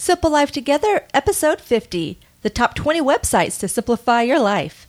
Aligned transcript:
Simple 0.00 0.30
Life 0.30 0.52
Together, 0.52 1.04
episode 1.12 1.60
50 1.60 2.20
The 2.42 2.50
top 2.50 2.76
20 2.76 3.00
websites 3.00 3.58
to 3.58 3.66
simplify 3.66 4.22
your 4.22 4.38
life. 4.38 4.86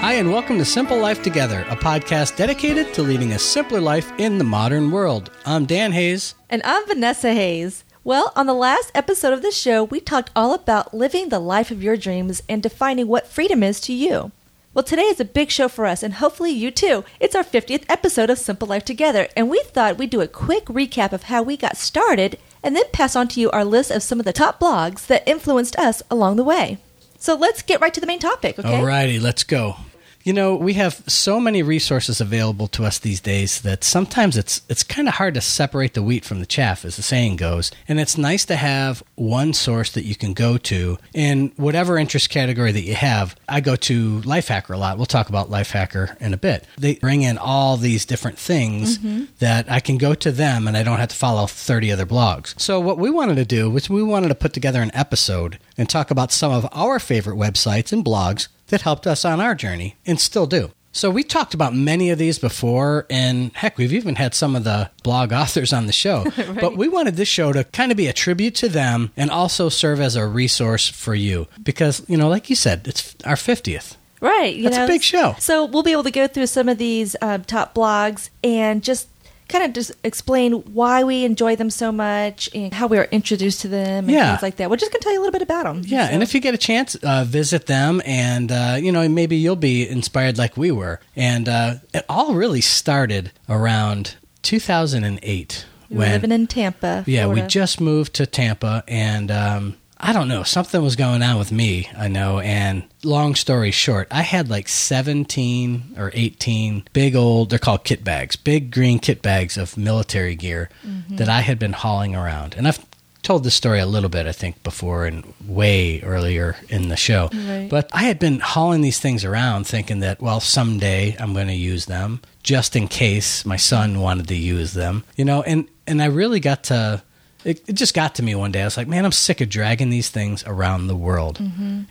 Hi, 0.00 0.12
and 0.12 0.30
welcome 0.30 0.58
to 0.58 0.64
Simple 0.64 0.96
Life 0.96 1.24
Together, 1.24 1.66
a 1.68 1.74
podcast 1.74 2.36
dedicated 2.36 2.94
to 2.94 3.02
leading 3.02 3.32
a 3.32 3.38
simpler 3.40 3.80
life 3.80 4.12
in 4.18 4.38
the 4.38 4.44
modern 4.44 4.92
world. 4.92 5.32
I'm 5.44 5.66
Dan 5.66 5.90
Hayes. 5.90 6.36
And 6.48 6.62
I'm 6.64 6.86
Vanessa 6.86 7.32
Hayes. 7.32 7.82
Well, 8.04 8.32
on 8.36 8.46
the 8.46 8.54
last 8.54 8.92
episode 8.94 9.32
of 9.32 9.42
the 9.42 9.50
show, 9.50 9.82
we 9.82 9.98
talked 9.98 10.30
all 10.36 10.54
about 10.54 10.94
living 10.94 11.30
the 11.30 11.40
life 11.40 11.72
of 11.72 11.82
your 11.82 11.96
dreams 11.96 12.44
and 12.48 12.62
defining 12.62 13.08
what 13.08 13.26
freedom 13.26 13.64
is 13.64 13.80
to 13.80 13.92
you. 13.92 14.30
Well, 14.74 14.82
today 14.82 15.02
is 15.02 15.20
a 15.20 15.24
big 15.24 15.52
show 15.52 15.68
for 15.68 15.86
us, 15.86 16.02
and 16.02 16.14
hopefully 16.14 16.50
you 16.50 16.72
too. 16.72 17.04
It's 17.20 17.36
our 17.36 17.44
50th 17.44 17.84
episode 17.88 18.28
of 18.28 18.40
Simple 18.40 18.66
Life 18.66 18.84
Together, 18.84 19.28
and 19.36 19.48
we 19.48 19.62
thought 19.62 19.98
we'd 19.98 20.10
do 20.10 20.20
a 20.20 20.26
quick 20.26 20.64
recap 20.64 21.12
of 21.12 21.24
how 21.24 21.44
we 21.44 21.56
got 21.56 21.76
started 21.76 22.40
and 22.60 22.74
then 22.74 22.82
pass 22.92 23.14
on 23.14 23.28
to 23.28 23.40
you 23.40 23.52
our 23.52 23.64
list 23.64 23.92
of 23.92 24.02
some 24.02 24.18
of 24.18 24.24
the 24.24 24.32
top 24.32 24.58
blogs 24.58 25.06
that 25.06 25.22
influenced 25.28 25.78
us 25.78 26.02
along 26.10 26.34
the 26.34 26.42
way. 26.42 26.78
So 27.20 27.36
let's 27.36 27.62
get 27.62 27.80
right 27.80 27.94
to 27.94 28.00
the 28.00 28.06
main 28.08 28.18
topic, 28.18 28.58
okay? 28.58 28.68
Alrighty, 28.68 29.22
let's 29.22 29.44
go. 29.44 29.76
You 30.24 30.32
know, 30.32 30.56
we 30.56 30.72
have 30.74 31.02
so 31.06 31.38
many 31.38 31.62
resources 31.62 32.18
available 32.18 32.66
to 32.68 32.84
us 32.84 32.98
these 32.98 33.20
days 33.20 33.60
that 33.60 33.84
sometimes 33.84 34.38
it's 34.38 34.62
it's 34.70 34.82
kind 34.82 35.06
of 35.06 35.14
hard 35.14 35.34
to 35.34 35.42
separate 35.42 35.92
the 35.92 36.02
wheat 36.02 36.24
from 36.24 36.40
the 36.40 36.46
chaff, 36.46 36.84
as 36.86 36.96
the 36.96 37.02
saying 37.02 37.36
goes. 37.36 37.70
And 37.86 38.00
it's 38.00 38.16
nice 38.16 38.46
to 38.46 38.56
have 38.56 39.02
one 39.16 39.52
source 39.52 39.92
that 39.92 40.06
you 40.06 40.16
can 40.16 40.32
go 40.32 40.56
to 40.56 40.96
in 41.12 41.52
whatever 41.56 41.98
interest 41.98 42.30
category 42.30 42.72
that 42.72 42.84
you 42.84 42.94
have. 42.94 43.36
I 43.50 43.60
go 43.60 43.76
to 43.76 44.22
Lifehacker 44.22 44.74
a 44.74 44.78
lot. 44.78 44.96
We'll 44.96 45.04
talk 45.04 45.28
about 45.28 45.50
Lifehacker 45.50 46.18
in 46.22 46.32
a 46.32 46.38
bit. 46.38 46.64
They 46.78 46.94
bring 46.94 47.20
in 47.20 47.36
all 47.36 47.76
these 47.76 48.06
different 48.06 48.38
things 48.38 48.96
mm-hmm. 48.96 49.24
that 49.40 49.70
I 49.70 49.80
can 49.80 49.98
go 49.98 50.14
to 50.14 50.32
them 50.32 50.66
and 50.66 50.74
I 50.74 50.82
don't 50.82 50.98
have 50.98 51.10
to 51.10 51.16
follow 51.16 51.46
30 51.46 51.92
other 51.92 52.06
blogs. 52.06 52.58
So 52.58 52.80
what 52.80 52.96
we 52.96 53.10
wanted 53.10 53.34
to 53.36 53.44
do 53.44 53.68
was 53.68 53.90
we 53.90 54.02
wanted 54.02 54.28
to 54.28 54.34
put 54.34 54.54
together 54.54 54.80
an 54.80 54.90
episode 54.94 55.58
and 55.76 55.86
talk 55.86 56.10
about 56.10 56.32
some 56.32 56.50
of 56.50 56.66
our 56.72 56.98
favorite 56.98 57.36
websites 57.36 57.92
and 57.92 58.02
blogs 58.02 58.48
that 58.68 58.82
helped 58.82 59.06
us 59.06 59.24
on 59.24 59.40
our 59.40 59.54
journey 59.54 59.96
and 60.06 60.20
still 60.20 60.46
do. 60.46 60.70
So 60.94 61.10
we 61.10 61.24
talked 61.24 61.54
about 61.54 61.74
many 61.74 62.10
of 62.10 62.18
these 62.18 62.38
before, 62.38 63.04
and 63.10 63.50
heck, 63.54 63.76
we've 63.78 63.92
even 63.92 64.14
had 64.14 64.32
some 64.32 64.54
of 64.54 64.62
the 64.62 64.90
blog 65.02 65.32
authors 65.42 65.72
on 65.72 65.86
the 65.86 65.92
show. 65.92 66.24
But 66.60 66.76
we 66.76 66.88
wanted 66.88 67.16
this 67.16 67.28
show 67.28 67.52
to 67.52 67.64
kind 67.64 67.90
of 67.90 67.96
be 67.96 68.06
a 68.06 68.12
tribute 68.12 68.54
to 68.56 68.68
them 68.68 69.10
and 69.16 69.30
also 69.30 69.68
serve 69.68 70.00
as 70.00 70.14
a 70.14 70.26
resource 70.26 70.88
for 70.88 71.14
you 71.14 71.48
because, 71.62 72.02
you 72.08 72.16
know, 72.16 72.28
like 72.28 72.48
you 72.48 72.54
said, 72.56 72.86
it's 72.86 73.16
our 73.24 73.34
50th. 73.34 73.96
Right. 74.20 74.54
You 74.54 74.64
That's 74.64 74.78
a 74.78 74.86
big 74.86 75.02
show. 75.02 75.34
So 75.38 75.66
we'll 75.66 75.82
be 75.82 75.92
able 75.92 76.04
to 76.04 76.10
go 76.10 76.26
through 76.26 76.46
some 76.46 76.68
of 76.68 76.78
these 76.78 77.16
um, 77.20 77.44
top 77.44 77.74
blogs 77.74 78.30
and 78.42 78.82
just 78.82 79.08
kind 79.48 79.64
of 79.64 79.72
just 79.72 79.92
explain 80.02 80.52
why 80.72 81.04
we 81.04 81.24
enjoy 81.24 81.54
them 81.56 81.70
so 81.70 81.92
much 81.92 82.48
and 82.54 82.72
how 82.72 82.86
we 82.86 82.96
were 82.96 83.08
introduced 83.10 83.60
to 83.60 83.68
them 83.68 84.04
and 84.04 84.10
Yeah. 84.10 84.30
things 84.32 84.42
like 84.42 84.56
that. 84.56 84.70
We're 84.70 84.76
just 84.76 84.90
going 84.90 85.00
to 85.00 85.04
tell 85.04 85.12
you 85.12 85.18
a 85.18 85.22
little 85.22 85.32
bit 85.32 85.42
about 85.42 85.64
them. 85.64 85.82
Yeah, 85.84 86.08
and 86.10 86.22
if 86.22 86.34
you 86.34 86.40
get 86.40 86.54
a 86.54 86.58
chance, 86.58 86.94
uh, 86.96 87.24
visit 87.26 87.66
them, 87.66 88.00
and 88.06 88.50
uh, 88.50 88.76
you 88.80 88.90
know 88.92 89.08
maybe 89.08 89.36
you'll 89.36 89.56
be 89.56 89.88
inspired 89.88 90.38
like 90.38 90.56
we 90.56 90.70
were. 90.70 91.00
And 91.14 91.48
uh, 91.48 91.74
it 91.92 92.04
all 92.08 92.34
really 92.34 92.60
started 92.62 93.32
around 93.48 94.16
2008 94.42 95.66
we 95.90 95.96
were 95.98 96.04
living 96.06 96.32
in 96.32 96.46
Tampa. 96.46 97.04
Yeah, 97.06 97.26
we 97.26 97.42
just 97.42 97.80
moved 97.80 98.14
to 98.14 98.26
Tampa, 98.26 98.82
and 98.88 99.30
um, 99.30 99.76
I 100.04 100.12
don't 100.12 100.28
know, 100.28 100.42
something 100.42 100.82
was 100.82 100.96
going 100.96 101.22
on 101.22 101.38
with 101.38 101.50
me. 101.50 101.88
I 101.96 102.08
know, 102.08 102.38
and 102.38 102.84
long 103.02 103.34
story 103.34 103.70
short, 103.70 104.06
I 104.10 104.20
had 104.22 104.50
like 104.50 104.68
seventeen 104.68 105.94
or 105.96 106.10
eighteen 106.14 106.84
big 106.92 107.16
old. 107.16 107.50
They're 107.50 107.58
called 107.58 107.84
kit 107.84 108.04
bags, 108.04 108.36
big 108.36 108.70
green 108.70 108.98
kit 108.98 109.22
bags 109.22 109.56
of 109.56 109.76
military 109.76 110.34
gear 110.34 110.68
Mm-hmm. 110.86 111.16
that 111.16 111.28
I 111.28 111.40
had 111.40 111.58
been 111.58 111.72
hauling 111.72 112.14
around, 112.14 112.54
and 112.56 112.68
I've 112.68 112.84
told 113.22 113.42
this 113.44 113.54
story 113.54 113.80
a 113.80 113.86
little 113.86 114.10
bit, 114.10 114.26
I 114.26 114.32
think, 114.32 114.62
before 114.62 115.06
and 115.06 115.24
way 115.46 116.02
earlier 116.02 116.56
in 116.68 116.88
the 116.90 116.96
show. 116.96 117.30
Right. 117.32 117.68
But 117.70 117.88
I 117.92 118.02
had 118.04 118.18
been 118.18 118.38
hauling 118.40 118.82
these 118.82 119.00
things 119.00 119.24
around 119.24 119.66
thinking 119.66 120.00
that, 120.00 120.20
well, 120.20 120.40
someday 120.40 121.16
I'm 121.18 121.32
going 121.32 121.46
to 121.46 121.54
use 121.54 121.86
them 121.86 122.20
just 122.42 122.76
in 122.76 122.86
case 122.86 123.46
my 123.46 123.56
son 123.56 124.00
wanted 124.00 124.28
to 124.28 124.36
use 124.36 124.74
them, 124.74 125.04
you 125.16 125.24
know, 125.24 125.42
and, 125.42 125.66
and 125.86 126.02
I 126.02 126.06
really 126.06 126.38
got 126.38 126.64
to, 126.64 127.02
it, 127.44 127.68
it 127.68 127.72
just 127.74 127.94
got 127.94 128.14
to 128.16 128.22
me 128.22 128.34
one 128.34 128.52
day. 128.52 128.62
I 128.62 128.64
was 128.64 128.76
like, 128.76 128.88
man, 128.88 129.04
I'm 129.04 129.12
sick 129.12 129.40
of 129.40 129.48
dragging 129.48 129.90
these 129.90 130.08
things 130.08 130.44
around 130.46 130.86
the 130.86 130.96
world. 130.96 131.38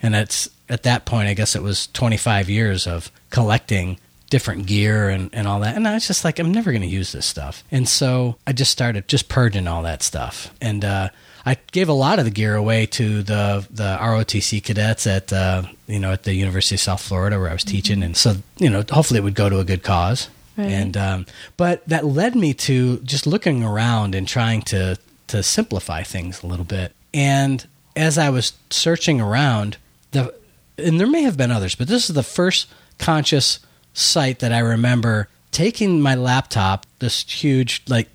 And 0.02 0.14
it's 0.14 0.48
at 0.68 0.82
that 0.84 1.04
point, 1.04 1.28
I 1.28 1.34
guess 1.34 1.54
it 1.54 1.62
was 1.62 1.86
25 1.88 2.50
years 2.50 2.86
of 2.86 3.10
collecting 3.30 3.98
different 4.30 4.66
gear 4.66 5.08
and, 5.08 5.30
and 5.32 5.46
all 5.46 5.60
that. 5.60 5.76
And 5.76 5.86
I 5.86 5.94
was 5.94 6.06
just 6.06 6.24
like, 6.24 6.38
I'm 6.38 6.52
never 6.52 6.72
going 6.72 6.82
to 6.82 6.88
use 6.88 7.12
this 7.12 7.26
stuff. 7.26 7.62
And 7.70 7.88
so 7.88 8.36
I 8.46 8.52
just 8.52 8.72
started 8.72 9.06
just 9.06 9.28
purging 9.28 9.68
all 9.68 9.82
that 9.82 10.02
stuff. 10.02 10.52
And, 10.60 10.84
uh, 10.84 11.08
I 11.46 11.58
gave 11.72 11.88
a 11.88 11.92
lot 11.92 12.18
of 12.18 12.24
the 12.24 12.30
gear 12.30 12.54
away 12.54 12.86
to 12.86 13.22
the 13.22 13.66
the 13.70 13.98
ROTC 14.00 14.64
cadets 14.64 15.06
at 15.06 15.30
uh, 15.32 15.64
you 15.86 15.98
know 15.98 16.12
at 16.12 16.22
the 16.22 16.34
University 16.34 16.76
of 16.76 16.80
South 16.80 17.02
Florida 17.02 17.38
where 17.38 17.50
I 17.50 17.52
was 17.52 17.64
teaching, 17.64 18.02
and 18.02 18.16
so 18.16 18.36
you 18.56 18.70
know 18.70 18.82
hopefully 18.90 19.18
it 19.18 19.24
would 19.24 19.34
go 19.34 19.50
to 19.50 19.58
a 19.58 19.64
good 19.64 19.82
cause. 19.82 20.30
Right. 20.56 20.70
And 20.70 20.96
um, 20.96 21.26
but 21.56 21.86
that 21.88 22.06
led 22.06 22.34
me 22.34 22.54
to 22.54 22.98
just 23.00 23.26
looking 23.26 23.62
around 23.62 24.14
and 24.14 24.26
trying 24.26 24.62
to 24.62 24.96
to 25.28 25.42
simplify 25.42 26.02
things 26.02 26.42
a 26.42 26.46
little 26.46 26.64
bit. 26.64 26.92
And 27.12 27.66
as 27.96 28.18
I 28.18 28.30
was 28.30 28.52
searching 28.70 29.20
around, 29.20 29.76
the 30.10 30.34
and 30.76 30.98
there 30.98 31.06
may 31.06 31.22
have 31.22 31.36
been 31.36 31.52
others, 31.52 31.74
but 31.74 31.86
this 31.86 32.08
is 32.08 32.14
the 32.14 32.22
first 32.22 32.68
conscious 32.98 33.60
site 33.92 34.40
that 34.40 34.52
I 34.52 34.58
remember 34.58 35.28
taking 35.52 36.00
my 36.00 36.16
laptop, 36.16 36.84
this 36.98 37.22
huge 37.22 37.82
like 37.88 38.08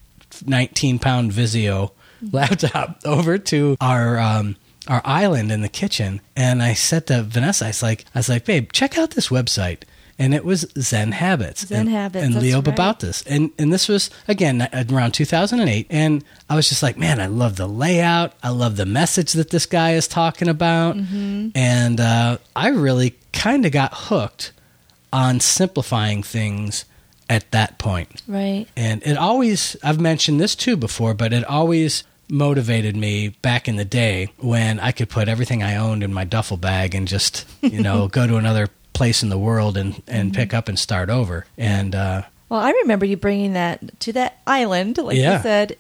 19 0.46 1.00
pound 1.00 1.31
Vizio 1.31 1.92
laptop, 2.31 3.00
over 3.06 3.38
to 3.38 3.78
our 3.80 4.20
um, 4.20 4.58
our 4.88 5.02
island 5.06 5.52
in 5.52 5.62
the 5.62 5.70
kitchen, 5.70 6.20
and 6.36 6.62
I 6.62 6.74
said 6.74 7.08
to 7.08 7.24
Vanessa, 7.24 7.66
I 7.66 7.70
was 7.70 7.84
like, 7.84 8.06
I 8.14 8.20
was 8.20 8.30
like, 8.30 8.46
babe, 8.46 8.72
check 8.72 8.97
out 8.97 9.12
this 9.12 9.30
website. 9.30 9.84
And 10.19 10.34
it 10.34 10.44
was 10.44 10.68
Zen 10.78 11.13
Habits. 11.13 11.66
Zen 11.68 11.88
and, 11.88 11.90
Habits, 11.90 12.25
And 12.25 12.35
Leo 12.35 12.62
right. 12.62 12.75
Babautas. 12.75 13.24
And 13.25 13.52
and 13.57 13.74
this 13.74 13.88
was 13.88 14.09
again 14.28 14.68
around 14.91 15.13
2008 15.13 15.88
and 15.90 16.24
I 16.50 16.56
was 16.56 16.69
just 16.69 16.84
like, 16.84 16.97
man, 16.97 17.19
I 17.19 17.28
love 17.28 17.56
the 17.56 17.68
layout. 17.68 18.34
I 18.44 18.50
love 18.50 18.75
the 18.75 18.85
message 18.85 19.34
that 19.34 19.50
this 19.50 19.66
guy 19.66 19.94
is 19.94 20.08
talking 20.08 20.50
about. 20.50 20.97
Mm-hmm. 20.97 21.50
And 21.56 22.00
uh, 22.00 22.38
I 22.56 22.68
really 22.68 23.16
kind 23.31 23.66
of 23.66 23.72
got 23.72 23.91
hooked 23.94 24.52
on 25.13 25.40
simplifying 25.40 26.22
things 26.22 26.85
at 27.29 27.50
that 27.52 27.78
point. 27.78 28.22
Right. 28.28 28.68
And 28.75 29.02
it 29.06 29.18
always, 29.18 29.78
I've 29.84 30.00
mentioned 30.00 30.40
this 30.41 30.56
too 30.56 30.75
before, 30.75 31.13
but 31.13 31.31
it 31.31 31.44
always 31.46 32.03
motivated 32.28 32.96
me 32.96 33.29
back 33.29 33.68
in 33.68 33.75
the 33.75 33.85
day 33.85 34.31
when 34.38 34.79
I 34.79 34.91
could 34.91 35.09
put 35.09 35.28
everything 35.28 35.63
I 35.63 35.75
owned 35.75 36.03
in 36.03 36.13
my 36.13 36.25
duffel 36.25 36.58
bag 36.58 36.94
and 36.94 37.08
just, 37.08 37.46
you 37.62 37.81
know, 37.81 38.08
go 38.12 38.28
to 38.28 38.38
another 38.38 38.68
place 38.94 39.24
in 39.24 39.30
the 39.30 39.38
world 39.38 39.78
and, 39.78 40.02
and 40.08 40.34
pick 40.34 40.54
up 40.54 40.68
and 40.68 40.78
start 40.78 41.10
over. 41.10 41.46
And, 41.58 41.96
uh, 41.96 42.24
Well, 42.50 42.60
I 42.60 42.72
remember 42.72 43.06
you 43.06 43.16
bringing 43.18 43.54
that 43.54 44.00
to 44.02 44.14
that 44.14 44.40
island, 44.48 44.98
like 44.98 45.18
Yeah. 45.18 45.38
you 45.38 45.44
said, 45.44 45.78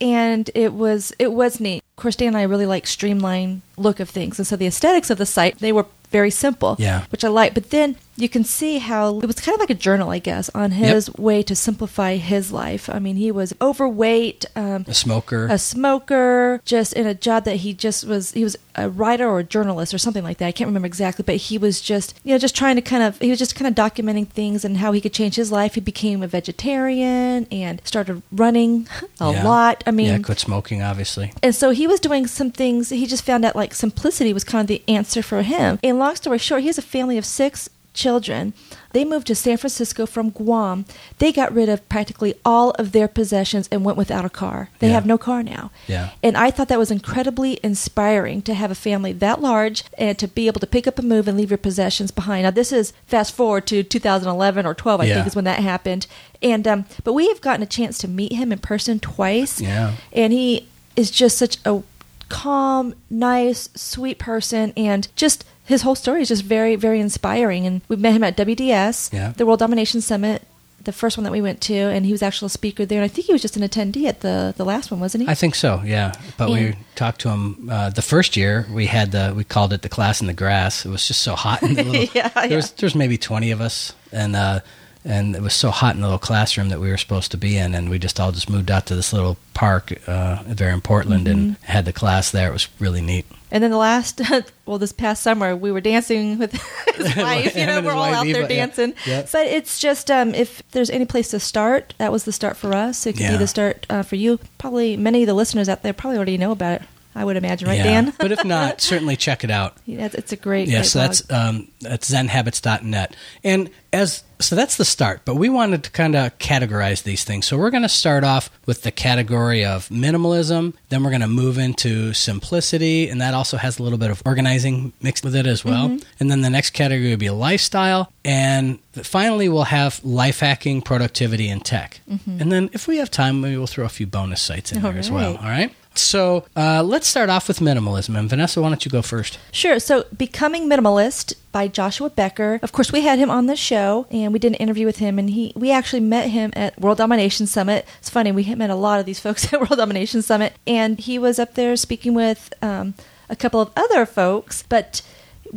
and 0.00 0.50
it 0.54 0.72
was 0.72 1.12
it 1.18 1.32
was 1.32 1.60
neat. 1.60 1.82
Of 1.96 2.02
course, 2.02 2.16
Dan 2.16 2.28
and 2.28 2.36
I 2.36 2.42
really 2.42 2.66
like 2.66 2.86
streamline 2.86 3.62
look 3.76 4.00
of 4.00 4.08
things, 4.08 4.38
and 4.38 4.46
so 4.46 4.56
the 4.56 4.66
aesthetics 4.66 5.10
of 5.10 5.18
the 5.18 5.26
site 5.26 5.58
they 5.58 5.72
were 5.72 5.86
very 6.10 6.30
simple, 6.30 6.76
Yeah. 6.78 7.04
which 7.10 7.24
I 7.24 7.28
like. 7.28 7.54
But 7.54 7.70
then 7.70 7.96
you 8.20 8.28
can 8.28 8.44
see 8.44 8.78
how 8.78 9.18
it 9.20 9.26
was 9.26 9.36
kind 9.40 9.54
of 9.54 9.60
like 9.60 9.70
a 9.70 9.74
journal, 9.74 10.10
I 10.10 10.18
guess, 10.18 10.48
on 10.54 10.72
his 10.72 11.12
way 11.14 11.42
to 11.44 11.54
simplify 11.56 12.16
his 12.16 12.52
life. 12.52 12.88
I 12.90 12.98
mean, 12.98 13.16
he 13.16 13.30
was 13.32 13.54
overweight, 13.60 14.44
um, 14.56 14.84
a 14.88 14.94
smoker. 14.94 15.46
a 15.50 15.58
smoker, 15.58 16.60
just 16.64 16.92
in 16.92 17.06
a 17.06 17.14
job 17.14 17.44
that 17.44 17.56
he 17.56 17.72
just 17.74 18.04
was. 18.06 18.32
He 18.32 18.44
was 18.44 18.56
a 18.76 18.88
writer 18.88 19.26
or 19.28 19.40
a 19.40 19.44
journalist 19.44 19.92
or 19.92 19.98
something 19.98 20.22
like 20.22 20.38
that. 20.38 20.46
I 20.46 20.52
can't 20.52 20.68
remember 20.68 20.86
exactly, 20.86 21.22
but 21.24 21.36
he 21.36 21.58
was 21.58 21.80
just, 21.80 22.18
you 22.24 22.32
know, 22.34 22.38
just 22.38 22.54
trying 22.56 22.76
to 22.76 22.82
kind 22.82 23.02
of. 23.02 23.18
He 23.18 23.30
was 23.30 23.38
just 23.38 23.54
kind 23.56 23.66
of 23.68 23.74
documenting 23.74 24.28
things 24.28 24.64
and 24.64 24.76
how 24.78 24.92
he 24.92 25.00
could 25.00 25.12
change 25.12 25.34
his 25.36 25.50
life. 25.50 25.74
He 25.74 25.80
became 25.80 26.22
a 26.22 26.28
vegetarian 26.28 27.46
and 27.50 27.80
started 27.84 28.22
running 28.32 28.86
a 29.20 29.32
Yeah. 29.32 29.44
lot. 29.44 29.82
I 29.86 29.90
mean, 29.90 30.06
yeah, 30.06 30.18
quit 30.18 30.38
smoking, 30.38 30.82
obviously. 30.82 31.32
and 31.42 31.54
so 31.54 31.70
he 31.70 31.86
was 31.86 32.00
doing 32.00 32.26
some 32.26 32.50
things. 32.50 32.90
He 32.90 33.06
just 33.06 33.24
found 33.24 33.44
out 33.44 33.56
like 33.56 33.74
simplicity 33.74 34.32
was 34.32 34.44
kind 34.44 34.62
of 34.62 34.66
the 34.68 34.82
answer 34.88 35.22
for 35.22 35.42
him. 35.42 35.78
And 35.82 35.98
long 35.98 36.14
story 36.16 36.38
short, 36.38 36.60
he 36.62 36.66
has 36.68 36.78
a 36.78 36.82
family 36.82 37.18
of 37.18 37.24
six 37.24 37.68
children. 38.00 38.52
They 38.92 39.04
moved 39.04 39.26
to 39.28 39.34
San 39.34 39.56
Francisco 39.58 40.04
from 40.06 40.30
Guam. 40.30 40.84
They 41.18 41.30
got 41.32 41.54
rid 41.54 41.68
of 41.68 41.86
practically 41.88 42.34
all 42.44 42.70
of 42.72 42.90
their 42.92 43.06
possessions 43.08 43.68
and 43.70 43.84
went 43.84 43.98
without 43.98 44.24
a 44.24 44.30
car. 44.42 44.70
They 44.80 44.88
Yeah. 44.88 44.94
have 44.94 45.06
no 45.06 45.18
car 45.18 45.42
now. 45.42 45.70
Yeah. 45.86 46.10
And 46.22 46.36
I 46.36 46.50
thought 46.50 46.68
that 46.68 46.78
was 46.84 46.90
incredibly 46.90 47.60
inspiring 47.62 48.42
to 48.42 48.54
have 48.54 48.70
a 48.70 48.74
family 48.88 49.12
that 49.12 49.40
large 49.40 49.84
and 49.98 50.18
to 50.18 50.26
be 50.26 50.46
able 50.48 50.60
to 50.60 50.66
pick 50.66 50.86
up 50.88 50.98
and 50.98 51.08
move 51.08 51.28
and 51.28 51.36
leave 51.38 51.50
your 51.50 51.58
possessions 51.68 52.10
behind. 52.10 52.42
Now 52.44 52.50
this 52.50 52.72
is 52.72 52.92
fast 53.06 53.32
forward 53.32 53.66
to 53.68 53.82
2011 53.82 54.66
or 54.66 54.74
12, 54.74 55.00
I 55.00 55.04
Yeah. 55.04 55.14
think 55.16 55.26
is 55.28 55.36
when 55.36 55.44
that 55.44 55.60
happened. 55.60 56.06
And 56.42 56.66
um, 56.66 56.84
but 57.04 57.12
we 57.12 57.28
have 57.28 57.40
gotten 57.40 57.62
a 57.62 57.66
chance 57.78 57.96
to 57.98 58.08
meet 58.08 58.32
him 58.32 58.50
in 58.50 58.58
person 58.58 58.98
twice. 58.98 59.60
Yeah. 59.60 59.92
And 60.12 60.32
he 60.32 60.66
is 60.96 61.10
just 61.10 61.38
such 61.38 61.58
a 61.64 61.82
calm, 62.28 62.94
nice, 63.10 63.68
sweet 63.74 64.18
person, 64.18 64.72
and 64.76 65.08
just 65.16 65.44
his 65.70 65.82
whole 65.82 65.94
story 65.94 66.20
is 66.22 66.28
just 66.28 66.42
very, 66.44 66.76
very 66.76 67.00
inspiring. 67.00 67.66
And 67.66 67.80
we 67.88 67.96
met 67.96 68.12
him 68.14 68.24
at 68.24 68.36
WDS, 68.36 69.12
Yeah. 69.12 69.32
the 69.36 69.46
World 69.46 69.58
Domination 69.60 70.00
Summit, 70.00 70.42
the 70.82 70.92
first 70.92 71.16
one 71.18 71.24
that 71.24 71.32
we 71.32 71.42
went 71.42 71.60
to, 71.62 71.74
and 71.74 72.06
he 72.06 72.12
was 72.12 72.22
actually 72.22 72.46
a 72.46 72.50
speaker 72.60 72.86
there. 72.86 73.00
And 73.02 73.04
I 73.04 73.08
think 73.14 73.26
he 73.26 73.32
was 73.34 73.42
just 73.42 73.56
an 73.56 73.62
attendee 73.62 74.06
at 74.06 74.20
the 74.20 74.54
the 74.56 74.64
last 74.64 74.90
one, 74.90 74.98
wasn't 75.00 75.24
he? 75.24 75.28
I 75.30 75.34
think 75.34 75.54
so, 75.54 75.82
yeah. 75.84 76.12
But 76.38 76.48
Yeah. 76.48 76.54
we 76.56 76.74
talked 76.94 77.20
to 77.22 77.28
him 77.30 77.68
uh, 77.70 77.90
the 77.90 78.02
first 78.02 78.36
year. 78.36 78.66
We 78.72 78.86
had 78.86 79.12
the 79.12 79.32
we 79.36 79.44
called 79.44 79.72
it 79.74 79.82
the 79.82 79.88
class 79.90 80.20
in 80.22 80.26
the 80.26 80.32
grass. 80.44 80.84
It 80.86 80.90
was 80.90 81.06
just 81.06 81.20
so 81.22 81.34
hot 81.36 81.62
in 81.62 81.74
the 81.74 81.84
little. 81.90 82.08
Yeah, 82.14 82.28
there 82.48 82.56
was 82.56 82.70
there 82.72 82.86
was 82.86 82.94
maybe 82.94 83.18
twenty 83.18 83.50
of 83.52 83.60
us, 83.60 83.92
and 84.10 84.34
uh, 84.34 84.60
and 85.04 85.36
it 85.36 85.42
was 85.42 85.54
so 85.54 85.70
hot 85.70 85.94
in 85.94 86.00
the 86.00 86.06
little 86.06 86.18
classroom 86.18 86.68
that 86.70 86.80
we 86.80 86.88
were 86.88 86.98
supposed 86.98 87.30
to 87.32 87.36
be 87.36 87.58
in, 87.58 87.74
and 87.74 87.90
we 87.90 87.98
just 87.98 88.18
all 88.18 88.32
just 88.32 88.48
moved 88.50 88.70
out 88.70 88.86
to 88.86 88.94
this 88.94 89.12
little 89.12 89.36
park 89.54 89.92
uh, 90.08 90.42
there 90.46 90.70
in 90.72 90.80
Portland 90.80 91.28
and 91.28 91.40
Mm-hmm. 91.56 91.72
had 91.72 91.84
the 91.84 91.92
class 91.92 92.30
there. 92.30 92.48
It 92.48 92.52
was 92.54 92.68
really 92.78 93.02
neat. 93.02 93.26
And 93.50 93.64
then 93.64 93.70
the 93.70 93.76
last, 93.76 94.20
well, 94.66 94.78
this 94.78 94.92
past 94.92 95.22
summer, 95.22 95.56
we 95.56 95.72
were 95.72 95.80
dancing 95.80 96.38
with 96.38 96.52
his 96.94 97.16
wife. 97.16 97.56
You 97.56 97.66
know, 97.66 97.80
we're 97.80 97.92
all 97.92 98.04
out 98.04 98.24
there 98.24 98.42
yeah. 98.42 98.48
dancing. 98.48 98.94
Yeah. 99.06 99.26
But 99.30 99.46
it's 99.46 99.78
just, 99.78 100.10
um, 100.10 100.34
if 100.34 100.62
there's 100.70 100.90
any 100.90 101.04
place 101.04 101.30
to 101.30 101.40
start, 101.40 101.94
that 101.98 102.12
was 102.12 102.24
the 102.24 102.32
start 102.32 102.56
for 102.56 102.74
us. 102.74 103.06
It 103.06 103.14
could 103.14 103.30
be 103.30 103.36
the 103.36 103.46
start 103.46 103.86
uh, 103.90 104.02
for 104.02 104.16
you. 104.16 104.38
Probably 104.58 104.96
many 104.96 105.22
of 105.22 105.26
the 105.26 105.34
listeners 105.34 105.68
out 105.68 105.82
there 105.82 105.92
probably 105.92 106.16
already 106.16 106.38
know 106.38 106.52
about 106.52 106.82
it. 106.82 106.88
I 107.14 107.24
would 107.24 107.36
imagine, 107.36 107.68
right, 107.68 107.78
yeah. 107.78 107.84
Dan? 107.84 108.12
but 108.18 108.32
if 108.32 108.44
not, 108.44 108.80
certainly 108.80 109.16
check 109.16 109.44
it 109.44 109.50
out. 109.50 109.76
Yeah, 109.86 110.06
it's, 110.06 110.14
it's 110.14 110.32
a 110.32 110.36
great. 110.36 110.68
Yeah, 110.68 110.78
great 110.78 110.86
so 110.86 110.98
blog. 111.00 111.08
that's 111.08 111.30
um, 111.30 111.68
that's 111.80 112.10
zenhabits.net. 112.10 113.16
And 113.44 113.70
as 113.92 114.22
so 114.38 114.56
that's 114.56 114.76
the 114.76 114.84
start, 114.84 115.22
but 115.24 115.34
we 115.34 115.48
wanted 115.48 115.84
to 115.84 115.90
kind 115.90 116.14
of 116.16 116.38
categorize 116.38 117.02
these 117.02 117.24
things. 117.24 117.46
So 117.46 117.58
we're 117.58 117.70
going 117.70 117.82
to 117.82 117.88
start 117.88 118.24
off 118.24 118.50
with 118.64 118.82
the 118.82 118.90
category 118.90 119.64
of 119.64 119.88
minimalism, 119.88 120.74
then 120.88 121.04
we're 121.04 121.10
going 121.10 121.20
to 121.20 121.28
move 121.28 121.58
into 121.58 122.14
simplicity, 122.14 123.08
and 123.08 123.20
that 123.20 123.34
also 123.34 123.56
has 123.56 123.78
a 123.78 123.82
little 123.82 123.98
bit 123.98 124.10
of 124.10 124.22
organizing 124.24 124.92
mixed 125.02 125.24
with 125.24 125.34
it 125.34 125.46
as 125.46 125.64
well. 125.64 125.88
Mm-hmm. 125.88 126.06
And 126.20 126.30
then 126.30 126.40
the 126.40 126.50
next 126.50 126.70
category 126.70 127.10
would 127.10 127.18
be 127.18 127.28
lifestyle, 127.30 128.12
and 128.24 128.78
finally 128.94 129.48
we'll 129.48 129.64
have 129.64 130.02
life 130.04 130.40
hacking, 130.40 130.80
productivity, 130.82 131.48
and 131.48 131.62
tech. 131.64 132.00
And 132.26 132.50
then 132.50 132.70
if 132.72 132.88
we 132.88 132.96
have 132.98 133.10
time, 133.10 133.40
maybe 133.40 133.56
we'll 133.56 133.66
throw 133.66 133.84
a 133.84 133.90
few 133.90 134.06
bonus 134.06 134.40
sites 134.40 134.72
in 134.72 134.78
Mm-hmm. 134.80 134.86
All 134.86 134.92
there 134.92 135.00
as 135.00 135.10
well. 135.10 135.36
All 135.36 135.42
right. 135.42 135.74
So 135.94 136.44
uh, 136.56 136.82
let's 136.82 137.06
start 137.06 137.30
off 137.30 137.48
with 137.48 137.58
minimalism. 137.58 138.16
And 138.18 138.28
Vanessa, 138.28 138.60
why 138.62 138.68
don't 138.68 138.84
you 138.84 138.90
go 138.90 139.02
first? 139.02 139.38
Sure. 139.52 139.78
So, 139.78 140.04
Becoming 140.16 140.68
Minimalist 140.68 141.34
by 141.52 141.68
Joshua 141.68 142.10
Becker. 142.10 142.60
Of 142.62 142.72
course, 142.72 142.92
we 142.92 143.02
had 143.02 143.18
him 143.18 143.30
on 143.30 143.46
the 143.46 143.56
show, 143.56 144.06
and 144.10 144.32
we 144.32 144.38
did 144.38 144.52
an 144.52 144.54
interview 144.54 144.86
with 144.86 144.98
him, 144.98 145.18
and 145.18 145.30
he 145.30 145.52
we 145.56 145.70
actually 145.70 146.00
met 146.00 146.30
him 146.30 146.52
at 146.54 146.78
World 146.80 146.98
Domination 146.98 147.46
Summit. 147.46 147.86
It's 147.98 148.10
funny, 148.10 148.32
we 148.32 148.54
met 148.54 148.70
a 148.70 148.74
lot 148.74 149.00
of 149.00 149.06
these 149.06 149.20
folks 149.20 149.44
at 149.52 149.60
World 149.60 149.76
Domination 149.76 150.22
Summit, 150.22 150.54
and 150.66 150.98
he 150.98 151.18
was 151.18 151.38
up 151.38 151.54
there 151.54 151.76
speaking 151.76 152.14
with 152.14 152.52
um, 152.62 152.94
a 153.28 153.36
couple 153.36 153.60
of 153.60 153.70
other 153.76 154.06
folks, 154.06 154.62
but 154.68 155.02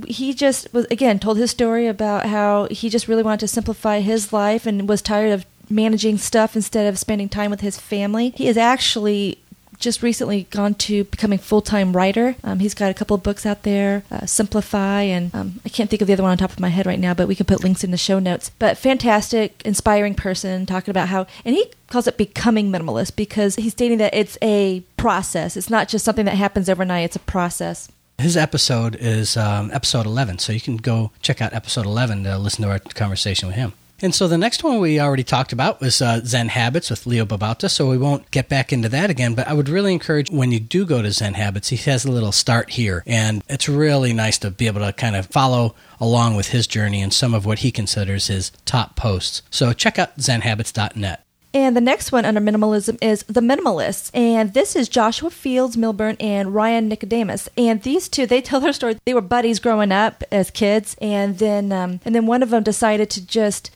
he 0.08 0.34
just 0.34 0.74
was 0.74 0.86
again 0.90 1.20
told 1.20 1.38
his 1.38 1.52
story 1.52 1.88
about 1.88 2.26
how 2.26 2.68
he 2.72 2.90
just 2.90 3.08
really 3.08 3.24
wanted 3.24 3.42
to 3.42 3.48
simplify 3.48 4.00
his 4.00 4.34
life 4.34 4.66
and 4.66 4.90
was 4.90 5.02
tired 5.02 5.32
of 5.32 5.46
managing 5.70 6.18
stuff 6.18 6.56
instead 6.56 6.88
of 6.88 7.00
spending 7.00 7.30
time 7.30 7.52
with 7.52 7.62
his 7.62 7.78
family. 7.80 8.34
He 8.36 8.48
is 8.48 8.58
actually 8.58 9.40
just 9.80 10.02
recently 10.02 10.48
gone 10.50 10.74
to 10.76 11.04
becoming 11.06 11.40
full-time 11.40 11.96
writer. 11.96 12.36
Um, 12.44 12.60
he's 12.60 12.74
got 12.74 12.92
a 12.92 12.94
couple 12.94 13.16
of 13.16 13.24
books 13.24 13.46
out 13.46 13.64
there, 13.64 14.04
uh, 14.12 14.26
Simplify, 14.26 15.02
and 15.04 15.34
um, 15.34 15.60
I 15.66 15.70
can't 15.70 15.90
think 15.90 16.02
of 16.02 16.08
the 16.08 16.14
other 16.14 16.24
one 16.24 16.32
on 16.32 16.38
top 16.38 16.52
of 16.52 16.60
my 16.60 16.70
head 16.70 16.86
right 16.86 17.00
now, 17.00 17.14
but 17.14 17.28
we 17.28 17.36
can 17.36 17.46
put 17.46 17.64
links 17.64 17.84
in 17.84 17.92
the 17.92 17.98
show 17.98 18.20
notes. 18.20 18.52
But 18.60 18.78
fantastic, 18.78 19.62
inspiring 19.66 20.16
person 20.16 20.66
talking 20.66 20.92
about 20.92 21.10
how, 21.10 21.28
and 21.46 21.56
he 21.56 21.72
calls 21.88 22.08
it 22.08 22.18
becoming 22.18 22.72
minimalist 22.72 23.16
because 23.16 23.56
he's 23.56 23.74
stating 23.74 23.98
that 24.00 24.14
it's 24.14 24.38
a 24.42 24.82
process. 24.98 25.58
It's 25.58 25.70
not 25.70 25.88
just 25.90 26.06
something 26.06 26.26
that 26.26 26.36
happens 26.36 26.70
overnight. 26.70 27.06
It's 27.06 27.16
a 27.16 27.20
process. 27.20 27.90
His 28.18 28.38
episode 28.38 28.96
is 28.96 29.36
um, 29.36 29.72
episode 29.74 30.06
11, 30.06 30.40
so 30.40 30.54
you 30.54 30.62
can 30.62 30.78
go 30.78 31.12
check 31.22 31.42
out 31.42 31.54
episode 31.54 31.86
11 31.86 32.24
to 32.24 32.38
listen 32.38 32.64
to 32.64 32.70
our 32.72 32.80
conversation 32.80 33.48
with 33.48 33.56
him. 33.56 33.74
And 34.04 34.14
so 34.14 34.28
the 34.28 34.38
next 34.38 34.66
one 34.66 34.80
we 34.80 35.00
already 35.00 35.24
talked 35.24 35.54
about 35.54 35.80
was 35.80 36.02
uh, 36.02 36.20
Zen 36.26 36.50
Habits 36.50 36.90
with 36.90 37.08
Leo 37.08 37.26
Babauta, 37.26 37.70
so 37.70 37.90
we 37.90 37.98
won't 37.98 38.30
get 38.32 38.50
back 38.50 38.74
into 38.74 38.90
that 38.90 39.10
again. 39.10 39.34
But 39.34 39.48
I 39.48 39.54
would 39.54 39.70
really 39.70 39.94
encourage 39.94 40.30
when 40.30 40.52
you 40.52 40.60
do 40.60 40.86
go 40.86 41.02
to 41.02 41.10
Zen 41.10 41.36
Habits, 41.36 41.70
he 41.70 41.78
has 41.90 42.04
a 42.04 42.12
little 42.12 42.34
start 42.34 42.72
here, 42.72 43.04
and 43.08 43.42
it's 43.48 43.70
really 43.70 44.12
nice 44.12 44.38
to 44.40 44.52
be 44.52 44.68
able 44.68 44.82
to 44.82 44.92
kind 44.92 45.16
of 45.16 45.28
follow 45.28 45.74
along 46.02 46.36
with 46.36 46.50
his 46.50 46.68
journey 46.68 47.02
and 47.02 47.14
some 47.14 47.34
of 47.34 47.46
what 47.46 47.60
he 47.60 47.72
considers 47.72 48.28
his 48.28 48.52
top 48.66 48.98
posts. 48.98 49.42
So 49.50 49.72
check 49.72 49.98
out 49.98 50.18
zenhabits.net. 50.18 51.24
And 51.54 51.78
the 51.78 51.82
next 51.82 52.12
one 52.12 52.26
under 52.26 52.42
minimalism 52.42 52.98
is 53.02 53.24
The 53.24 53.40
Minimalists. 53.40 54.10
And 54.14 54.54
this 54.54 54.76
is 54.76 54.90
Joshua 54.90 55.30
Fields 55.30 55.78
Millburn 55.78 56.18
and 56.20 56.54
Ryan 56.54 56.90
Nicodemus. 56.90 57.48
And 57.56 57.84
these 57.84 58.10
two, 58.10 58.26
they 58.26 58.42
tell 58.42 58.60
their 58.60 58.74
story. 58.74 58.98
They 59.06 59.14
were 59.14 59.22
buddies 59.22 59.60
growing 59.60 59.92
up 59.92 60.24
as 60.32 60.50
kids. 60.50 60.98
And 61.00 61.38
then, 61.38 61.72
um, 61.72 62.00
and 62.04 62.14
then 62.16 62.26
one 62.26 62.42
of 62.42 62.50
them 62.50 62.64
decided 62.64 63.12
to 63.12 63.26
just, 63.26 63.70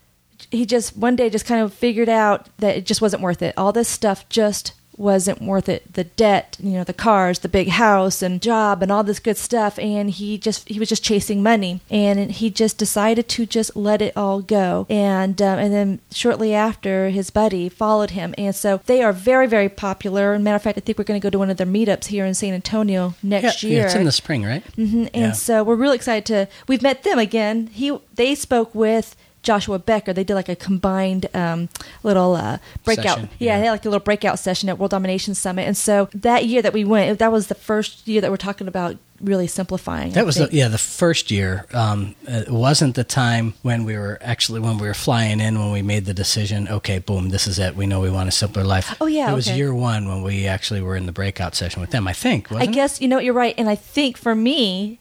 he 0.51 0.65
just 0.65 0.95
one 0.97 1.15
day 1.15 1.29
just 1.29 1.45
kind 1.45 1.61
of 1.61 1.73
figured 1.73 2.09
out 2.09 2.47
that 2.59 2.77
it 2.77 2.85
just 2.85 3.01
wasn't 3.01 3.21
worth 3.21 3.41
it. 3.41 3.53
All 3.57 3.71
this 3.71 3.89
stuff 3.89 4.27
just 4.29 4.73
wasn't 4.99 5.39
worth 5.39 5.69
it. 5.69 5.93
The 5.93 6.05
debt, 6.05 6.57
you 6.59 6.71
know, 6.71 6.83
the 6.83 6.91
cars, 6.91 7.39
the 7.39 7.47
big 7.49 7.67
house 7.67 8.23
and 8.23 8.41
job 8.41 8.81
and 8.81 8.91
all 8.91 9.03
this 9.03 9.19
good 9.19 9.37
stuff. 9.37 9.77
And 9.77 10.09
he 10.09 10.39
just, 10.39 10.67
he 10.67 10.79
was 10.79 10.89
just 10.89 11.03
chasing 11.03 11.43
money. 11.43 11.81
And 11.91 12.31
he 12.31 12.49
just 12.49 12.79
decided 12.79 13.29
to 13.29 13.45
just 13.45 13.75
let 13.75 14.01
it 14.01 14.17
all 14.17 14.41
go. 14.41 14.87
And, 14.89 15.39
um, 15.39 15.59
and 15.59 15.71
then 15.71 15.99
shortly 16.11 16.55
after, 16.55 17.09
his 17.09 17.29
buddy 17.29 17.69
followed 17.69 18.09
him. 18.09 18.33
And 18.39 18.55
so 18.55 18.81
they 18.87 19.03
are 19.03 19.13
very, 19.13 19.45
very 19.45 19.69
popular. 19.69 20.33
And 20.33 20.43
matter 20.43 20.55
of 20.55 20.63
fact, 20.63 20.79
I 20.79 20.81
think 20.81 20.97
we're 20.97 21.03
going 21.03 21.21
to 21.21 21.23
go 21.23 21.29
to 21.29 21.37
one 21.37 21.51
of 21.51 21.57
their 21.57 21.67
meetups 21.67 22.05
here 22.07 22.25
in 22.25 22.33
San 22.33 22.55
Antonio 22.55 23.13
next 23.21 23.61
yeah, 23.61 23.69
year. 23.69 23.79
yeah, 23.81 23.85
it's 23.85 23.93
in 23.95 24.05
the 24.05 24.11
spring, 24.11 24.45
right? 24.45 24.63
Mm-hmm. 24.77 25.01
And 25.13 25.15
Yeah. 25.15 25.31
so 25.33 25.63
we're 25.63 25.75
really 25.75 25.95
excited 25.95 26.25
to. 26.25 26.47
We've 26.67 26.81
met 26.81 27.03
them 27.03 27.19
again. 27.19 27.67
He 27.67 27.95
they 28.15 28.33
spoke 28.33 28.73
with 28.73 29.15
Joshua 29.47 29.79
Becker. 29.79 30.11
They 30.11 30.25
did 30.25 30.35
like 30.35 30.49
a 30.49 30.57
combined 30.57 31.27
um, 31.33 31.69
little 32.03 32.35
uh, 32.35 32.57
breakout. 32.83 33.15
Session, 33.15 33.29
yeah, 33.39 33.53
yeah. 33.53 33.59
they 33.59 33.65
had 33.65 33.71
like 33.71 33.85
a 33.85 33.89
little 33.89 34.03
breakout 34.03 34.39
session 34.39 34.67
at 34.67 34.77
World 34.77 34.91
Domination 34.91 35.33
Summit. 35.35 35.63
And 35.63 35.77
so 35.77 36.09
that 36.13 36.45
year 36.45 36.61
that 36.61 36.73
we 36.73 36.83
went, 36.83 37.17
that 37.19 37.31
was 37.31 37.47
the 37.47 37.55
first 37.55 38.05
year 38.09 38.19
that 38.19 38.29
we're 38.29 38.35
talking 38.35 38.67
about 38.67 38.97
really 39.21 39.47
simplifying. 39.47 40.11
I 40.11 40.15
That 40.15 40.25
was 40.25 40.35
the, 40.35 40.49
yeah 40.51 40.67
the 40.67 40.77
first 40.77 41.31
year. 41.31 41.65
Um, 41.73 42.15
it 42.27 42.51
wasn't 42.51 42.95
the 42.95 43.05
time 43.05 43.53
when 43.61 43.85
we 43.85 43.97
were 43.97 44.19
actually 44.21 44.59
when 44.59 44.77
we 44.79 44.85
were 44.85 44.93
flying 44.93 45.39
in 45.39 45.57
when 45.57 45.71
we 45.71 45.81
made 45.81 46.03
the 46.03 46.13
decision. 46.13 46.67
Okay, 46.67 46.99
boom, 46.99 47.29
this 47.29 47.47
is 47.47 47.57
it. 47.57 47.75
We 47.75 47.87
know 47.87 48.01
we 48.01 48.11
want 48.11 48.27
a 48.27 48.33
simpler 48.33 48.65
life. 48.65 48.97
Oh, 48.99 49.07
yeah, 49.07 49.31
it 49.31 49.35
was 49.35 49.49
year 49.49 49.73
one 49.73 50.09
when 50.09 50.23
we 50.23 50.45
actually 50.45 50.81
were 50.81 50.97
in 50.97 51.05
the 51.05 51.13
breakout 51.13 51.55
session 51.55 51.79
with 51.79 51.91
them. 51.91 52.05
I 52.05 52.13
think. 52.13 52.51
I 52.51 52.55
Wasn't 52.55 52.71
it? 52.71 52.75
guess 52.75 53.01
you 53.01 53.07
know 53.07 53.19
you're 53.19 53.33
right, 53.33 53.55
and 53.57 53.69
I 53.69 53.75
think 53.75 54.17
for 54.17 54.35
me, 54.35 54.99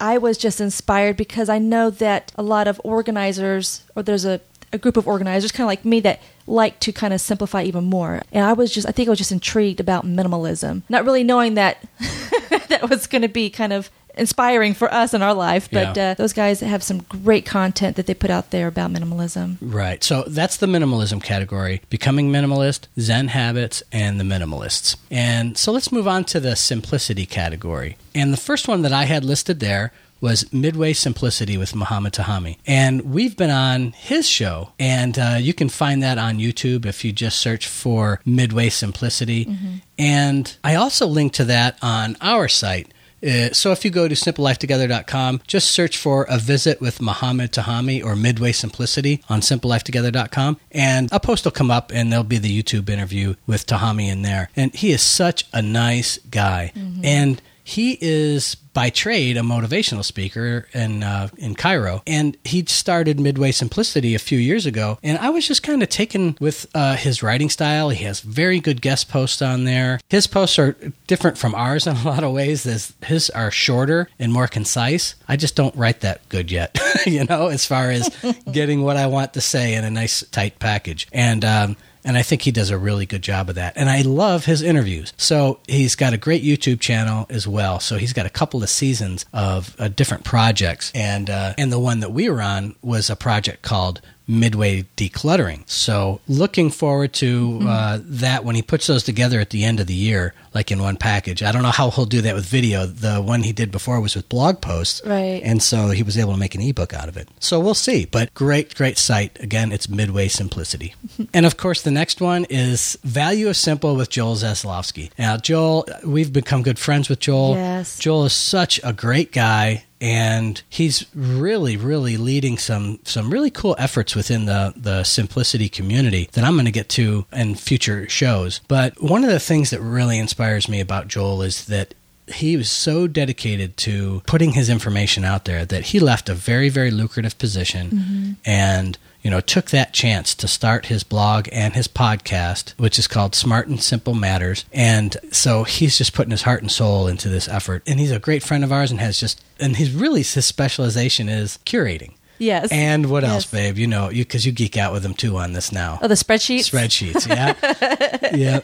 I 0.00 0.18
was 0.18 0.38
just 0.38 0.60
inspired 0.60 1.16
because 1.16 1.48
I 1.48 1.58
know 1.58 1.90
that 1.90 2.32
a 2.36 2.42
lot 2.42 2.68
of 2.68 2.80
organizers, 2.84 3.82
or 3.96 4.02
there's 4.02 4.24
a, 4.24 4.40
a 4.72 4.78
group 4.78 4.96
of 4.96 5.08
organizers, 5.08 5.52
kind 5.52 5.64
of 5.64 5.68
like 5.68 5.84
me, 5.84 6.00
that 6.00 6.20
like 6.46 6.78
to 6.80 6.92
kind 6.92 7.12
of 7.12 7.20
simplify 7.20 7.62
even 7.62 7.84
more. 7.84 8.22
And 8.32 8.44
I 8.44 8.52
was 8.52 8.72
just, 8.72 8.86
I 8.86 8.92
think 8.92 9.08
I 9.08 9.10
was 9.10 9.18
just 9.18 9.32
intrigued 9.32 9.80
about 9.80 10.06
minimalism, 10.06 10.82
not 10.88 11.04
really 11.04 11.24
knowing 11.24 11.54
that 11.54 11.84
that 12.68 12.88
was 12.88 13.06
going 13.06 13.22
to 13.22 13.28
be 13.28 13.50
kind 13.50 13.72
of 13.72 13.90
inspiring 14.18 14.74
for 14.74 14.92
us 14.92 15.14
in 15.14 15.22
our 15.22 15.34
life. 15.34 15.68
But 15.70 15.96
Yeah. 15.96 16.10
uh, 16.10 16.14
those 16.14 16.32
guys 16.32 16.60
have 16.60 16.82
some 16.82 16.98
great 17.08 17.46
content 17.46 17.96
that 17.96 18.06
they 18.06 18.14
put 18.14 18.30
out 18.30 18.50
there 18.50 18.66
about 18.66 18.92
minimalism. 18.92 19.56
Right. 19.60 20.02
So 20.04 20.24
that's 20.26 20.56
the 20.56 20.66
minimalism 20.66 21.22
category 21.22 21.80
becoming 21.90 22.30
minimalist, 22.30 22.86
Zen 22.98 23.28
habits, 23.28 23.82
and 23.92 24.18
the 24.20 24.24
minimalists. 24.24 24.96
And 25.10 25.56
so 25.56 25.72
let's 25.72 25.90
move 25.92 26.08
on 26.08 26.24
to 26.24 26.40
the 26.40 26.56
simplicity 26.56 27.26
category. 27.26 27.96
And 28.14 28.32
the 28.32 28.36
first 28.38 28.68
one 28.68 28.82
that 28.82 28.92
I 28.92 29.04
had 29.04 29.24
listed 29.24 29.60
there 29.60 29.92
was 30.20 30.52
Midway 30.52 30.92
Simplicity 30.92 31.56
with 31.56 31.76
Muhammad 31.76 32.12
Tohami. 32.12 32.56
And 32.66 33.12
we've 33.12 33.36
been 33.36 33.50
on 33.50 33.92
his 33.92 34.28
show, 34.28 34.72
and 34.76 35.16
uh, 35.16 35.36
you 35.38 35.54
can 35.54 35.68
find 35.68 36.02
that 36.02 36.18
on 36.18 36.38
YouTube 36.38 36.84
if 36.86 37.04
you 37.04 37.12
just 37.12 37.38
search 37.38 37.68
for 37.68 38.20
Midway 38.26 38.68
Simplicity. 38.68 39.48
And 39.96 40.56
I 40.64 40.74
also 40.74 41.06
link 41.06 41.34
to 41.34 41.44
that 41.44 41.78
on 41.82 42.16
our 42.20 42.48
site. 42.48 42.92
Uh, 43.22 43.52
so 43.52 43.72
if 43.72 43.84
you 43.84 43.90
go 43.90 44.08
to 44.08 44.14
simplelifetogether.com, 44.14 45.42
just 45.46 45.70
search 45.70 45.96
for 45.96 46.24
a 46.28 46.38
visit 46.38 46.80
with 46.80 47.00
Muhammad 47.00 47.52
Tohami 47.52 48.04
or 48.04 48.14
Midway 48.16 48.52
Simplicity 48.52 49.22
on 49.28 49.40
simplelifetogether.com, 49.40 50.58
and 50.70 51.08
a 51.12 51.20
post 51.20 51.44
will 51.44 51.52
come 51.52 51.70
up, 51.70 51.90
and 51.92 52.12
there'll 52.12 52.24
be 52.24 52.38
the 52.38 52.62
YouTube 52.62 52.88
interview 52.88 53.34
with 53.46 53.66
Tohami 53.66 54.08
in 54.08 54.22
there. 54.22 54.50
And 54.56 54.74
he 54.74 54.92
is 54.92 55.02
such 55.02 55.46
a 55.52 55.62
nice 55.62 56.18
guy, 56.30 56.72
and 57.02 57.42
he 57.68 57.98
is 58.00 58.54
by 58.54 58.88
trade 58.88 59.36
a 59.36 59.40
motivational 59.40 60.02
speaker 60.02 60.66
in 60.72 61.02
uh, 61.02 61.28
in 61.36 61.54
Cairo, 61.54 62.02
and 62.06 62.34
he 62.42 62.64
started 62.64 63.20
Midway 63.20 63.52
Simplicity 63.52 64.14
a 64.14 64.18
few 64.18 64.38
years 64.38 64.64
ago. 64.64 64.98
And 65.02 65.18
I 65.18 65.28
was 65.28 65.46
just 65.46 65.62
kind 65.62 65.82
of 65.82 65.90
taken 65.90 66.38
with 66.40 66.66
uh, 66.74 66.96
his 66.96 67.22
writing 67.22 67.50
style. 67.50 67.90
He 67.90 68.04
has 68.04 68.20
very 68.20 68.58
good 68.58 68.80
guest 68.80 69.10
posts 69.10 69.42
on 69.42 69.64
there. 69.64 70.00
His 70.08 70.26
posts 70.26 70.58
are 70.58 70.76
different 71.06 71.36
from 71.36 71.54
ours 71.54 71.86
in 71.86 71.94
a 71.94 72.04
lot 72.04 72.24
of 72.24 72.32
ways. 72.32 72.62
His, 72.62 72.94
his 73.04 73.28
are 73.30 73.50
shorter 73.50 74.08
and 74.18 74.32
more 74.32 74.48
concise. 74.48 75.14
I 75.28 75.36
just 75.36 75.54
don't 75.54 75.76
write 75.76 76.00
that 76.00 76.26
good 76.30 76.50
yet, 76.50 76.78
you 77.06 77.24
know, 77.24 77.48
as 77.48 77.66
far 77.66 77.90
as 77.90 78.08
getting 78.50 78.80
what 78.82 78.96
I 78.96 79.08
want 79.08 79.34
to 79.34 79.42
say 79.42 79.74
in 79.74 79.84
a 79.84 79.90
nice 79.90 80.22
tight 80.28 80.58
package. 80.58 81.06
And 81.12 81.44
um, 81.44 81.76
And 82.04 82.16
I 82.16 82.22
think 82.22 82.42
he 82.42 82.50
does 82.50 82.70
a 82.70 82.78
really 82.78 83.06
good 83.06 83.22
job 83.22 83.48
of 83.48 83.56
that. 83.56 83.76
And 83.76 83.88
I 83.90 84.02
love 84.02 84.44
his 84.44 84.62
interviews. 84.62 85.12
So 85.16 85.60
he's 85.66 85.94
got 85.94 86.12
a 86.12 86.18
great 86.18 86.42
YouTube 86.42 86.80
channel 86.80 87.26
as 87.28 87.46
well. 87.46 87.80
So 87.80 87.96
he's 87.96 88.12
got 88.12 88.26
a 88.26 88.30
couple 88.30 88.62
of 88.62 88.70
seasons 88.70 89.24
of 89.32 89.74
uh, 89.78 89.88
different 89.88 90.24
projects. 90.24 90.92
And, 90.94 91.28
uh, 91.28 91.54
and 91.58 91.72
the 91.72 91.78
one 91.78 92.00
that 92.00 92.12
we 92.12 92.28
were 92.28 92.42
on 92.42 92.76
was 92.82 93.10
a 93.10 93.16
project 93.16 93.62
called 93.62 94.00
midway 94.28 94.84
decluttering. 94.96 95.68
So 95.68 96.20
looking 96.28 96.70
forward 96.70 97.14
to 97.14 97.60
uh, 97.62 97.98
that 98.02 98.44
when 98.44 98.54
he 98.54 98.62
puts 98.62 98.86
those 98.86 99.02
together 99.02 99.40
at 99.40 99.50
the 99.50 99.64
end 99.64 99.80
of 99.80 99.86
the 99.86 99.94
year, 99.94 100.34
like 100.54 100.70
in 100.70 100.80
one 100.82 100.96
package. 100.96 101.42
I 101.42 101.52
don't 101.52 101.62
know 101.62 101.70
how 101.70 101.90
he'll 101.90 102.04
do 102.04 102.20
that 102.22 102.34
with 102.34 102.44
video. 102.44 102.84
The 102.86 103.22
one 103.22 103.42
he 103.42 103.52
did 103.52 103.70
before 103.70 104.00
was 104.00 104.14
with 104.14 104.28
blog 104.28 104.60
posts, 104.60 105.00
Right. 105.04 105.40
And 105.44 105.62
so 105.62 105.88
he 105.90 106.02
was 106.02 106.18
able 106.18 106.32
to 106.32 106.38
make 106.38 106.54
an 106.54 106.60
ebook 106.60 106.92
out 106.92 107.08
of 107.08 107.16
it. 107.16 107.28
So 107.38 107.60
we'll 107.60 107.74
see. 107.74 108.04
But 108.04 108.34
great, 108.34 108.74
great 108.74 108.98
site. 108.98 109.38
Again, 109.40 109.72
it's 109.72 109.88
Midway 109.88 110.28
Simplicity. 110.28 110.94
and 111.32 111.46
of 111.46 111.56
course, 111.56 111.82
the 111.82 111.90
next 111.90 112.20
one 112.20 112.44
is 112.50 112.98
Value 113.04 113.48
of 113.48 113.56
Simple 113.56 113.96
with 113.96 114.10
Joel 114.10 114.34
Zaslofsky. 114.34 115.10
Now, 115.18 115.36
Joel, 115.36 115.86
we've 116.04 116.32
become 116.32 116.62
good 116.62 116.78
friends 116.78 117.08
with 117.08 117.20
Joel. 117.20 117.54
Yes. 117.54 117.98
Joel 117.98 118.26
is 118.26 118.32
such 118.32 118.80
a 118.84 118.92
great 118.92 119.32
guy 119.32 119.84
and 120.00 120.62
he's 120.68 121.06
really 121.14 121.76
really 121.76 122.16
leading 122.16 122.58
some 122.58 123.00
some 123.04 123.30
really 123.30 123.50
cool 123.50 123.74
efforts 123.78 124.14
within 124.14 124.44
the 124.44 124.72
the 124.76 125.04
simplicity 125.04 125.68
community 125.68 126.28
that 126.32 126.44
I'm 126.44 126.54
going 126.54 126.66
to 126.66 126.72
get 126.72 126.88
to 126.90 127.26
in 127.32 127.54
future 127.54 128.08
shows. 128.08 128.60
But 128.68 129.02
one 129.02 129.24
of 129.24 129.30
the 129.30 129.40
things 129.40 129.70
that 129.70 129.80
really 129.80 130.18
inspires 130.18 130.68
me 130.68 130.80
about 130.80 131.08
Joel 131.08 131.42
is 131.42 131.66
that 131.66 131.94
he 132.26 132.56
was 132.56 132.70
so 132.70 133.06
dedicated 133.06 133.76
to 133.78 134.22
putting 134.26 134.52
his 134.52 134.68
information 134.68 135.24
out 135.24 135.46
there 135.46 135.64
that 135.64 135.86
he 135.86 135.98
left 135.98 136.28
a 136.28 136.34
very 136.34 136.68
very 136.68 136.90
lucrative 136.90 137.38
position 137.38 137.90
mm-hmm. 137.90 138.32
and 138.44 138.98
you 139.28 139.34
know 139.34 139.40
took 139.42 139.68
that 139.68 139.92
chance 139.92 140.34
to 140.34 140.48
start 140.48 140.86
his 140.86 141.04
blog 141.04 141.50
and 141.52 141.74
his 141.74 141.86
podcast 141.86 142.70
which 142.78 142.98
is 142.98 143.06
called 143.06 143.34
smart 143.34 143.68
and 143.68 143.82
simple 143.82 144.14
matters 144.14 144.64
and 144.72 145.18
so 145.30 145.64
he's 145.64 145.98
just 145.98 146.14
putting 146.14 146.30
his 146.30 146.40
heart 146.40 146.62
and 146.62 146.70
soul 146.72 147.06
into 147.06 147.28
this 147.28 147.46
effort 147.46 147.82
and 147.86 148.00
he's 148.00 148.10
a 148.10 148.18
great 148.18 148.42
friend 148.42 148.64
of 148.64 148.72
ours 148.72 148.90
and 148.90 149.00
has 149.00 149.20
just 149.20 149.44
and 149.60 149.76
he's 149.76 149.92
really 149.92 150.22
his 150.22 150.46
specialization 150.46 151.28
is 151.28 151.58
curating 151.66 152.14
Yes. 152.38 152.72
and 152.72 153.10
what 153.10 153.22
Yes. 153.22 153.32
else 153.32 153.46
babe 153.50 153.76
you 153.76 153.86
know 153.86 154.08
you 154.08 154.24
because 154.24 154.46
you 154.46 154.52
geek 154.52 154.78
out 154.78 154.94
with 154.94 155.04
him 155.04 155.12
too 155.12 155.36
on 155.36 155.52
this 155.52 155.72
now 155.72 155.98
Oh, 156.00 156.08
the 156.08 156.14
spreadsheets? 156.14 156.70
Spreadsheets, 156.70 157.28
yeah. 157.28 158.30
yeah. 158.34 158.60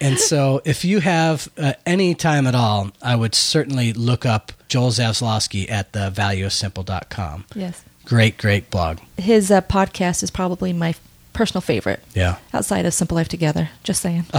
And 0.00 0.18
so 0.18 0.62
if 0.64 0.86
you 0.86 1.00
have 1.00 1.48
uh, 1.58 1.74
any 1.84 2.14
time 2.14 2.46
at 2.46 2.54
all, 2.54 2.90
I 3.02 3.14
would 3.14 3.34
certainly 3.34 3.92
look 3.92 4.24
up 4.24 4.52
Joel 4.68 4.90
Zaslofsky 4.90 5.70
at 5.70 5.92
the 5.92 6.10
valueofsimple.com. 6.10 7.44
Yes. 7.54 7.84
Great, 8.04 8.36
great 8.38 8.70
blog. 8.70 8.98
His 9.16 9.50
uh, 9.50 9.60
podcast 9.62 10.22
is 10.22 10.30
probably 10.30 10.72
my 10.72 10.94
personal 11.32 11.60
favorite 11.62 12.00
Yeah. 12.14 12.36
outside 12.52 12.84
of 12.84 12.92
Simple 12.94 13.16
Life 13.16 13.28
Together. 13.28 13.70
Just 13.84 14.02
saying. 14.02 14.24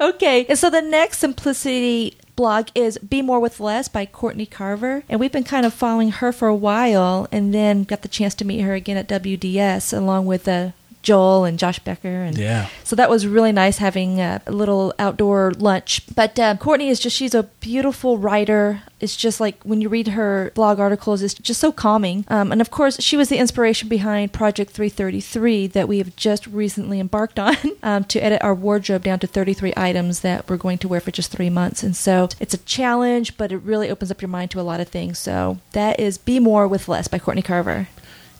Okay. 0.00 0.44
And 0.50 0.58
so 0.58 0.68
the 0.68 0.82
next 0.82 1.18
simplicity 1.18 2.16
blog 2.36 2.68
is 2.74 2.98
Be 2.98 3.22
More 3.22 3.40
with 3.40 3.58
Less 3.58 3.88
by 3.88 4.04
Courtney 4.04 4.44
Carver. 4.44 5.02
And 5.08 5.18
we've 5.18 5.32
been 5.32 5.44
kind 5.44 5.64
of 5.64 5.72
following 5.72 6.10
her 6.10 6.30
for 6.30 6.46
a 6.48 6.54
while 6.54 7.26
and 7.32 7.54
then 7.54 7.84
got 7.84 8.02
the 8.02 8.08
chance 8.08 8.34
to 8.36 8.44
meet 8.44 8.60
her 8.60 8.74
again 8.74 8.98
at 8.98 9.08
WDS 9.08 9.96
along 9.96 10.26
with 10.26 10.46
uh, 10.46 10.70
Joel 11.04 11.44
and 11.44 11.58
Josh 11.58 11.78
Becker. 11.78 12.08
And 12.24 12.36
Yeah. 12.36 12.66
so 12.82 12.96
that 12.96 13.08
was 13.08 13.26
really 13.26 13.52
nice 13.52 13.78
having 13.78 14.20
a 14.20 14.42
little 14.48 14.92
outdoor 14.98 15.52
lunch. 15.52 16.02
But 16.14 16.36
uh, 16.38 16.56
Courtney 16.56 16.88
is 16.88 16.98
just, 16.98 17.14
she's 17.16 17.34
a 17.34 17.44
beautiful 17.60 18.18
writer. 18.18 18.82
It's 19.00 19.14
just 19.14 19.38
like 19.38 19.62
when 19.64 19.80
you 19.82 19.88
read 19.90 20.08
her 20.08 20.50
blog 20.54 20.80
articles, 20.80 21.22
it's 21.22 21.34
just 21.34 21.60
so 21.60 21.70
calming. 21.70 22.24
Um, 22.28 22.50
and 22.50 22.60
of 22.60 22.70
course, 22.70 23.00
she 23.02 23.16
was 23.16 23.28
the 23.28 23.36
inspiration 23.36 23.88
behind 23.88 24.32
Project 24.32 24.70
333 24.72 25.66
that 25.68 25.86
we 25.88 25.98
have 25.98 26.16
just 26.16 26.46
recently 26.46 26.98
embarked 27.00 27.38
on 27.38 27.56
um, 27.82 28.04
to 28.04 28.18
edit 28.24 28.42
our 28.42 28.54
wardrobe 28.54 29.02
down 29.04 29.18
to 29.20 29.26
33 29.26 29.74
items 29.76 30.20
that 30.20 30.48
we're 30.48 30.56
going 30.56 30.78
to 30.78 30.88
wear 30.88 31.00
for 31.00 31.10
just 31.10 31.30
three 31.30 31.50
months. 31.50 31.82
And 31.82 31.94
so 31.94 32.28
it's 32.40 32.54
a 32.54 32.58
challenge, 32.58 33.36
but 33.36 33.52
it 33.52 33.58
really 33.58 33.90
opens 33.90 34.10
up 34.10 34.22
your 34.22 34.30
mind 34.30 34.50
to 34.52 34.60
a 34.60 34.62
lot 34.62 34.80
of 34.80 34.88
things. 34.88 35.18
So 35.18 35.58
that 35.72 36.00
is 36.00 36.16
Be 36.16 36.40
More 36.40 36.66
with 36.66 36.88
Less 36.88 37.06
by 37.08 37.18
Courtney 37.18 37.42
Carver. 37.42 37.88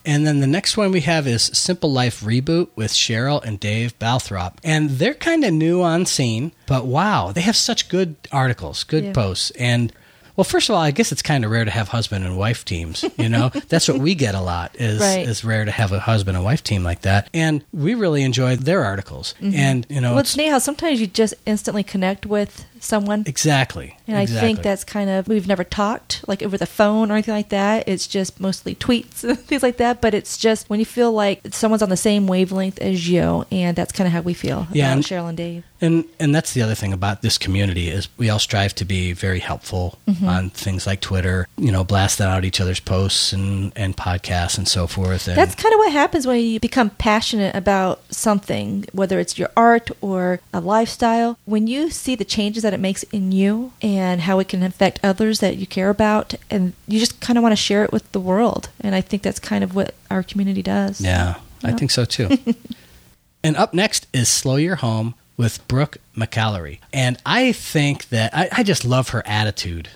And 0.06 0.26
then 0.26 0.40
the 0.40 0.46
next 0.46 0.76
one 0.76 0.90
we 0.92 1.00
have 1.02 1.26
is 1.26 1.44
Simple 1.54 1.90
Life 1.92 2.20
Reboot 2.22 2.68
with 2.76 2.92
Cheryl 2.92 3.42
and 3.42 3.58
Dave 3.58 3.98
Balthrop. 3.98 4.54
And 4.62 4.90
they're 4.90 5.14
kind 5.14 5.44
of 5.44 5.52
new 5.54 5.82
on 5.82 6.04
scene, 6.06 6.52
but 6.66 6.84
wow, 6.86 7.32
they 7.32 7.40
have 7.40 7.56
such 7.56 7.88
good 7.88 8.16
articles, 8.30 8.84
good 8.84 9.04
Yeah. 9.04 9.12
posts. 9.12 9.50
And 9.52 9.92
well, 10.36 10.44
first 10.44 10.68
of 10.68 10.74
all, 10.74 10.82
I 10.82 10.90
guess 10.90 11.12
it's 11.12 11.22
kind 11.22 11.44
of 11.44 11.52
rare 11.52 11.64
to 11.64 11.70
have 11.70 11.88
husband 11.88 12.24
and 12.24 12.36
wife 12.36 12.64
teams. 12.64 13.04
You 13.16 13.28
know, 13.28 13.50
that's 13.68 13.86
what 13.86 13.98
we 14.00 14.16
get 14.16 14.34
a 14.34 14.40
lot. 14.40 14.74
Is 14.74 15.00
Right. 15.00 15.26
is 15.28 15.44
rare 15.44 15.64
to 15.64 15.70
have 15.70 15.92
a 15.92 16.00
husband 16.00 16.36
and 16.36 16.44
wife 16.44 16.64
team 16.64 16.82
like 16.82 17.02
that. 17.02 17.30
And 17.32 17.64
we 17.72 17.94
really 17.94 18.24
enjoy 18.24 18.56
their 18.56 18.84
articles. 18.84 19.34
Mm-hmm. 19.40 19.54
And 19.56 19.86
you 19.88 20.00
know, 20.00 20.10
well, 20.10 20.18
it's, 20.18 20.30
it's 20.30 20.36
neat 20.36 20.48
how 20.48 20.58
sometimes 20.58 21.00
you 21.00 21.06
just 21.06 21.34
instantly 21.46 21.84
connect 21.84 22.26
with 22.26 22.66
someone. 22.84 23.24
exactly. 23.26 23.96
And 24.06 24.16
I 24.16 24.26
think 24.26 24.62
that's 24.62 24.84
kind 24.84 25.08
of 25.10 25.28
we've 25.28 25.48
never 25.48 25.64
talked 25.64 26.22
like 26.28 26.42
over 26.42 26.58
the 26.58 26.66
phone 26.66 27.10
or 27.10 27.14
anything 27.14 27.34
like 27.34 27.48
that. 27.48 27.88
It's 27.88 28.06
just 28.06 28.38
mostly 28.40 28.74
tweets 28.74 29.24
and 29.28 29.38
things 29.38 29.62
like 29.62 29.78
that. 29.78 30.00
But 30.00 30.14
it's 30.14 30.36
just 30.38 30.68
when 30.70 30.78
you 30.80 30.86
feel 30.86 31.12
like 31.12 31.40
someone's 31.52 31.82
on 31.82 31.88
the 31.88 31.96
same 31.96 32.26
wavelength 32.26 32.78
as 32.80 33.08
you, 33.08 33.46
and 33.50 33.76
that's 33.76 33.92
kind 33.92 34.06
of 34.06 34.12
how 34.12 34.20
we 34.20 34.34
feel 34.34 34.66
Yeah, 34.72 34.92
and- 34.92 35.02
Cheryl 35.02 35.28
and 35.28 35.36
Dave. 35.36 35.64
And 35.80 36.04
and 36.18 36.34
that's 36.34 36.54
the 36.54 36.62
other 36.62 36.74
thing 36.74 36.94
about 36.94 37.20
this 37.20 37.36
community 37.36 37.88
is 37.90 38.08
we 38.16 38.30
all 38.30 38.38
strive 38.38 38.74
to 38.76 38.84
be 38.86 39.12
very 39.12 39.40
helpful 39.40 39.98
Mm-hmm. 40.08 40.28
on 40.28 40.50
things 40.50 40.86
like 40.86 41.00
Twitter, 41.00 41.46
you 41.58 41.72
know, 41.72 41.82
blasting 41.84 42.26
out 42.26 42.44
each 42.44 42.60
other's 42.60 42.80
posts 42.80 43.32
and, 43.32 43.72
and 43.76 43.96
podcasts 43.96 44.56
and 44.58 44.66
so 44.68 44.86
forth. 44.86 45.26
And 45.28 45.36
That's 45.36 45.54
kind 45.54 45.72
of 45.74 45.78
what 45.78 45.92
happens 45.92 46.26
when 46.26 46.40
you 46.40 46.60
become 46.60 46.90
passionate 46.90 47.54
about 47.54 48.02
something, 48.10 48.84
whether 48.92 49.18
it's 49.18 49.38
your 49.38 49.50
art 49.56 49.90
or 50.00 50.40
a 50.52 50.60
lifestyle. 50.60 51.38
When 51.44 51.66
you 51.66 51.90
see 51.90 52.14
the 52.14 52.24
changes 52.24 52.62
that 52.62 52.73
it 52.74 52.80
makes 52.80 53.02
in 53.04 53.32
you 53.32 53.72
and 53.80 54.22
how 54.22 54.38
it 54.38 54.48
can 54.48 54.62
affect 54.62 55.00
others 55.02 55.40
that 55.40 55.56
you 55.56 55.66
care 55.66 55.90
about, 55.90 56.34
and 56.50 56.72
you 56.86 56.98
just 56.98 57.20
kind 57.20 57.38
of 57.38 57.42
want 57.42 57.52
to 57.52 57.56
share 57.56 57.84
it 57.84 57.92
with 57.92 58.10
the 58.12 58.20
world. 58.20 58.68
And 58.80 58.94
I 58.94 59.00
think 59.00 59.22
that's 59.22 59.38
kind 59.38 59.64
of 59.64 59.74
what 59.74 59.94
our 60.10 60.22
community 60.22 60.62
does. 60.62 61.00
yeah, 61.00 61.36
I 61.62 61.72
think 61.72 61.90
so 61.90 62.04
too. 62.04 62.30
and 63.44 63.56
up 63.56 63.72
next 63.72 64.06
is 64.12 64.28
Slow 64.28 64.56
Your 64.56 64.76
Home 64.76 65.14
with 65.36 65.66
Brooke 65.68 65.98
McAlary. 66.16 66.78
And 66.92 67.18
I 67.24 67.52
think 67.52 68.08
that 68.10 68.34
I, 68.34 68.48
I 68.52 68.62
just 68.62 68.84
love 68.84 69.10
her 69.10 69.22
attitude. 69.26 69.88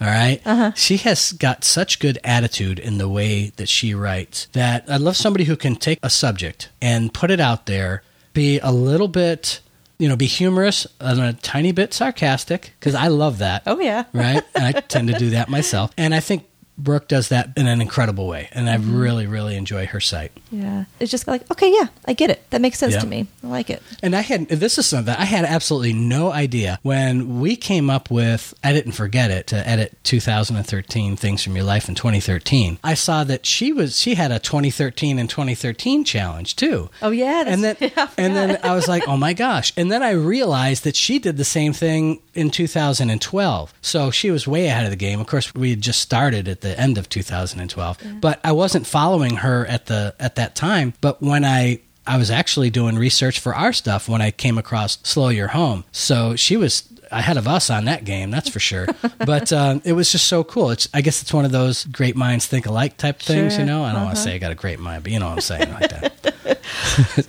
All 0.00 0.06
right? 0.06 0.40
Uh-huh. 0.44 0.72
She 0.76 0.96
has 0.98 1.32
got 1.32 1.64
such 1.64 1.98
good 1.98 2.18
attitude 2.22 2.78
in 2.78 2.98
the 2.98 3.08
way 3.08 3.50
that 3.56 3.68
she 3.68 3.94
writes 3.94 4.46
that 4.52 4.84
I 4.88 4.96
love 4.96 5.16
somebody 5.16 5.44
who 5.44 5.56
can 5.56 5.74
take 5.74 5.98
a 6.02 6.10
subject 6.10 6.68
and 6.80 7.12
put 7.12 7.32
it 7.32 7.40
out 7.40 7.66
there, 7.66 8.02
be 8.32 8.60
a 8.60 8.70
little 8.70 9.08
bit, 9.08 9.60
you 9.98 10.08
know, 10.08 10.16
be 10.16 10.26
humorous 10.26 10.86
and 11.00 11.20
a 11.20 11.32
tiny 11.34 11.72
bit 11.72 11.92
sarcastic, 11.92 12.72
because 12.78 12.94
I 12.94 13.08
love 13.08 13.38
that. 13.38 13.62
Oh, 13.66 13.80
yeah. 13.80 14.04
right? 14.12 14.42
And 14.54 14.64
I 14.64 14.72
tend 14.80 15.08
to 15.08 15.18
do 15.18 15.30
that 15.30 15.48
myself. 15.48 15.90
And 15.98 16.14
I 16.14 16.20
think 16.20 16.44
Brooke 16.78 17.08
does 17.08 17.28
that 17.28 17.50
in 17.56 17.66
an 17.66 17.80
incredible 17.80 18.26
way. 18.28 18.48
And 18.52 18.70
I 18.70 18.76
Mm-hmm. 18.78 18.96
really, 18.96 19.26
really 19.26 19.56
enjoy 19.56 19.86
her 19.86 19.98
site. 20.00 20.30
Yeah. 20.52 20.84
It's 21.00 21.10
just 21.10 21.26
like, 21.26 21.50
okay, 21.50 21.72
yeah, 21.72 21.88
I 22.06 22.12
get 22.12 22.30
it. 22.30 22.48
That 22.50 22.60
makes 22.60 22.78
sense 22.78 22.94
Yeah. 22.94 23.00
to 23.00 23.06
me. 23.06 23.26
I 23.42 23.46
like 23.48 23.68
it. 23.70 23.82
And 24.02 24.14
I 24.14 24.20
had 24.20 24.48
this 24.48 24.78
is 24.78 24.86
something 24.86 25.14
I 25.14 25.24
had 25.24 25.44
absolutely 25.44 25.92
no 25.92 26.30
idea 26.32 26.78
when 26.82 27.40
we 27.40 27.56
came 27.56 27.90
up 27.90 28.10
with 28.10 28.54
Edit 28.62 28.84
and 28.84 28.94
Forget 28.94 29.30
It 29.32 29.48
to 29.48 29.68
edit 29.68 29.98
2013 30.04 31.16
things 31.16 31.42
from 31.42 31.56
your 31.56 31.64
life 31.64 31.88
in 31.88 31.94
2013. 31.96 32.78
I 32.84 32.94
saw 32.94 33.24
that 33.24 33.44
she 33.44 33.72
was 33.72 33.98
she 34.00 34.14
had 34.14 34.30
a 34.30 34.38
2013 34.38 35.18
and 35.18 35.28
2013 35.28 36.04
challenge 36.04 36.54
too. 36.56 36.88
Oh, 37.02 37.10
yeah. 37.10 37.44
and 37.46 37.64
then 37.64 37.76
yeah, 37.80 38.08
and 38.16 38.36
then. 38.36 38.58
I 38.62 38.74
was 38.74 38.88
like, 38.88 39.06
"Oh 39.08 39.16
my 39.16 39.32
gosh." 39.34 39.72
And 39.76 39.90
then 39.90 40.02
I 40.02 40.10
realized 40.10 40.84
that 40.84 40.96
she 40.96 41.18
did 41.18 41.36
the 41.36 41.44
same 41.44 41.72
thing 41.72 42.20
in 42.34 42.50
2012. 42.50 43.74
So 43.80 44.10
she 44.10 44.30
was 44.30 44.46
way 44.46 44.66
ahead 44.66 44.84
of 44.84 44.90
the 44.90 44.96
game. 44.96 45.20
Of 45.20 45.26
course, 45.26 45.54
we 45.54 45.70
had 45.70 45.80
just 45.80 46.00
started 46.00 46.48
at 46.48 46.60
the 46.60 46.67
end 46.76 46.98
of 46.98 47.08
2012. 47.08 47.98
But 48.20 48.40
I 48.42 48.52
wasn't 48.52 48.86
following 48.86 49.36
her 49.36 49.64
at 49.66 49.86
the 49.86 50.14
at 50.18 50.34
that 50.36 50.54
time, 50.56 50.94
but 51.00 51.22
when 51.22 51.44
I 51.44 51.80
I 52.06 52.16
was 52.16 52.30
actually 52.30 52.70
doing 52.70 52.96
research 52.96 53.38
for 53.38 53.54
our 53.54 53.72
stuff 53.72 54.08
when 54.08 54.22
I 54.22 54.30
came 54.30 54.56
across 54.58 54.96
Slow 55.02 55.28
Your 55.28 55.48
Home. 55.48 55.84
So 55.92 56.36
she 56.36 56.56
was 56.56 56.84
ahead 57.10 57.36
of 57.36 57.46
us 57.46 57.70
on 57.70 57.84
that 57.84 58.04
game, 58.04 58.30
that's 58.30 58.48
for 58.48 58.60
sure. 58.60 58.86
but 59.26 59.52
um, 59.52 59.80
it 59.84 59.92
was 59.92 60.10
just 60.10 60.26
so 60.26 60.42
cool. 60.42 60.70
It's 60.70 60.88
I 60.94 61.02
guess 61.02 61.20
it's 61.22 61.32
one 61.34 61.44
of 61.44 61.52
those 61.52 61.84
great 61.84 62.16
minds 62.16 62.46
think 62.46 62.64
alike 62.66 62.96
type 62.96 63.20
things, 63.20 63.52
Sure. 63.54 63.60
you 63.60 63.66
know. 63.66 63.84
I 63.84 63.92
don't 63.92 64.04
want 64.04 64.16
to 64.16 64.20
Uh-huh. 64.20 64.30
say 64.30 64.34
I 64.34 64.38
got 64.38 64.52
a 64.52 64.54
great 64.54 64.78
mind, 64.80 65.02
but 65.04 65.12
you 65.12 65.18
know 65.18 65.26
what 65.28 65.34
I'm 65.34 65.40
saying 65.42 65.70
like 65.72 65.90
that. 65.90 66.58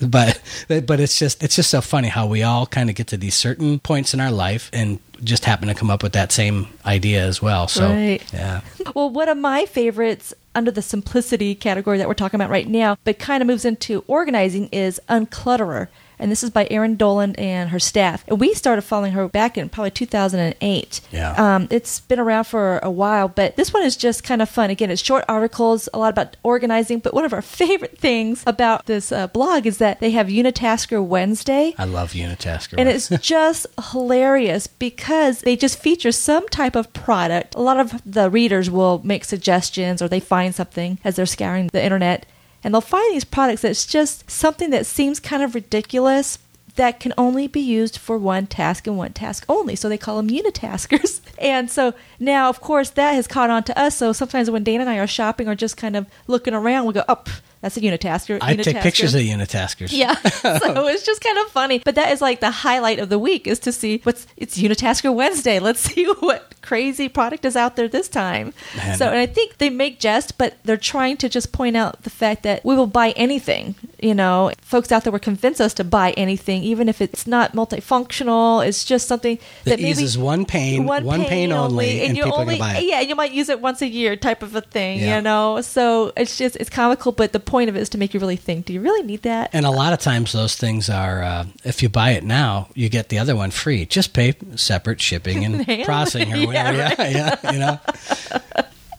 but 0.00 0.40
but 0.86 1.00
it's 1.00 1.18
just 1.18 1.42
it's 1.42 1.56
just 1.56 1.70
so 1.70 1.80
funny 1.80 2.08
how 2.08 2.26
we 2.26 2.42
all 2.42 2.66
kind 2.66 2.88
of 2.90 2.96
get 2.96 3.06
to 3.08 3.16
these 3.16 3.34
certain 3.34 3.78
points 3.78 4.14
in 4.14 4.20
our 4.20 4.30
life 4.30 4.70
and 4.72 4.98
just 5.24 5.44
happened 5.44 5.68
to 5.70 5.74
come 5.74 5.90
up 5.90 6.02
with 6.02 6.12
that 6.12 6.32
same 6.32 6.66
idea 6.86 7.22
as 7.24 7.40
well. 7.42 7.68
So 7.68 7.88
Right. 7.88 8.20
yeah, 8.32 8.60
Well, 8.94 9.10
one 9.10 9.28
of 9.28 9.38
my 9.38 9.66
favorites 9.66 10.32
under 10.54 10.70
the 10.70 10.82
simplicity 10.82 11.54
category 11.54 11.98
that 11.98 12.08
we're 12.08 12.14
talking 12.14 12.40
about 12.40 12.50
right 12.50 12.66
now, 12.68 12.96
but 13.04 13.18
kind 13.18 13.42
of 13.42 13.46
moves 13.46 13.64
into 13.64 14.02
organizing, 14.06 14.68
is 14.72 15.00
Unclutterer. 15.08 15.88
And 16.20 16.30
this 16.30 16.42
is 16.42 16.50
by 16.50 16.68
Erin 16.70 16.96
Doland 16.96 17.38
and 17.38 17.70
her 17.70 17.78
staff. 17.78 18.24
And 18.28 18.38
we 18.38 18.54
started 18.54 18.82
following 18.82 19.12
her 19.12 19.28
back 19.28 19.56
in 19.56 19.68
probably 19.68 19.90
2008. 19.90 21.00
Yeah. 21.10 21.32
Um, 21.32 21.68
it's 21.70 22.00
been 22.00 22.20
around 22.20 22.44
for 22.44 22.78
a 22.78 22.90
while, 22.90 23.28
but 23.28 23.56
this 23.56 23.72
one 23.72 23.82
is 23.82 23.96
just 23.96 24.22
kind 24.22 24.42
of 24.42 24.48
fun. 24.48 24.70
Again, 24.70 24.90
it's 24.90 25.02
short 25.02 25.24
articles, 25.28 25.88
a 25.94 25.98
lot 25.98 26.10
about 26.10 26.36
organizing. 26.42 26.98
But 27.00 27.14
one 27.14 27.24
of 27.24 27.32
our 27.32 27.42
favorite 27.60 27.98
things 27.98 28.44
about 28.46 28.86
this 28.86 29.10
uh, 29.12 29.26
blog 29.28 29.66
is 29.66 29.78
that 29.78 30.00
they 30.00 30.10
have 30.12 30.28
Unitasker 30.28 31.04
Wednesday. 31.04 31.74
I 31.78 31.84
love 31.84 32.12
Unitasker. 32.12 32.74
And 32.78 32.88
it's 32.88 33.08
just 33.20 33.66
hilarious 33.90 34.66
because 34.66 35.40
they 35.40 35.56
just 35.56 35.78
feature 35.78 36.12
some 36.12 36.48
type 36.48 36.76
of 36.76 36.92
product. 36.92 37.54
A 37.54 37.60
lot 37.60 37.80
of 37.80 38.00
the 38.04 38.30
readers 38.30 38.70
will 38.70 39.00
make 39.04 39.24
suggestions 39.24 40.02
or 40.02 40.08
they 40.08 40.20
find 40.20 40.54
something 40.54 40.98
as 41.04 41.16
they're 41.16 41.26
scouring 41.26 41.68
the 41.72 41.82
internet. 41.82 42.26
And 42.62 42.74
they'll 42.74 42.80
find 42.80 43.14
these 43.14 43.24
products 43.24 43.62
that's 43.62 43.86
just 43.86 44.30
something 44.30 44.70
that 44.70 44.86
seems 44.86 45.18
kind 45.20 45.42
of 45.42 45.54
ridiculous 45.54 46.38
that 46.76 47.00
can 47.00 47.12
only 47.18 47.46
be 47.46 47.60
used 47.60 47.98
for 47.98 48.16
one 48.16 48.46
task 48.46 48.86
and 48.86 48.96
one 48.96 49.12
task 49.12 49.44
only. 49.48 49.76
So 49.76 49.88
they 49.88 49.98
call 49.98 50.16
them 50.16 50.28
unitaskers. 50.30 51.20
And 51.40 51.70
so 51.70 51.94
now, 52.18 52.50
of 52.50 52.60
course, 52.60 52.90
that 52.90 53.12
has 53.12 53.26
caught 53.26 53.48
on 53.48 53.64
to 53.64 53.78
us. 53.78 53.96
So 53.96 54.12
sometimes 54.12 54.50
when 54.50 54.62
Dana 54.62 54.82
and 54.82 54.90
I 54.90 54.98
are 54.98 55.06
shopping 55.06 55.48
or 55.48 55.54
just 55.54 55.78
kind 55.78 55.96
of 55.96 56.06
looking 56.26 56.52
around, 56.52 56.84
we 56.84 56.92
go, 56.92 57.02
oh, 57.08 57.16
pff, 57.16 57.40
that's 57.60 57.76
a 57.76 57.80
unitasker. 57.80 58.38
I 58.40 58.56
take 58.56 58.78
pictures 58.78 59.14
of 59.14 59.20
Unitaskers. 59.20 59.92
Yeah. 59.92 60.14
so 60.30 60.86
it's 60.88 61.04
just 61.04 61.20
kind 61.20 61.38
of 61.38 61.48
funny. 61.48 61.80
But 61.84 61.94
that 61.96 62.10
is 62.10 62.22
like 62.22 62.40
the 62.40 62.50
highlight 62.50 62.98
of 62.98 63.10
the 63.10 63.18
week 63.18 63.46
is 63.46 63.58
to 63.60 63.72
see 63.72 64.00
what's 64.04 64.26
it's 64.36 64.58
Unitasker 64.58 65.14
Wednesday. 65.14 65.58
Let's 65.58 65.80
see 65.94 66.06
what 66.06 66.54
crazy 66.62 67.08
product 67.08 67.44
is 67.44 67.56
out 67.56 67.76
there 67.76 67.88
this 67.88 68.08
time. 68.08 68.54
Man. 68.76 68.96
So 68.96 69.08
and 69.08 69.18
I 69.18 69.26
think 69.26 69.58
they 69.58 69.68
make 69.68 69.98
jest, 69.98 70.38
but 70.38 70.56
they're 70.64 70.78
trying 70.78 71.18
to 71.18 71.28
just 71.28 71.52
point 71.52 71.76
out 71.76 72.02
the 72.02 72.10
fact 72.10 72.44
that 72.44 72.64
we 72.64 72.74
will 72.74 72.86
buy 72.86 73.10
anything. 73.10 73.74
You 74.00 74.14
know, 74.14 74.52
folks 74.62 74.90
out 74.90 75.04
there 75.04 75.12
will 75.12 75.18
convince 75.18 75.60
us 75.60 75.74
to 75.74 75.84
buy 75.84 76.12
anything, 76.12 76.62
even 76.62 76.88
if 76.88 77.02
it's 77.02 77.26
not 77.26 77.52
multifunctional. 77.52 78.66
It's 78.66 78.86
just 78.86 79.06
something 79.06 79.36
that, 79.64 79.70
That 79.72 79.80
maybe 79.80 79.88
uses 79.88 80.16
one 80.16 80.46
pain, 80.46 80.86
one, 80.86 81.04
pain, 81.24 81.52
only, 81.52 82.00
and, 82.00 82.16
you 82.16 82.22
only, 82.22 82.54
are 82.54 82.58
buy 82.58 82.76
it. 82.78 82.84
Yeah, 82.84 83.00
you 83.00 83.14
might 83.14 83.32
use 83.32 83.50
it 83.50 83.60
once 83.60 83.82
a 83.82 83.86
year, 83.86 84.16
type 84.16 84.42
of 84.42 84.56
a 84.56 84.62
thing. 84.62 85.00
Yeah. 85.00 85.16
You 85.16 85.22
know, 85.22 85.60
so 85.60 86.12
it's 86.16 86.38
just 86.38 86.56
it's 86.56 86.70
comical, 86.70 87.12
but 87.12 87.32
the 87.32 87.40
point 87.50 87.68
of 87.68 87.76
it 87.76 87.80
is 87.80 87.88
to 87.90 87.98
make 87.98 88.14
you 88.14 88.20
really 88.20 88.36
think: 88.36 88.66
Do 88.66 88.72
you 88.72 88.80
really 88.80 89.02
need 89.02 89.22
that? 89.22 89.50
And 89.52 89.66
a 89.66 89.70
lot 89.70 89.92
of 89.92 89.98
times 89.98 90.32
those 90.32 90.56
things 90.56 90.88
are, 90.88 91.22
uh, 91.22 91.46
if 91.64 91.82
you 91.82 91.88
buy 91.88 92.10
it 92.10 92.24
now, 92.24 92.68
you 92.74 92.88
get 92.88 93.08
the 93.08 93.18
other 93.18 93.36
one 93.36 93.50
free. 93.50 93.84
Just 93.84 94.12
pay 94.12 94.34
separate 94.56 95.00
shipping 95.00 95.44
and 95.44 95.66
processing 95.84 96.32
or 96.32 96.36
yeah, 96.36 96.46
whatever. 96.46 97.02
Yeah, 97.02 97.36
yeah, 97.42 97.52
you 97.52 97.58
know. 97.58 97.80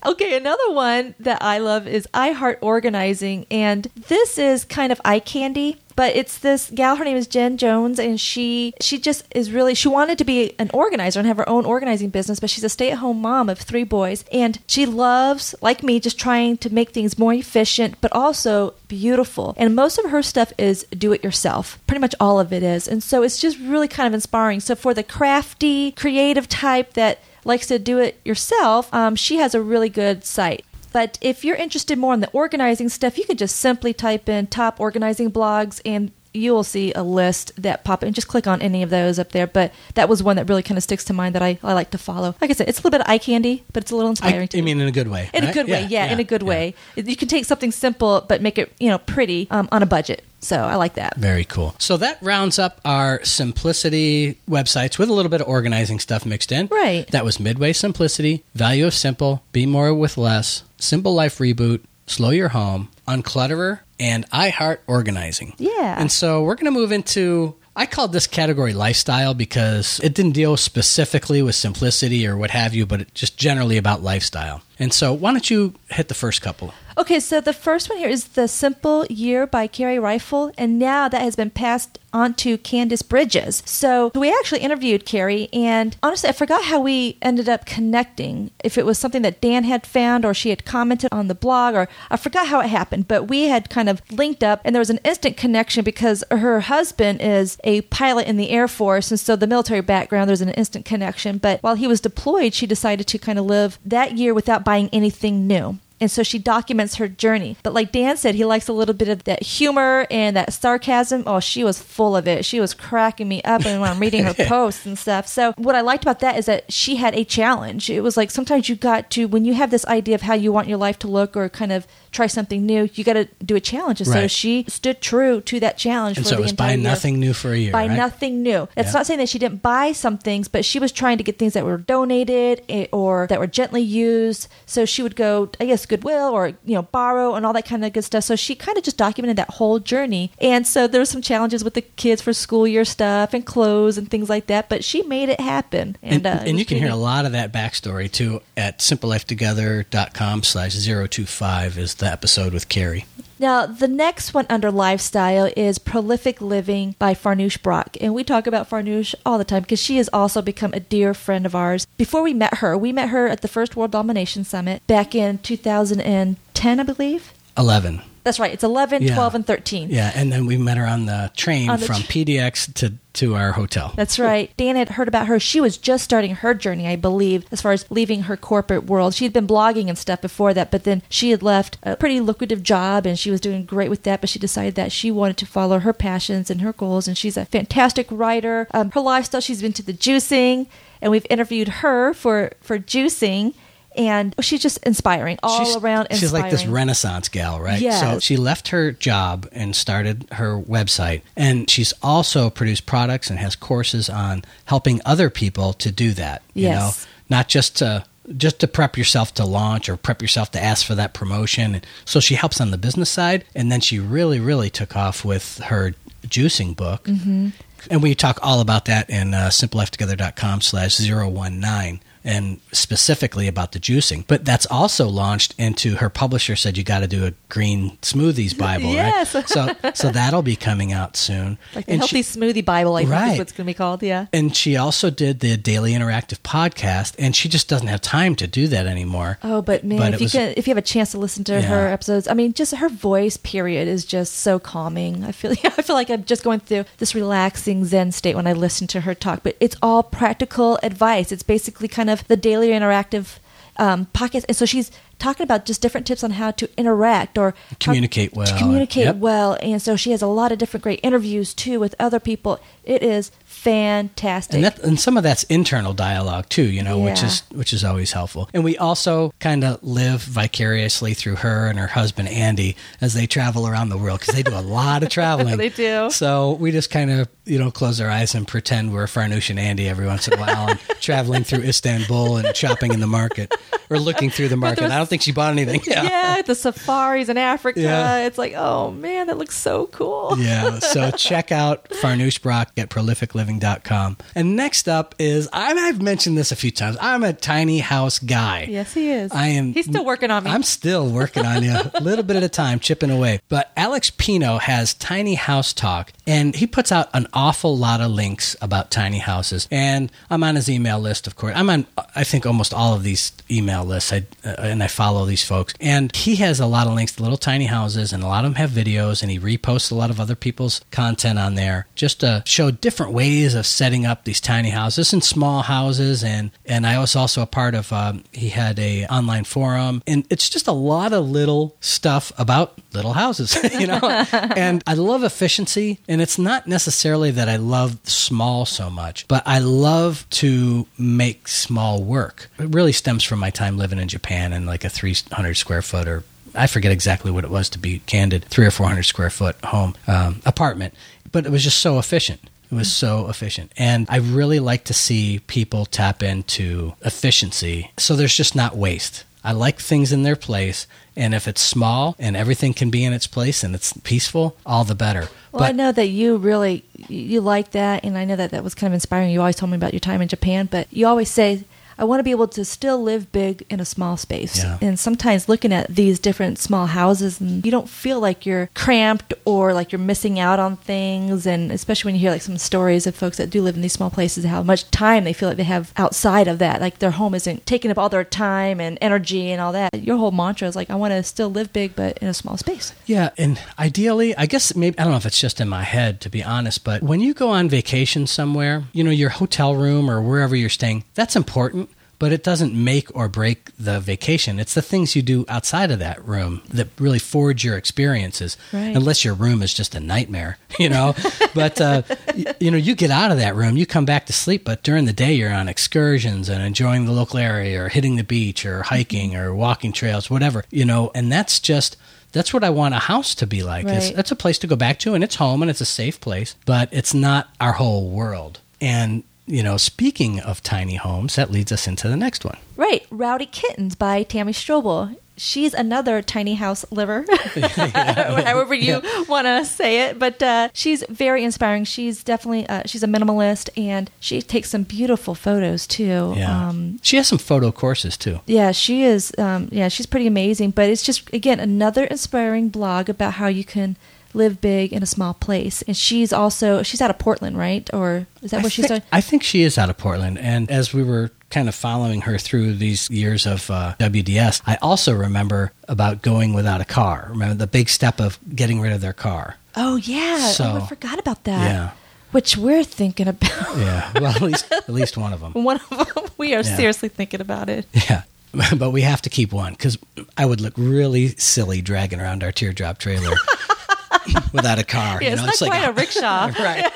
Okay, 0.04 0.36
another 0.36 0.72
one 0.72 1.14
that 1.20 1.44
I 1.44 1.60
love 1.60 1.88
is 1.88 2.08
I 2.14 2.32
Heart 2.32 2.60
Organizing, 2.62 3.46
and 3.52 3.88
this 3.96 4.40
is 4.40 4.66
kind 4.66 4.92
of 4.92 5.00
eye 5.06 5.20
candy. 5.20 5.81
But 5.96 6.16
it's 6.16 6.38
this 6.38 6.72
gal. 6.74 6.96
Her 6.96 7.06
name 7.06 7.18
is 7.18 7.28
Jen 7.28 7.58
Jones, 7.58 8.00
and 8.00 8.20
she 8.20 8.74
she 8.82 9.00
just 9.00 9.26
is 9.36 9.52
really 9.52 9.76
she 9.76 9.88
wanted 9.88 10.18
to 10.18 10.24
be 10.24 10.54
an 10.60 10.70
organizer 10.74 11.20
and 11.20 11.28
have 11.28 11.38
her 11.38 11.50
own 11.50 11.66
organizing 11.66 12.10
business. 12.10 12.40
But 12.40 12.50
she's 12.50 12.64
a 12.64 12.70
stay 12.70 12.92
at 12.92 13.00
home 13.00 13.22
mom 13.22 13.50
of 13.50 13.60
three 13.60 13.84
boys, 13.84 14.26
and 14.32 14.60
she 14.68 14.86
loves, 14.86 15.56
like 15.62 15.84
me, 15.84 16.00
just 16.00 16.20
trying 16.20 16.58
to 16.58 16.74
make 16.74 16.92
things 16.92 17.20
more 17.20 17.34
efficient, 17.34 17.96
but 18.02 18.12
also 18.12 18.74
beautiful. 18.88 19.54
And 19.58 19.76
most 19.76 19.98
of 19.98 20.10
her 20.10 20.24
stuff 20.24 20.54
is 20.58 20.86
do 20.86 21.12
it 21.14 21.24
yourself. 21.24 21.80
Pretty 21.88 22.02
much 22.02 22.16
all 22.20 22.40
of 22.40 22.54
it 22.54 22.64
is, 22.64 22.88
and 22.88 23.04
so 23.04 23.24
it's 23.24 23.40
just 23.40 23.60
really 23.60 23.88
kind 23.88 24.08
of 24.08 24.14
inspiring. 24.14 24.60
So 24.60 24.76
for 24.76 24.94
the 24.94 25.04
crafty, 25.04 25.92
creative 25.92 26.48
type 26.48 26.94
that 26.94 27.20
likes 27.44 27.68
to 27.68 27.80
do 27.80 27.98
it 27.98 28.20
yourself, 28.24 28.94
um, 28.94 29.16
she 29.16 29.38
has 29.38 29.56
a 29.56 29.62
really 29.62 29.90
good 29.90 30.24
site. 30.24 30.66
But 30.92 31.18
if 31.22 31.46
you're 31.46 31.56
interested 31.56 31.98
more 31.98 32.14
in 32.14 32.20
the 32.20 32.30
organizing 32.32 32.90
stuff, 32.90 33.18
you 33.18 33.26
can 33.26 33.38
just 33.38 33.56
simply 33.56 33.94
type 33.94 34.28
in 34.28 34.48
top 34.48 34.80
organizing 34.80 35.32
blogs 35.32 35.82
and 35.86 36.12
you 36.34 36.54
will 36.54 36.64
see 36.64 36.94
a 36.94 37.04
list 37.04 37.52
that 37.62 37.84
pop 37.84 38.04
and 38.04 38.16
just 38.16 38.28
click 38.28 38.48
on 38.48 38.62
any 38.62 38.84
of 38.84 38.90
those 38.90 39.20
up 39.20 39.32
there. 39.32 39.48
But 39.48 39.74
that 39.96 40.08
was 40.08 40.24
one 40.24 40.38
that 40.38 40.48
really 40.48 40.64
kind 40.64 40.78
of 40.78 40.84
sticks 40.84 41.04
to 41.06 41.14
mind 41.14 41.36
that 41.36 41.42
I, 41.42 41.60
I 41.64 41.74
like 41.74 41.92
to 41.92 41.98
follow. 41.98 42.36
Like 42.40 42.50
I 42.50 42.54
said, 42.54 42.70
it's 42.70 42.80
a 42.80 42.82
little 42.82 42.92
bit 42.92 43.02
of 43.02 43.10
eye 43.10 43.18
candy, 43.18 43.64
but 43.74 43.84
it's 43.84 43.92
a 43.92 43.96
little 43.96 44.10
I, 44.10 44.12
inspiring 44.12 44.44
I 44.44 44.46
too. 44.46 44.64
mean, 44.64 44.80
in 44.80 44.88
a 44.88 44.92
good 44.92 45.08
way. 45.08 45.30
in 45.34 45.44
a 45.44 45.48
right? 45.48 45.54
good 45.54 45.68
way, 45.68 45.88
yeah, 45.90 46.12
in 46.12 46.20
a 46.20 46.24
good 46.24 46.44
way. 46.44 46.74
You 46.96 47.16
can 47.16 47.28
take 47.28 47.46
something 47.46 47.72
simple 47.72 48.26
but 48.28 48.42
make 48.42 48.58
it, 48.58 48.72
you 48.80 48.90
know, 48.90 48.98
pretty 48.98 49.48
um, 49.52 49.68
on 49.72 49.84
a 49.84 49.86
budget. 49.86 50.24
So 50.40 50.58
I 50.58 50.76
like 50.76 50.96
that. 50.96 51.18
Very 51.18 51.46
cool. 51.46 51.76
So 51.78 51.98
that 51.98 52.18
rounds 52.22 52.58
up 52.58 52.82
our 52.84 53.24
simplicity 53.24 54.40
websites 54.50 54.98
with 54.98 55.08
a 55.08 55.14
little 55.14 55.30
bit 55.30 55.42
of 55.42 55.48
organizing 55.48 56.00
stuff 56.00 56.26
mixed 56.26 56.52
in. 56.52 56.66
Right. 56.68 57.06
That 57.12 57.24
was 57.24 57.40
Midway 57.40 57.74
Simplicity, 57.74 58.44
Value 58.56 58.88
of 58.88 58.96
Simple, 58.96 59.44
Be 59.52 59.68
More 59.68 59.94
with 59.94 60.18
Less, 60.18 60.64
Simple 60.82 61.14
Life 61.14 61.38
Reboot, 61.38 61.82
Slow 62.08 62.32
Your 62.32 62.50
Home, 62.50 62.90
Unclutterer, 63.08 63.80
and 64.00 64.26
I 64.32 64.50
Heart 64.50 64.82
Organizing. 64.88 65.54
Yeah. 65.58 65.96
And 65.98 66.12
so 66.12 66.44
we're 66.44 66.56
going 66.56 66.66
to 66.66 66.72
move 66.72 66.92
into. 66.92 67.56
I 67.74 67.86
called 67.86 68.12
this 68.12 68.28
category 68.28 68.74
lifestyle 68.74 69.34
because 69.34 70.02
it 70.04 70.14
didn't 70.14 70.34
deal 70.34 70.58
specifically 70.58 71.42
with 71.42 71.56
simplicity 71.56 72.28
or 72.28 72.36
what 72.36 72.52
have 72.52 72.74
you, 72.74 72.86
but 72.86 73.14
just 73.14 73.38
generally 73.38 73.78
about 73.78 74.04
lifestyle. 74.04 74.62
And 74.78 74.92
so, 74.94 75.14
why 75.14 75.32
don't 75.32 75.50
you 75.50 75.76
hit 75.90 76.10
the 76.10 76.14
first 76.14 76.42
couple? 76.42 76.74
Okay, 77.02 77.20
so 77.20 77.42
the 77.42 77.52
first 77.52 77.90
one 77.90 77.98
here 77.98 78.08
is 78.08 78.26
The 78.26 78.48
Simple 78.48 79.08
Year 79.08 79.48
by 79.48 79.66
Carrie 79.66 79.98
Rifle, 79.98 80.52
and 80.56 80.78
now 80.78 81.10
that 81.10 81.24
has 81.24 81.36
been 81.36 81.50
passed 81.50 81.98
on 82.14 82.36
to 82.36 82.60
Candace 82.60 83.02
Bridges. 83.02 83.64
So 83.66 84.12
we 84.14 84.32
actually 84.32 84.60
interviewed 84.60 85.04
Carrie, 85.04 85.50
and 85.52 85.98
honestly, 86.04 86.30
I 86.30 86.34
forgot 86.34 86.66
how 86.66 86.80
we 86.80 87.18
ended 87.24 87.50
up 87.50 87.66
connecting. 87.66 88.52
If 88.64 88.78
it 88.78 88.86
was 88.86 89.00
something 89.00 89.24
that 89.24 89.42
Dan 89.42 89.64
had 89.64 89.88
found, 89.88 90.26
or 90.26 90.36
she 90.36 90.52
had 90.52 90.64
commented 90.64 91.10
on 91.12 91.28
the 91.28 91.34
blog, 91.34 91.74
or 91.74 91.90
I 92.12 92.18
forgot 92.18 92.50
how 92.50 92.60
it 92.60 92.68
happened, 92.68 93.08
but 93.08 93.24
we 93.24 93.48
had 93.48 93.72
kind 93.72 93.90
of 93.90 94.04
linked 94.12 94.44
up, 94.44 94.62
and 94.64 94.76
there 94.76 94.82
was 94.82 94.92
an 94.92 95.00
instant 95.04 95.38
connection 95.38 95.84
because 95.84 96.24
her 96.30 96.60
husband 96.60 97.20
is 97.20 97.58
a 97.64 97.82
pilot 97.82 98.28
in 98.28 98.38
the 98.38 98.52
Air 98.52 98.68
Force, 98.68 99.10
and 99.10 99.20
so 99.20 99.36
the 99.36 99.48
military 99.48 99.82
background, 99.82 100.30
there's 100.30 100.42
an 100.42 100.50
instant 100.50 100.86
connection. 100.86 101.40
But 101.40 101.64
while 101.64 101.76
he 101.76 101.88
was 101.88 102.00
deployed, 102.00 102.54
she 102.54 102.68
decided 102.68 103.08
to 103.08 103.18
kind 103.18 103.40
of 103.40 103.46
live 103.46 103.80
that 103.84 104.20
year 104.20 104.36
without 104.36 104.64
buying 104.64 104.88
anything 104.94 105.48
new. 105.48 105.80
And 106.02 106.12
so 106.12 106.24
she 106.24 106.40
documents 106.40 106.96
her 106.96 107.08
journey. 107.08 107.56
But 107.64 107.74
like 107.74 107.92
Dan 107.94 108.18
said, 108.18 108.36
he 108.36 108.44
likes 108.44 108.68
a 108.68 108.74
little 108.74 108.94
bit 108.96 109.08
of 109.08 109.24
that 109.26 109.44
humor 109.44 110.08
and 110.12 110.36
that 110.36 110.52
sarcasm. 110.52 111.24
Oh, 111.26 111.40
she 111.40 111.64
was 111.64 111.82
full 111.82 112.16
of 112.18 112.28
it. 112.28 112.44
She 112.44 112.60
was 112.60 112.74
cracking 112.74 113.28
me 113.30 113.42
up 113.44 113.66
and 113.66 113.80
when 113.80 113.90
I'm 113.90 114.00
reading 114.00 114.24
her 114.26 114.34
posts 114.48 114.86
and 114.86 114.98
stuff. 114.98 115.28
So 115.28 115.54
what 115.58 115.76
I 115.76 115.82
liked 115.82 116.04
about 116.04 116.20
that 116.20 116.38
is 116.38 116.48
that 116.48 116.72
she 116.74 116.96
had 116.98 117.14
a 117.16 117.24
challenge. 117.24 117.90
It 117.90 118.02
was 118.02 118.18
like 118.18 118.32
sometimes 118.32 118.68
you 118.68 118.76
got 118.76 119.10
to, 119.12 119.26
when 119.28 119.46
you 119.46 119.54
have 119.54 119.70
this 119.72 119.86
idea 119.86 120.16
of 120.16 120.24
how 120.24 120.34
you 120.34 120.52
want 120.52 120.68
your 120.68 120.78
life 120.78 120.98
to 121.00 121.08
look 121.08 121.38
or 121.38 121.48
kind 121.50 121.72
of 121.72 121.86
try 122.12 122.28
something 122.28 122.66
new, 122.66 122.90
you 122.96 123.04
got 123.04 123.14
to 123.14 123.26
do 123.46 123.56
a 123.56 123.60
challenge. 123.62 124.02
And 124.02 124.10
so 124.10 124.28
she 124.28 124.66
stood 124.68 125.02
true 125.02 125.40
to 125.42 125.60
that 125.60 125.78
challenge 125.78 126.18
And 126.18 126.26
for 126.26 126.30
so 126.30 126.36
it 126.36 126.38
the 126.38 126.42
was 126.44 126.52
entire 126.52 126.68
buy 126.70 126.74
year 126.74 126.84
nothing 126.84 127.20
new 127.20 127.34
for 127.34 127.52
a 127.54 127.58
year. 127.58 127.72
buy 127.72 127.88
right? 127.88 127.96
nothing 127.96 128.42
new. 128.42 128.68
That's 128.76 128.88
Yeah. 128.90 128.94
not 129.00 129.06
saying 129.06 129.20
that 129.20 129.30
she 129.30 129.38
didn't 129.40 129.62
buy 129.62 129.92
some 129.92 130.18
things, 130.18 130.48
but 130.48 130.66
she 130.66 130.80
was 130.80 130.92
trying 130.92 131.18
to 131.20 131.24
get 131.24 131.38
things 131.38 131.54
that 131.54 131.64
were 131.64 131.78
donated 131.78 132.64
eh, 132.70 132.88
or 132.92 133.28
that 133.28 133.40
were 133.40 133.48
gently 133.48 133.82
used. 133.82 134.48
So 134.66 134.86
she 134.86 135.04
would 135.04 135.16
go, 135.16 135.50
I 135.60 135.66
guess, 135.66 135.86
Goodwill 135.92 136.30
or 136.30 136.48
you 136.48 136.76
know 136.76 136.84
borrow 136.84 137.36
and 137.36 137.46
all 137.46 137.54
that 137.54 137.66
kind 137.66 137.84
of 137.84 137.92
good 137.94 138.04
stuff. 138.04 138.24
So 138.24 138.36
she 138.36 138.56
kind 138.56 138.78
of 138.78 138.84
just 138.84 138.98
documented 138.98 139.38
that 139.38 139.50
whole 139.52 139.80
journey. 139.80 140.32
And 140.40 140.66
so 140.66 140.88
there 140.88 141.02
were 141.02 141.06
some 141.06 141.22
challenges 141.22 141.64
with 141.64 141.74
the 141.74 141.82
kids 141.82 142.22
for 142.22 142.34
school 142.34 142.66
year 142.66 142.86
stuff 142.86 143.34
and 143.34 143.46
clothes 143.46 143.98
and 143.98 144.10
things 144.10 144.30
like 144.30 144.48
that. 144.48 144.70
But 144.70 144.84
she 144.84 145.04
made 145.04 145.30
it 145.30 145.40
happen. 145.40 145.98
And, 146.02 146.26
And, 146.26 146.40
uh, 146.40 146.44
and 146.46 146.58
you 146.58 146.66
can 146.66 146.78
hear 146.78 146.90
a 146.90 146.96
lot 146.96 147.26
of 147.26 147.34
that 147.34 147.52
backstory 147.52 148.10
too 148.10 148.42
at 148.56 148.80
simplelifetogether.com 148.80 150.44
slash 150.44 150.86
025 150.86 151.78
is 151.78 151.96
the 151.96 152.06
episode 152.08 152.54
with 152.54 152.70
Carrie. 152.70 153.06
Now, 153.42 153.66
the 153.66 153.88
next 153.88 154.36
one 154.36 154.46
under 154.52 154.70
lifestyle 154.70 155.52
is 155.58 155.80
Prolific 155.80 156.42
Living 156.42 156.94
by 157.00 157.16
Farnoosh 157.16 157.60
Brock. 157.64 157.98
And 158.00 158.14
we 158.14 158.24
talk 158.24 158.46
about 158.46 158.70
Farnoosh 158.70 159.16
all 159.26 159.40
the 159.40 159.44
time 159.44 159.64
because 159.64 159.82
she 159.82 159.98
has 159.98 160.08
also 160.14 160.44
become 160.44 160.74
a 160.74 160.80
dear 160.80 161.16
friend 161.16 161.48
of 161.48 161.56
ours. 161.56 161.88
Before 161.98 162.22
we 162.22 162.36
met 162.36 162.60
her, 162.60 162.78
we 162.78 162.92
met 162.92 163.10
her 163.10 163.28
at 163.28 163.42
the 163.42 163.48
first 163.48 163.76
World 163.76 163.90
Domination 163.90 164.44
Summit 164.44 164.86
back 164.86 165.16
in 165.16 165.40
2010, 165.40 166.80
I 166.80 166.84
believe. 166.84 167.34
11. 167.58 168.04
That's 168.24 168.40
right. 168.40 168.54
It's 168.54 168.64
11, 168.64 169.04
Yeah. 169.04 169.16
12, 169.16 169.36
and 169.36 169.48
13. 169.48 169.90
Yeah, 169.90 170.12
and 170.16 170.32
then 170.32 170.46
we 170.46 170.58
met 170.58 170.78
her 170.78 170.86
on 170.86 171.06
the 171.06 171.32
train 171.36 171.70
On 171.70 171.80
the 171.80 171.86
from 171.86 172.02
tr- 172.04 172.12
PDX 172.12 172.74
to, 172.76 172.94
to 173.14 173.36
our 173.36 173.54
hotel. 173.54 173.94
That's 173.96 174.20
right. 174.20 174.52
Dan 174.58 174.76
had 174.76 174.90
heard 174.90 175.08
about 175.08 175.28
her. 175.28 175.40
She 175.40 175.60
was 175.60 175.78
just 175.78 176.04
starting 176.04 176.36
her 176.36 176.54
journey, 176.54 176.88
I 176.88 176.96
believe, 176.96 177.46
as 177.52 177.62
far 177.62 177.72
as 177.72 177.90
leaving 177.90 178.24
her 178.24 178.38
corporate 178.38 178.86
world. 178.86 179.14
She 179.16 179.26
had 179.26 179.34
been 179.34 179.48
blogging 179.48 179.90
and 179.90 179.98
stuff 179.98 180.22
before 180.22 180.54
that, 180.54 180.70
but 180.72 180.84
then 180.84 181.02
she 181.10 181.32
had 181.32 181.42
left 181.42 181.78
a 181.84 181.96
pretty 181.96 182.20
lucrative 182.20 182.62
job 182.64 183.06
and 183.06 183.18
she 183.18 183.32
was 183.32 183.42
doing 183.42 183.66
great 183.66 183.90
with 183.90 184.04
that. 184.04 184.22
But 184.22 184.30
she 184.30 184.40
decided 184.40 184.76
that 184.76 184.92
she 184.92 185.10
wanted 185.12 185.38
to 185.38 185.46
follow 185.46 185.80
her 185.80 185.94
passions 185.94 186.50
and 186.52 186.62
her 186.62 186.74
goals. 186.74 187.08
And 187.08 187.18
she's 187.18 187.38
a 187.38 187.46
fantastic 187.46 188.08
writer. 188.12 188.68
Um, 188.72 188.92
her 188.92 189.02
lifestyle, 189.02 189.42
she's 189.42 189.62
been 189.62 189.74
to 189.74 189.84
the 189.84 189.94
juicing, 189.94 190.68
and 191.02 191.12
we've 191.12 191.26
interviewed 191.30 191.68
her 191.82 192.14
for, 192.14 192.52
for 192.62 192.78
juicing. 192.78 193.56
And 193.96 194.34
she's 194.42 194.62
just 194.62 194.78
inspiring, 194.84 195.38
all 195.44 195.66
she's, 195.66 195.76
around 195.76 196.08
inspiring. 196.08 196.20
She's 196.22 196.34
like 196.34 196.50
this 196.52 196.66
renaissance 196.66 197.28
gal, 197.28 197.60
right? 197.60 197.82
So 197.82 198.20
she 198.20 198.38
left 198.38 198.70
her 198.70 198.92
job 198.94 199.48
and 199.52 199.76
started 199.76 200.28
her 200.34 200.58
website. 200.58 201.22
And 201.36 201.70
she's 201.70 201.94
also 202.02 202.50
produced 202.50 202.86
products 202.86 203.30
and 203.30 203.38
has 203.40 203.56
courses 203.56 204.10
on 204.10 204.44
helping 204.66 205.02
other 205.06 205.30
people 205.30 205.74
to 205.74 205.92
do 205.92 206.14
that. 206.14 206.42
You 206.54 206.68
Yes. 206.70 206.80
know, 206.80 207.36
not 207.38 207.48
just 207.50 207.78
to 207.78 208.06
just 208.38 208.60
to 208.60 208.68
prep 208.68 208.98
yourself 208.98 209.34
to 209.34 209.44
launch 209.44 209.90
or 209.90 209.98
prep 209.98 210.22
yourself 210.22 210.52
to 210.52 210.64
ask 210.64 210.86
for 210.86 210.96
that 210.96 211.14
promotion. 211.14 211.82
So 212.06 212.20
she 212.22 212.36
helps 212.36 212.62
on 212.62 212.72
the 212.72 212.78
business 212.78 213.10
side 213.10 213.44
and 213.56 213.70
then 213.72 213.82
she 213.82 214.00
really, 214.00 214.40
really 214.40 214.70
took 214.70 214.96
off 214.96 215.26
with 215.26 215.58
her 215.66 215.96
juicing 216.28 216.76
book. 216.76 217.04
Mm-hmm. 217.06 217.50
And 217.90 218.04
we 218.04 218.14
talk 218.16 218.40
all 218.42 218.62
about 218.62 218.86
that 218.86 219.10
in 219.10 219.34
uh, 219.34 219.50
simplelifetogether.com 219.50 220.62
slash 220.62 221.00
019 221.00 222.00
and 222.24 222.60
specifically 222.72 223.48
about 223.48 223.72
the 223.72 223.80
juicing. 223.80 224.24
But 224.28 224.46
that's 224.46 224.66
also 224.68 225.08
launched 225.08 225.56
into 225.58 225.96
her 225.96 226.10
publisher 226.10 226.56
said 226.56 226.78
you 226.78 226.84
got 226.84 227.00
to 227.00 227.08
do 227.08 227.26
a 227.26 227.34
green 227.50 227.98
smoothies 228.02 228.58
Bible, 228.58 228.94
Yes. 228.94 229.34
right? 229.36 229.48
So 229.50 229.76
so 229.94 230.10
that'll 230.12 230.42
be 230.42 230.56
coming 230.56 230.92
out 230.92 231.16
soon. 231.18 231.58
Like 231.76 231.86
the 231.86 231.94
And 231.94 232.02
Healthy 232.02 232.24
she- 232.24 232.40
Smoothie 232.40 232.66
Bible, 232.66 232.96
I 232.96 233.02
think 233.02 233.12
Right. 233.12 233.32
is 233.34 233.38
what 233.38 233.42
it's 233.42 233.52
going 233.54 233.66
to 233.66 233.70
be 233.70 233.74
called. 233.74 234.04
Yeah. 234.04 234.26
and 234.34 234.56
she 234.56 234.76
also 234.78 235.10
did 235.10 235.40
the 235.40 235.58
daily 235.58 235.94
interactive 235.94 236.40
podcast, 236.40 237.14
and 237.20 237.36
she 237.36 237.50
just 237.50 237.68
doesn't 237.68 237.88
have 237.88 238.02
time 238.02 238.36
to 238.36 238.48
do 238.48 238.68
that 238.68 238.86
anymore. 238.88 239.38
Oh, 239.44 239.62
but 239.62 239.84
man, 239.84 239.98
But 240.00 240.14
if 240.16 240.20
you 240.22 240.26
was- 240.26 240.32
can, 240.32 240.54
if 240.58 240.68
you 240.68 240.72
have 240.72 240.78
a 240.78 240.82
chance 240.82 241.12
to 241.12 241.18
listen 241.18 241.44
to 241.46 241.62
her 241.62 241.88
episodes, 241.88 242.28
I 242.28 242.34
mean, 242.34 242.54
just 242.54 242.76
her 242.76 242.90
voice, 242.90 243.38
period, 243.38 243.88
is 243.88 244.06
just 244.06 244.34
so 244.40 244.60
calming. 244.60 245.24
I 245.24 245.32
feel, 245.32 245.52
I 245.64 245.82
feel 245.82 245.96
like 245.96 246.10
I'm 246.10 246.24
just 246.26 246.44
going 246.44 246.60
through 246.60 246.86
this 246.98 247.16
relaxing 247.16 247.86
Zen 247.86 248.12
state 248.12 248.36
when 248.36 248.48
I 248.48 248.54
listen 248.54 248.88
to 248.88 249.02
her 249.02 249.16
talk. 249.16 249.42
But 249.44 249.56
it's 249.60 249.76
all 249.82 250.04
practical 250.04 250.80
advice. 250.84 251.32
It's 251.32 251.44
basically 251.44 251.88
kind 251.88 252.10
of 252.10 252.11
the 252.28 252.38
daily 252.38 252.70
interactive 252.70 253.40
um, 253.78 254.08
podcast, 254.14 254.46
and 254.48 254.58
so 254.58 254.66
she's 254.66 254.92
talking 255.22 255.44
about 255.44 255.66
just 255.66 255.82
different 255.82 256.08
tips 256.08 256.24
on 256.24 256.32
how 256.32 256.52
to 256.52 256.68
interact 256.78 257.38
or 257.38 257.54
Communicate 257.80 258.34
well. 258.34 258.48
to 258.48 258.58
communicate 258.58 259.06
Yep. 259.06 259.16
well. 259.18 259.58
And 259.62 259.82
so 259.82 259.96
she 259.96 260.12
has 260.12 260.22
a 260.22 260.28
lot 260.28 260.52
of 260.52 260.58
different 260.58 260.84
great 260.84 261.00
interviews 261.04 261.54
too 261.54 261.80
with 261.80 261.94
other 262.00 262.20
people. 262.20 262.60
It 262.84 263.04
is 263.04 263.32
fantastic. 263.46 264.56
and 264.56 264.64
that 264.64 264.80
and 264.80 265.00
some 265.00 265.18
of 265.18 265.24
that's 265.24 265.44
internal 265.44 265.94
dialogue 265.94 266.50
too 266.50 266.64
you 266.64 266.82
know 266.82 266.98
which 266.98 267.22
is 267.22 267.44
which 267.52 267.74
is 267.74 267.84
always 267.84 268.12
helpful 268.12 268.50
and 268.56 268.64
we 268.64 268.76
also 268.78 269.32
kind 269.40 269.64
of 269.64 269.82
live 269.84 270.24
vicariously 270.24 271.14
through 271.14 271.36
her 271.36 271.68
and 271.68 271.78
her 271.78 271.86
husband 271.86 272.28
andy 272.28 272.76
as 273.02 273.14
they 273.14 273.28
travel 273.28 273.68
around 273.68 273.90
the 273.90 273.98
world 273.98 274.20
because 274.20 274.34
they 274.34 274.42
do 274.42 274.56
a 274.56 274.62
lot 274.62 275.04
of 275.04 275.10
traveling 275.20 275.58
They 275.58 275.70
do. 275.70 276.10
so 276.10 276.54
we 276.54 276.72
just 276.72 276.90
kind 276.90 277.12
of 277.12 277.28
you 277.46 277.60
know 277.60 277.70
close 277.70 278.02
our 278.02 278.10
eyes 278.10 278.34
and 278.34 278.48
pretend 278.48 278.92
we're 278.94 279.06
Farnoosh 279.06 279.52
and 279.52 279.60
andy 279.60 279.88
every 279.88 280.08
once 280.08 280.28
in 280.28 280.34
a 280.34 280.38
while 280.42 280.70
and 280.70 280.80
traveling 281.02 281.44
through 281.44 281.60
istanbul 281.62 282.38
and 282.38 282.56
shopping 282.56 282.94
in 282.94 283.00
the 283.00 283.06
market 283.08 283.54
or 283.92 284.00
looking 284.00 284.32
through 284.32 284.48
the 284.48 284.58
market 284.58 284.86
i 284.86 284.98
don't 284.98 285.10
think 285.12 285.22
she 285.22 285.34
bought 285.34 285.52
anything 285.52 285.82
yeah, 285.88 286.42
the 286.42 286.56
safaris 286.56 287.28
in 287.28 287.38
Africa. 287.38 287.82
Yeah. 287.82 288.26
It's 288.26 288.38
like, 288.38 288.54
oh 288.56 288.92
man, 288.92 289.28
that 289.28 289.38
looks 289.38 289.58
so 289.58 289.88
cool. 289.88 290.36
yeah. 290.38 290.80
So 290.80 291.12
check 291.18 291.52
out 291.52 291.90
Farnoosh 291.90 292.42
Brock 292.42 292.72
at 292.78 292.90
prolificliving.com. 292.90 294.18
And 294.36 294.56
next 294.56 294.88
up 294.88 295.14
is, 295.20 295.50
I- 295.52 295.74
I've 295.74 296.02
mentioned 296.02 296.38
this 296.38 296.52
a 296.54 296.56
few 296.56 296.72
times, 296.72 296.98
I'm 297.02 297.24
a 297.26 297.34
tiny 297.34 297.80
house 297.80 298.20
guy. 298.20 298.68
Yes, 298.70 298.94
he 298.94 299.12
is. 299.12 299.32
I 299.34 299.48
am. 299.48 299.74
He's 299.74 299.86
still 299.86 300.06
working 300.06 300.32
on 300.32 300.46
me. 300.46 300.52
I'm 300.52 300.64
still 300.64 301.10
working 301.10 301.46
on 301.46 301.62
you, 301.64 301.76
a 301.94 302.00
little 302.02 302.24
bit 302.24 302.38
at 302.38 302.44
a 302.44 302.50
time, 302.50 302.80
chipping 302.80 303.10
away. 303.12 303.42
But 303.50 303.72
Alex 303.76 304.12
Pino 304.12 304.60
has 304.60 304.94
Tiny 304.94 305.36
House 305.36 305.74
Talk, 305.74 306.14
and 306.26 306.56
he 306.56 306.66
puts 306.68 306.92
out 306.92 307.10
an 307.14 307.28
awful 307.34 307.78
lot 307.78 308.00
of 308.00 308.12
links 308.12 308.56
about 308.62 308.92
tiny 308.92 309.18
houses. 309.20 309.68
And 309.72 310.10
I'm 310.30 310.44
on 310.44 310.56
his 310.56 310.70
email 310.70 311.00
list, 311.00 311.28
of 311.28 311.36
course. 311.36 311.54
I'm 311.56 311.70
on, 311.70 311.86
I 312.16 312.24
think, 312.24 312.46
almost 312.46 312.74
all 312.74 312.94
of 312.94 313.04
these 313.04 313.34
email 313.50 313.84
lists, 313.84 314.14
I, 314.14 314.26
uh, 314.46 314.56
and 314.60 314.82
I 314.84 314.88
follow 315.02 315.26
these 315.26 315.44
folks. 315.44 315.74
And 315.82 316.16
he 316.16 316.36
has 316.36 316.60
a 316.60 316.68
lot 316.68 316.86
of 316.86 316.94
links 316.94 317.14
to 317.14 317.24
little 317.24 317.38
tiny 317.38 317.66
houses, 317.66 318.14
and 318.14 318.22
a 318.22 318.28
lot 318.28 318.46
of 318.46 318.52
them 318.52 318.56
have 318.58 318.70
videos, 318.70 319.24
and 319.24 319.32
he 319.32 319.40
reposts 319.40 319.92
a 319.92 319.96
lot 319.96 320.12
of 320.12 320.20
other 320.20 320.36
people's 320.36 320.82
content 320.92 321.40
on 321.40 321.56
there 321.56 321.88
just 321.96 322.20
to 322.20 322.44
show 322.46 322.70
different 322.70 323.12
ways 323.12 323.56
of 323.56 323.66
setting 323.66 324.06
up 324.06 324.26
these 324.26 324.40
tiny 324.40 324.70
houses 324.70 325.12
and 325.12 325.24
small 325.24 325.64
houses. 325.64 326.24
And 326.24 326.52
and 326.68 326.86
I 326.86 327.00
was 327.00 327.16
also 327.16 327.42
a 327.42 327.48
part 327.48 327.74
of. 327.74 327.92
Um, 327.92 328.24
he 328.32 328.50
had 328.50 328.78
a 328.80 329.06
online 329.08 329.44
forum, 329.44 330.04
and 330.06 330.26
it's 330.30 330.50
just 330.50 330.68
a 330.68 330.72
lot 330.72 331.14
of 331.14 331.28
little 331.28 331.76
stuff 331.80 332.32
about 332.38 332.78
little 332.94 333.14
houses, 333.14 333.58
you 333.80 333.88
know. 333.88 334.00
and 334.34 334.84
I 334.88 334.94
love 334.94 335.24
efficiency, 335.24 336.00
and 336.08 336.22
it's 336.22 336.38
not 336.38 336.68
necessarily 336.68 337.32
that 337.32 337.50
I 337.50 337.58
love 337.58 337.98
small 338.04 338.66
so 338.66 338.90
much, 338.90 339.28
but 339.28 339.44
I 339.46 339.60
love 339.60 340.26
to 340.32 340.88
make 340.98 341.48
small 341.48 342.04
work. 342.04 342.50
It 342.60 342.74
really 342.74 342.92
stems 342.92 343.24
from 343.24 343.40
my 343.40 343.50
time 343.50 343.78
living 343.78 344.00
in 344.00 344.08
Japan 344.08 344.54
and 344.54 344.66
like 344.66 344.84
a 344.84 344.90
300 344.90 345.56
square 345.56 345.82
foot 345.82 346.08
or 346.08 346.24
I 346.54 346.68
forget 346.68 346.92
exactly 346.92 347.32
what 347.32 347.44
it 347.44 347.50
was 347.50 347.70
to 347.70 347.80
be 347.80 348.00
candid, 348.00 348.46
three 348.46 348.66
or 348.66 348.72
four 348.72 348.88
hundred 348.88 349.04
square 349.04 349.30
foot 349.30 349.56
home 349.64 349.96
um, 350.08 350.42
apartment, 350.46 350.94
but 351.32 351.46
it 351.46 351.52
was 351.52 351.64
just 351.64 351.78
so 351.78 351.98
efficient. 351.98 352.50
It 352.72 352.76
was 352.76 352.92
so 352.92 353.30
efficient. 353.30 353.72
And 353.78 354.08
I 354.10 354.18
really 354.18 354.60
like 354.60 354.86
to 354.86 354.94
see 354.94 355.40
people 355.48 355.86
tap 355.86 356.24
into 356.24 356.94
efficiency 357.02 357.92
so 357.98 358.16
there's 358.16 358.36
just 358.36 358.56
not 358.56 358.78
waste. 358.78 359.26
I 359.44 359.54
like 359.54 359.80
things 359.80 360.12
in 360.12 360.24
their 360.24 360.36
place. 360.36 360.88
And 361.16 361.34
if 361.34 361.48
it's 361.48 361.62
small 361.62 362.16
and 362.20 362.38
everything 362.38 362.74
can 362.74 362.90
be 362.90 363.04
in 363.04 363.12
its 363.14 363.28
place 363.28 363.64
and 363.64 363.76
it's 363.76 363.94
peaceful, 364.04 364.56
all 364.66 364.84
the 364.84 364.96
better. 364.96 365.30
well, 365.52 365.64
I 365.64 365.72
know 365.72 365.92
that 365.92 366.08
you 366.08 366.38
really 366.38 366.86
you 367.08 367.42
like 367.42 367.72
that, 367.72 368.04
and 368.04 368.18
I 368.18 368.26
know 368.26 368.36
that 368.36 368.52
that 368.52 368.64
was 368.64 368.76
kind 368.76 368.92
of 368.92 368.94
inspiring. 368.94 369.32
You 369.32 369.42
always 369.42 369.56
told 369.56 369.72
me 369.72 369.78
about 369.78 369.94
your 369.94 370.00
time 370.00 370.22
in 370.22 370.28
Japan, 370.28 370.68
but 370.72 370.88
you 370.92 371.08
always 371.08 371.30
say. 371.30 371.64
I 372.02 372.06
want 372.06 372.20
to 372.20 372.24
be 372.24 372.32
able 372.32 372.48
to 372.48 372.66
still 372.66 373.02
live 373.02 373.32
big 373.32 373.64
in 373.70 373.80
a 373.80 373.86
small 373.86 374.18
space. 374.18 374.58
Yeah. 374.58 374.80
And 374.82 375.00
sometimes 375.00 375.48
looking 375.48 375.72
at 375.72 375.88
these 375.88 376.18
different 376.20 376.58
small 376.58 376.88
houses 376.88 377.40
and 377.40 377.64
you 377.64 377.70
don't 377.70 377.88
feel 377.88 378.20
like 378.20 378.44
you're 378.44 378.72
cramped 378.74 379.36
or 379.46 379.72
like 379.72 379.92
you're 379.92 380.00
missing 380.00 380.40
out 380.40 380.60
on 380.60 380.78
things 380.78 381.46
and 381.46 381.72
especially 381.72 382.10
when 382.10 382.16
you 382.16 382.22
hear 382.22 382.32
like 382.32 382.42
some 382.42 382.58
stories 382.58 383.06
of 383.06 383.16
folks 383.16 383.38
that 383.38 383.52
do 383.52 383.62
live 383.62 383.76
in 383.76 383.84
these 383.84 383.94
small 383.94 384.10
places 384.10 384.46
how 384.46 384.64
much 384.64 384.90
time 384.90 385.26
they 385.26 385.32
feel 385.32 385.48
like 385.48 385.58
they 385.58 385.64
have 385.64 385.94
outside 385.96 386.48
of 386.48 386.58
that. 386.58 386.82
Like 386.82 386.98
their 386.98 387.12
home 387.12 387.36
isn't 387.36 387.68
taking 387.68 387.92
up 387.92 388.00
all 388.00 388.10
their 388.10 388.24
time 388.24 388.82
and 388.82 388.98
energy 389.00 389.52
and 389.52 389.62
all 389.62 389.72
that. 389.74 389.94
Your 389.94 390.18
whole 390.18 390.32
mantra 390.32 390.68
is 390.68 390.76
like 390.76 390.90
I 390.90 390.96
want 390.96 391.12
to 391.12 391.22
still 391.22 391.50
live 391.50 391.72
big 391.72 391.96
but 391.96 392.18
in 392.18 392.28
a 392.28 392.34
small 392.34 392.58
space. 392.58 392.96
Yeah, 393.06 393.30
and 393.38 393.60
ideally, 393.78 394.36
I 394.36 394.48
guess 394.48 394.76
maybe 394.76 394.98
I 394.98 395.04
don't 395.04 395.12
know 395.12 395.18
if 395.18 395.28
it's 395.28 395.40
just 395.40 395.62
in 395.62 395.70
my 395.70 395.84
head 395.84 396.20
to 396.22 396.30
be 396.30 396.44
honest, 396.44 396.84
but 396.84 397.04
when 397.04 397.20
you 397.20 397.36
go 397.36 397.50
on 397.50 397.70
vacation 397.70 398.26
somewhere, 398.26 398.86
you 398.92 399.04
know, 399.04 399.12
your 399.12 399.30
hotel 399.30 399.76
room 399.76 400.10
or 400.10 400.20
wherever 400.20 400.56
you're 400.56 400.68
staying, 400.68 401.04
that's 401.14 401.36
important, 401.36 401.91
but 402.22 402.32
it 402.32 402.44
doesn't 402.44 402.72
make 402.74 403.10
or 403.16 403.28
break 403.28 403.72
the 403.80 404.00
vacation. 404.00 404.60
It's 404.60 404.76
the 404.76 404.82
things 404.84 405.16
you 405.16 405.24
do 405.24 405.44
outside 405.50 405.90
of 405.90 405.98
that 406.00 406.24
room 406.24 406.62
that 406.70 406.88
really 407.00 407.18
forge 407.18 407.64
your 407.66 407.76
experiences. 407.78 408.58
Right. 408.72 408.96
Unless 408.96 409.26
your 409.26 409.34
room 409.34 409.64
is 409.64 409.74
just 409.74 409.96
a 409.96 410.00
nightmare, 410.00 410.60
you 410.80 410.88
know. 410.90 411.16
but 411.56 411.82
uh, 411.82 412.04
y- 412.38 412.54
you 412.60 412.70
know, 412.70 412.78
you 412.78 412.94
get 412.96 413.10
out 413.10 413.32
of 413.32 413.38
that 413.40 413.56
room, 413.56 413.76
you 413.76 413.88
come 413.88 414.06
back 414.06 414.28
to 414.28 414.34
sleep, 414.34 414.64
but 414.64 414.84
during 414.84 415.06
the 415.06 415.14
day 415.14 415.34
you're 415.34 415.52
on 415.52 415.68
excursions 415.68 416.48
and 416.48 416.62
enjoying 416.64 417.06
the 417.06 417.12
local 417.12 417.40
area 417.40 417.84
or 417.84 417.90
hitting 417.90 418.18
the 418.18 418.24
beach 418.24 418.66
or 418.68 418.84
hiking 418.84 419.36
or 419.36 419.54
walking 419.56 419.92
trails, 419.92 420.30
whatever, 420.30 420.64
you 420.70 420.86
know, 420.86 421.10
and 421.16 421.32
that's 421.32 421.60
just 421.60 421.98
that's 422.34 422.54
what 422.54 422.64
I 422.64 422.70
want 422.70 422.94
a 422.94 423.00
house 423.00 423.34
to 423.36 423.48
be 423.48 423.64
like. 423.64 423.86
It's, 423.88 424.06
Right. 424.10 424.20
it's 424.20 424.32
a 424.32 424.36
place 424.38 424.58
to 424.60 424.68
go 424.68 424.76
back 424.78 425.00
to, 425.00 425.16
and 425.16 425.24
it's 425.24 425.36
home, 425.36 425.62
and 425.64 425.70
it's 425.72 425.82
a 425.82 425.86
safe 425.86 426.22
place, 426.22 426.56
but 426.66 426.88
it's 426.94 427.14
not 427.14 427.50
our 427.60 427.74
whole 427.74 428.10
world. 428.10 428.60
And 428.80 429.24
you 429.52 429.62
know, 429.64 429.78
speaking 429.78 430.40
of 430.40 430.64
tiny 430.64 430.96
homes, 430.96 431.36
that 431.36 431.52
leads 431.52 431.72
us 431.72 431.88
into 431.88 432.08
the 432.08 432.18
next 432.18 432.46
one. 432.46 432.58
Right, 432.78 433.06
Rowdy 433.12 433.46
Kittens 433.46 433.96
by 433.96 434.24
Tammy 434.24 434.54
Strobel. 434.54 435.18
She's 435.38 435.74
another 435.74 436.22
tiny 436.22 436.54
house 436.56 436.86
liver, 436.92 437.26
however 437.96 438.74
you 438.74 439.02
want 439.28 439.48
to 439.48 439.66
say 439.66 440.02
it. 440.10 440.20
But 440.20 440.42
uh, 440.44 440.70
she's 440.74 441.04
very 441.10 441.44
inspiring. 441.44 441.84
She's 441.86 442.24
definitely 442.24 442.68
uh, 442.68 442.84
she's 442.86 443.02
a 443.04 443.08
minimalist, 443.08 443.70
and 443.78 444.10
she 444.20 444.42
takes 444.42 444.70
some 444.70 444.84
beautiful 444.84 445.34
photos 445.36 445.88
too. 445.88 446.34
Yeah, 446.38 446.70
Um, 446.70 447.00
she 447.02 447.18
has 447.18 447.28
some 447.28 447.38
photo 447.40 447.72
courses 447.72 448.18
too. 448.18 448.42
yeah, 448.46 448.72
she 448.72 449.04
is. 449.04 449.34
Um, 449.38 449.70
yeah, 449.72 449.88
she's 449.88 450.06
pretty 450.06 450.28
amazing. 450.28 450.72
But 450.72 450.90
it's 450.90 451.04
just 451.04 451.32
again 451.34 451.60
another 451.60 452.04
inspiring 452.06 452.70
blog 452.70 453.10
about 453.10 453.34
how 453.34 453.48
you 453.48 453.64
can 453.64 453.98
live 454.34 454.62
big 454.62 454.94
in 454.94 455.04
a 455.04 455.06
small 455.06 455.34
place. 455.34 455.82
And 455.84 455.96
she's 455.96 456.32
also 456.34 456.84
she's 456.84 457.02
out 457.02 457.10
of 457.10 457.20
Portland, 457.20 457.58
right? 457.58 457.90
Or 457.94 458.28
is 458.42 458.52
that 458.52 458.60
I 458.60 458.64
where 458.64 458.70
she's? 458.70 458.88
think, 458.88 459.04
I 459.12 459.22
think 459.22 459.44
she 459.44 459.64
is 459.64 459.78
out 459.78 459.90
of 459.90 459.98
Portland. 459.98 460.38
And 460.40 460.70
as 460.72 460.94
we 460.94 461.04
were 461.04 461.32
kind 461.50 461.68
of 461.68 461.76
following 461.76 462.22
her 462.22 462.38
through 462.38 462.76
these 462.76 463.10
years 463.10 463.46
of 463.46 463.70
uh, 463.70 463.96
WDS, 464.00 464.62
I 464.66 464.78
also 464.82 465.14
remember 465.14 465.74
about 465.88 466.22
going 466.22 466.54
without 466.54 466.80
a 466.82 466.86
car. 466.86 467.28
Remember 467.30 467.56
the 467.56 467.68
big 467.68 467.90
step 467.90 468.20
of 468.22 468.40
getting 468.56 468.80
rid 468.80 468.94
of 468.94 469.02
their 469.02 469.14
car. 469.14 469.58
Oh 469.76 469.96
yeah, 469.98 470.54
oh, 470.60 470.82
I 470.84 470.88
forgot 470.88 471.20
about 471.20 471.44
that. 471.46 471.70
Yeah. 471.72 471.92
Which 472.32 472.56
we're 472.58 472.86
thinking 472.86 473.28
about. 473.28 473.78
Yeah. 473.78 474.12
Well, 474.16 474.34
at 474.36 474.42
least 474.42 474.72
at 474.72 474.90
least 474.90 475.18
one 475.18 475.34
of 475.34 475.42
them. 475.42 475.52
One 475.54 475.82
of 475.90 475.90
them, 476.16 476.26
we 476.38 476.54
are 476.54 476.62
Yeah. 476.64 476.76
seriously 476.78 477.10
thinking 477.10 477.42
about 477.42 477.70
it. 477.70 477.86
Yeah. 477.94 478.24
But 478.78 478.90
we 478.92 479.02
have 479.04 479.22
to 479.22 479.30
keep 479.30 479.54
one 479.54 479.72
because 479.72 479.98
I 480.38 480.46
would 480.46 480.60
look 480.60 480.74
really 480.76 481.30
silly 481.38 481.82
dragging 481.82 482.20
around 482.20 482.44
our 482.44 482.52
teardrop 482.52 482.98
trailer 482.98 483.34
without 484.54 484.80
a 484.80 484.84
car. 484.84 485.22
Yeah, 485.22 485.32
you 485.32 485.36
know, 485.38 485.46
it's 485.48 485.62
not 485.62 485.70
quite 485.70 485.88
a 485.88 485.94
rickshaw. 485.94 486.48
right. 486.60 486.92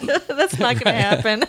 That's 0.28 0.58
not 0.58 0.74
going 0.82 0.94
to 0.94 1.02
happen. 1.02 1.44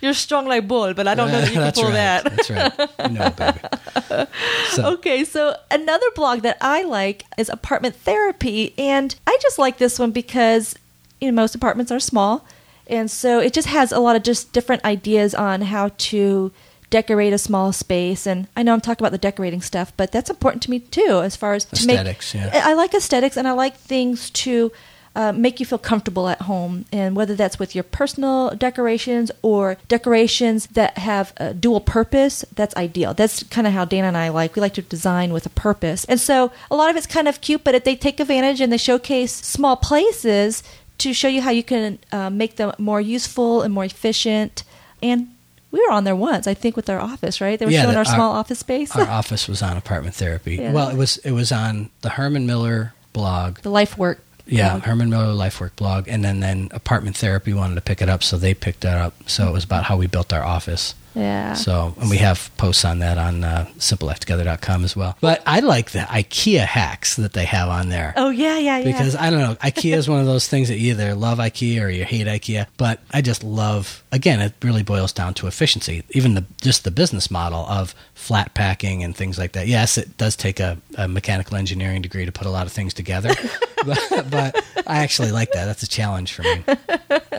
You're 0.00 0.14
strong 0.14 0.46
like 0.46 0.68
bull, 0.68 0.94
but 0.94 1.08
I 1.08 1.14
don't 1.14 1.30
know 1.30 1.40
that 1.40 1.48
you 1.48 1.54
can 1.54 1.72
pull 1.72 1.84
right. 1.84 1.92
that. 1.92 2.24
That's 2.24 2.50
right. 2.50 3.10
No, 3.10 3.30
baby. 3.30 4.30
So, 4.70 4.86
Okay, 4.94 5.24
so 5.24 5.56
another 5.70 6.06
blog 6.14 6.42
that 6.42 6.58
I 6.60 6.82
like 6.82 7.24
is 7.38 7.48
Apartment 7.48 7.96
Therapy, 7.96 8.74
and 8.78 9.14
I 9.26 9.38
just 9.40 9.58
like 9.58 9.78
this 9.78 9.98
one 9.98 10.10
because 10.10 10.76
you 11.20 11.30
know 11.30 11.34
most 11.34 11.54
apartments 11.54 11.90
are 11.90 12.00
small, 12.00 12.44
and 12.86 13.10
so 13.10 13.40
it 13.40 13.52
just 13.52 13.68
has 13.68 13.92
a 13.92 14.00
lot 14.00 14.16
of 14.16 14.22
just 14.22 14.52
different 14.52 14.84
ideas 14.84 15.34
on 15.34 15.62
how 15.62 15.90
to 15.98 16.52
decorate 16.98 17.34
a 17.34 17.38
small 17.38 17.72
space. 17.72 18.26
And 18.26 18.46
I 18.56 18.62
know 18.62 18.72
I'm 18.72 18.80
talking 18.80 19.02
about 19.04 19.12
the 19.12 19.26
decorating 19.28 19.60
stuff, 19.60 19.92
but 19.98 20.12
that's 20.12 20.30
important 20.30 20.62
to 20.64 20.70
me 20.70 20.78
too, 20.80 21.20
as 21.28 21.36
far 21.36 21.52
as 21.58 21.64
to 21.66 21.86
make- 21.86 21.96
Aesthetics, 21.96 22.34
yeah. 22.34 22.50
I 22.66 22.70
I 22.70 22.74
like 22.74 22.92
aesthetics, 22.94 23.36
and 23.36 23.46
I 23.46 23.52
like 23.52 23.76
things 23.76 24.30
to 24.44 24.72
uh, 25.14 25.32
make 25.32 25.60
you 25.60 25.66
feel 25.66 25.78
comfortable 25.92 26.26
at 26.34 26.40
home, 26.42 26.84
and 26.92 27.16
whether 27.18 27.34
that's 27.34 27.58
with 27.58 27.74
your 27.74 27.84
personal 27.84 28.38
decorations 28.66 29.30
or 29.40 29.76
decorations 29.88 30.66
that 30.78 30.92
have 30.98 31.32
a 31.38 31.54
dual 31.54 31.80
purpose, 31.80 32.44
that's 32.54 32.74
ideal. 32.76 33.14
That's 33.14 33.42
kind 33.54 33.66
of 33.66 33.72
how 33.72 33.84
Dana 33.86 34.08
and 34.08 34.16
I 34.16 34.28
like. 34.40 34.54
We 34.56 34.60
like 34.60 34.74
to 34.74 34.82
design 34.82 35.32
with 35.32 35.46
a 35.46 35.54
purpose, 35.68 36.04
and 36.12 36.20
so 36.20 36.50
a 36.70 36.76
lot 36.76 36.90
of 36.90 36.96
it's 36.96 37.06
kind 37.06 37.28
of 37.28 37.40
cute, 37.40 37.62
but 37.64 37.74
if 37.74 37.84
they 37.84 37.96
take 37.96 38.20
advantage 38.20 38.60
and 38.62 38.70
they 38.72 38.78
showcase 38.90 39.32
small 39.56 39.76
places 39.76 40.62
to 40.98 41.12
show 41.12 41.28
you 41.28 41.40
how 41.42 41.50
you 41.50 41.62
can 41.62 41.98
uh, 42.12 42.30
make 42.30 42.56
them 42.56 42.72
more 42.78 43.02
useful 43.16 43.62
and 43.62 43.72
more 43.72 43.84
efficient 43.84 44.64
and 45.02 45.28
we 45.76 45.86
were 45.86 45.92
on 45.92 46.04
there 46.04 46.16
once, 46.16 46.46
I 46.46 46.54
think, 46.54 46.76
with 46.76 46.88
our 46.90 46.98
office, 47.00 47.40
right? 47.40 47.58
They 47.58 47.66
were 47.66 47.70
Yeah, 47.72 47.82
showing 47.82 47.92
the- 47.92 47.98
our 47.98 48.06
our- 48.06 48.14
small 48.14 48.32
office 48.32 48.58
space, 48.58 48.94
Our 48.96 49.08
office 49.20 49.46
was 49.48 49.62
on 49.62 49.76
apartment 49.76 50.14
therapy. 50.14 50.56
Yeah. 50.56 50.72
Well, 50.72 50.88
it 50.88 50.96
was 50.96 51.18
it 51.18 51.32
was 51.32 51.52
on 51.52 51.90
the 52.02 52.10
Herman 52.10 52.46
Miller 52.46 52.92
blog. 53.12 53.58
the 53.62 53.70
life 53.70 53.96
work. 53.98 54.20
Yeah, 54.48 54.70
blog. 54.70 54.82
Herman 54.84 55.10
Miller 55.10 55.32
Lifework 55.34 55.74
blog, 55.76 56.06
and 56.06 56.24
then 56.24 56.38
then 56.40 56.68
apartment 56.72 57.16
therapy 57.16 57.52
wanted 57.52 57.74
to 57.74 57.80
pick 57.80 58.00
it 58.00 58.08
up, 58.08 58.22
so 58.22 58.36
they 58.36 58.54
picked 58.54 58.84
it 58.84 58.92
up. 58.94 59.14
So 59.26 59.48
it 59.48 59.52
was 59.52 59.64
about 59.64 59.84
how 59.84 59.96
we 59.96 60.06
built 60.06 60.32
our 60.32 60.44
office. 60.44 60.94
Yeah. 61.16 61.54
So, 61.54 61.94
and 61.98 62.10
we 62.10 62.18
have 62.18 62.50
posts 62.58 62.84
on 62.84 62.98
that 62.98 63.16
on 63.16 63.42
uh, 63.42 63.66
simplelifetogether.com 63.78 64.84
as 64.84 64.94
well. 64.94 65.16
But 65.20 65.42
I 65.46 65.60
like 65.60 65.92
the 65.92 66.00
IKEA 66.00 66.64
hacks 66.66 67.16
that 67.16 67.32
they 67.32 67.46
have 67.46 67.68
on 67.70 67.88
there. 67.88 68.12
oh 68.16 68.28
yeah, 68.28 68.58
yeah, 68.58 68.78
yeah. 68.78 68.84
Because 68.84 69.16
I 69.16 69.30
don't 69.30 69.40
know, 69.40 69.54
IKEA 69.56 69.96
is 69.96 70.08
one 70.08 70.20
of 70.20 70.26
those 70.26 70.46
things 70.46 70.68
that 70.68 70.78
you 70.78 70.90
either 70.90 71.14
love 71.14 71.38
IKEA 71.38 71.82
or 71.82 71.88
you 71.88 72.04
hate 72.04 72.26
IKEA. 72.26 72.66
But 72.76 73.00
I 73.12 73.22
just 73.22 73.42
love. 73.42 74.04
Again, 74.12 74.40
it 74.40 74.52
really 74.62 74.82
boils 74.82 75.12
down 75.12 75.34
to 75.34 75.46
efficiency. 75.46 76.02
Even 76.10 76.34
the 76.34 76.44
just 76.60 76.84
the 76.84 76.90
business 76.90 77.30
model 77.30 77.66
of 77.66 77.94
flat 78.14 78.54
packing 78.54 79.02
and 79.02 79.16
things 79.16 79.38
like 79.38 79.52
that. 79.52 79.66
Yes, 79.66 79.98
it 79.98 80.16
does 80.16 80.36
take 80.36 80.60
a, 80.60 80.78
a 80.96 81.08
mechanical 81.08 81.56
engineering 81.56 82.02
degree 82.02 82.24
to 82.24 82.32
put 82.32 82.46
a 82.46 82.50
lot 82.50 82.66
of 82.66 82.72
things 82.72 82.92
together, 82.94 83.34
but, 83.86 84.26
but 84.30 84.64
I 84.86 84.98
actually 84.98 85.32
like 85.32 85.52
that. 85.52 85.66
That's 85.66 85.82
a 85.82 85.88
challenge 85.88 86.32
for 86.32 86.42
me. 86.42 86.64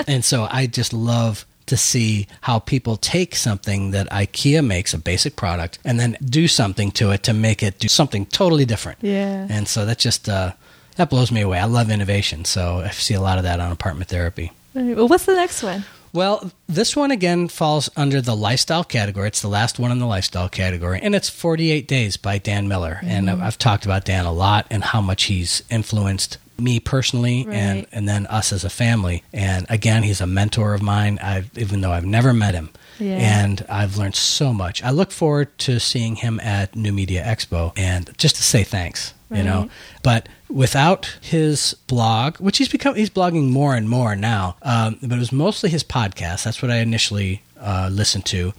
And 0.08 0.24
so 0.24 0.48
I 0.50 0.68
just 0.68 0.94
love 0.94 1.46
to 1.68 1.78
see 1.78 2.28
how 2.42 2.60
people 2.60 2.98
take 2.98 3.36
something 3.36 3.92
that 3.92 4.10
IKEA 4.10 4.66
makes, 4.66 4.94
a 4.94 4.98
basic 4.98 5.36
product, 5.36 5.80
and 5.86 6.00
then 6.00 6.18
do 6.24 6.48
something 6.48 6.92
to 6.92 7.12
it 7.12 7.24
to 7.24 7.34
make 7.34 7.62
it 7.64 7.80
do 7.80 7.88
something 7.88 8.26
totally 8.26 8.66
different. 8.66 8.98
Yeah. 9.02 9.48
And 9.50 9.68
so 9.68 9.86
that 9.86 10.00
just 10.00 10.28
uh, 10.28 10.54
that 10.96 11.10
blows 11.10 11.32
me 11.32 11.42
away. 11.42 11.60
I 11.60 11.66
love 11.66 11.92
innovation, 11.92 12.44
so 12.46 12.80
I 12.80 12.90
see 12.90 13.14
a 13.14 13.22
lot 13.22 13.38
of 13.38 13.44
that 13.44 13.60
on 13.60 13.72
apartment 13.72 14.10
therapy. 14.10 14.52
Right, 14.74 14.96
well, 14.96 15.08
what's 15.08 15.26
the 15.26 15.36
next 15.36 15.62
one? 15.64 15.86
Well, 16.14 16.52
this 16.68 16.96
one 16.96 17.12
again 17.12 17.48
falls 17.50 17.90
under 17.96 18.22
the 18.22 18.36
lifestyle 18.36 18.84
category. 18.84 19.28
It's 19.28 19.42
the 19.42 19.50
last 19.50 19.78
one 19.78 19.92
in 19.92 20.00
the 20.00 20.08
lifestyle 20.08 20.50
category, 20.50 21.00
and 21.04 21.14
it's 21.14 21.30
48 21.30 21.88
Days 21.88 22.18
by 22.18 22.38
Dan 22.40 22.68
Miller. 22.68 23.00
And 23.04 23.30
I've- 23.30 23.42
I've 23.42 23.58
talked 23.58 23.86
about 23.86 24.06
Dan 24.06 24.26
a 24.26 24.32
lot 24.32 24.66
and 24.72 24.84
how 24.84 25.02
much 25.02 25.24
he's 25.26 25.62
influenced 25.70 26.38
me 26.60 26.80
personally 26.80 27.46
and, 27.50 27.80
Right. 27.80 27.88
and 27.92 28.08
then 28.08 28.26
us 28.28 28.52
as 28.54 28.64
a 28.64 28.70
family. 28.70 29.24
And 29.34 29.66
again, 29.70 30.04
he's 30.04 30.22
a 30.22 30.28
mentor 30.28 30.74
of 30.74 30.82
mine, 30.82 31.20
I've, 31.22 31.50
even 31.58 31.82
though 31.82 31.92
I've 31.92 32.06
never 32.06 32.34
met 32.34 32.56
him. 32.56 32.70
Yeah. 33.00 33.18
And 33.18 33.64
I've 33.70 33.96
learned 33.98 34.16
so 34.16 34.52
much. 34.54 34.82
I 34.84 34.90
look 34.90 35.12
forward 35.12 35.56
to 35.60 35.80
seeing 35.80 36.16
him 36.16 36.40
at 36.40 36.76
New 36.76 36.92
Media 36.92 37.24
Expo 37.24 37.72
and 37.78 38.10
just 38.18 38.36
to 38.38 38.44
say 38.44 38.64
thanks, 38.64 39.14
you 39.30 39.44
know. 39.44 39.70
But 40.02 40.28
without 40.50 41.18
his 41.22 41.76
blog, 41.86 42.38
which 42.38 42.58
he's 42.58 42.70
become, 42.70 42.96
he's 42.96 43.12
blogging 43.12 43.50
more 43.52 43.76
and 43.76 43.88
more 43.88 44.16
now. 44.16 44.56
Um, 44.64 44.98
but 45.02 45.12
it 45.18 45.20
was 45.20 45.32
mostly 45.32 45.70
his 45.70 45.84
podcast. 45.84 46.44
That's 46.44 46.62
what 46.62 46.72
I 46.72 46.78
initially 46.78 47.44
uh, 47.60 47.90
listened 47.92 48.26
to, 48.28 48.54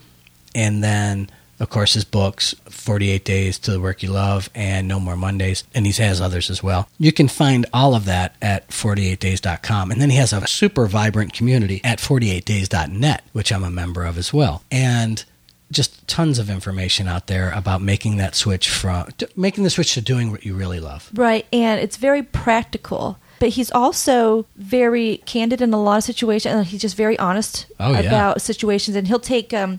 and 0.55 0.85
then 0.85 1.31
of 1.61 1.71
course 1.71 1.95
his 1.95 2.05
books, 2.05 2.55
Forty 2.69 3.11
Eight 3.11 3.25
Days 3.25 3.59
to 3.61 3.71
the 3.71 3.81
Work 3.81 4.03
You 4.03 4.11
Love 4.11 4.49
and 4.55 4.87
No 4.89 4.99
More 5.01 5.17
Mondays, 5.17 5.65
and 5.75 5.87
he 5.87 5.93
has 6.03 6.21
others 6.21 6.51
as 6.51 6.63
well. 6.63 6.89
You 6.99 7.13
can 7.13 7.29
find 7.29 7.67
all 7.73 7.95
of 7.95 8.05
that 8.07 8.35
at 8.41 8.69
48days.com, 8.69 9.91
and 9.91 10.01
then 10.01 10.11
he 10.11 10.17
has 10.17 10.33
a 10.33 10.47
super 10.47 10.87
vibrant 10.87 11.33
community 11.33 11.81
at 11.85 11.99
48days.net, 11.99 13.23
which 13.33 13.53
I'm 13.53 13.65
a 13.65 13.71
member 13.71 14.05
of 14.05 14.19
as 14.19 14.33
well, 14.33 14.63
and 14.71 15.25
just 15.71 16.07
tons 16.09 16.39
of 16.39 16.49
information 16.49 17.07
out 17.07 17.27
there 17.27 17.51
about 17.53 17.83
making 17.83 18.17
that 18.17 18.35
switch 18.35 18.71
from 18.71 19.07
to 19.19 19.29
making 19.37 19.65
the 19.65 19.71
switch 19.71 19.93
to 19.95 20.01
doing 20.01 20.31
what 20.31 20.45
you 20.45 20.55
really 20.55 20.81
love. 20.81 21.11
Right, 21.15 21.47
and 21.53 21.81
it's 21.81 21.97
very 21.97 22.23
practical. 22.23 23.19
But 23.41 23.51
he's 23.51 23.71
also 23.71 24.47
very 24.57 25.19
candid 25.25 25.61
in 25.61 25.73
a 25.73 25.81
lot 25.81 25.99
of 25.99 26.03
situations. 26.05 26.53
and 26.53 26.67
He's 26.67 26.81
just 26.81 26.97
very 26.97 27.17
honest 27.21 27.67
Oh, 27.79 27.93
yeah. 27.93 28.01
about 28.01 28.41
situations, 28.43 28.97
and 28.97 29.07
he'll 29.07 29.21
take 29.21 29.53
um, 29.55 29.79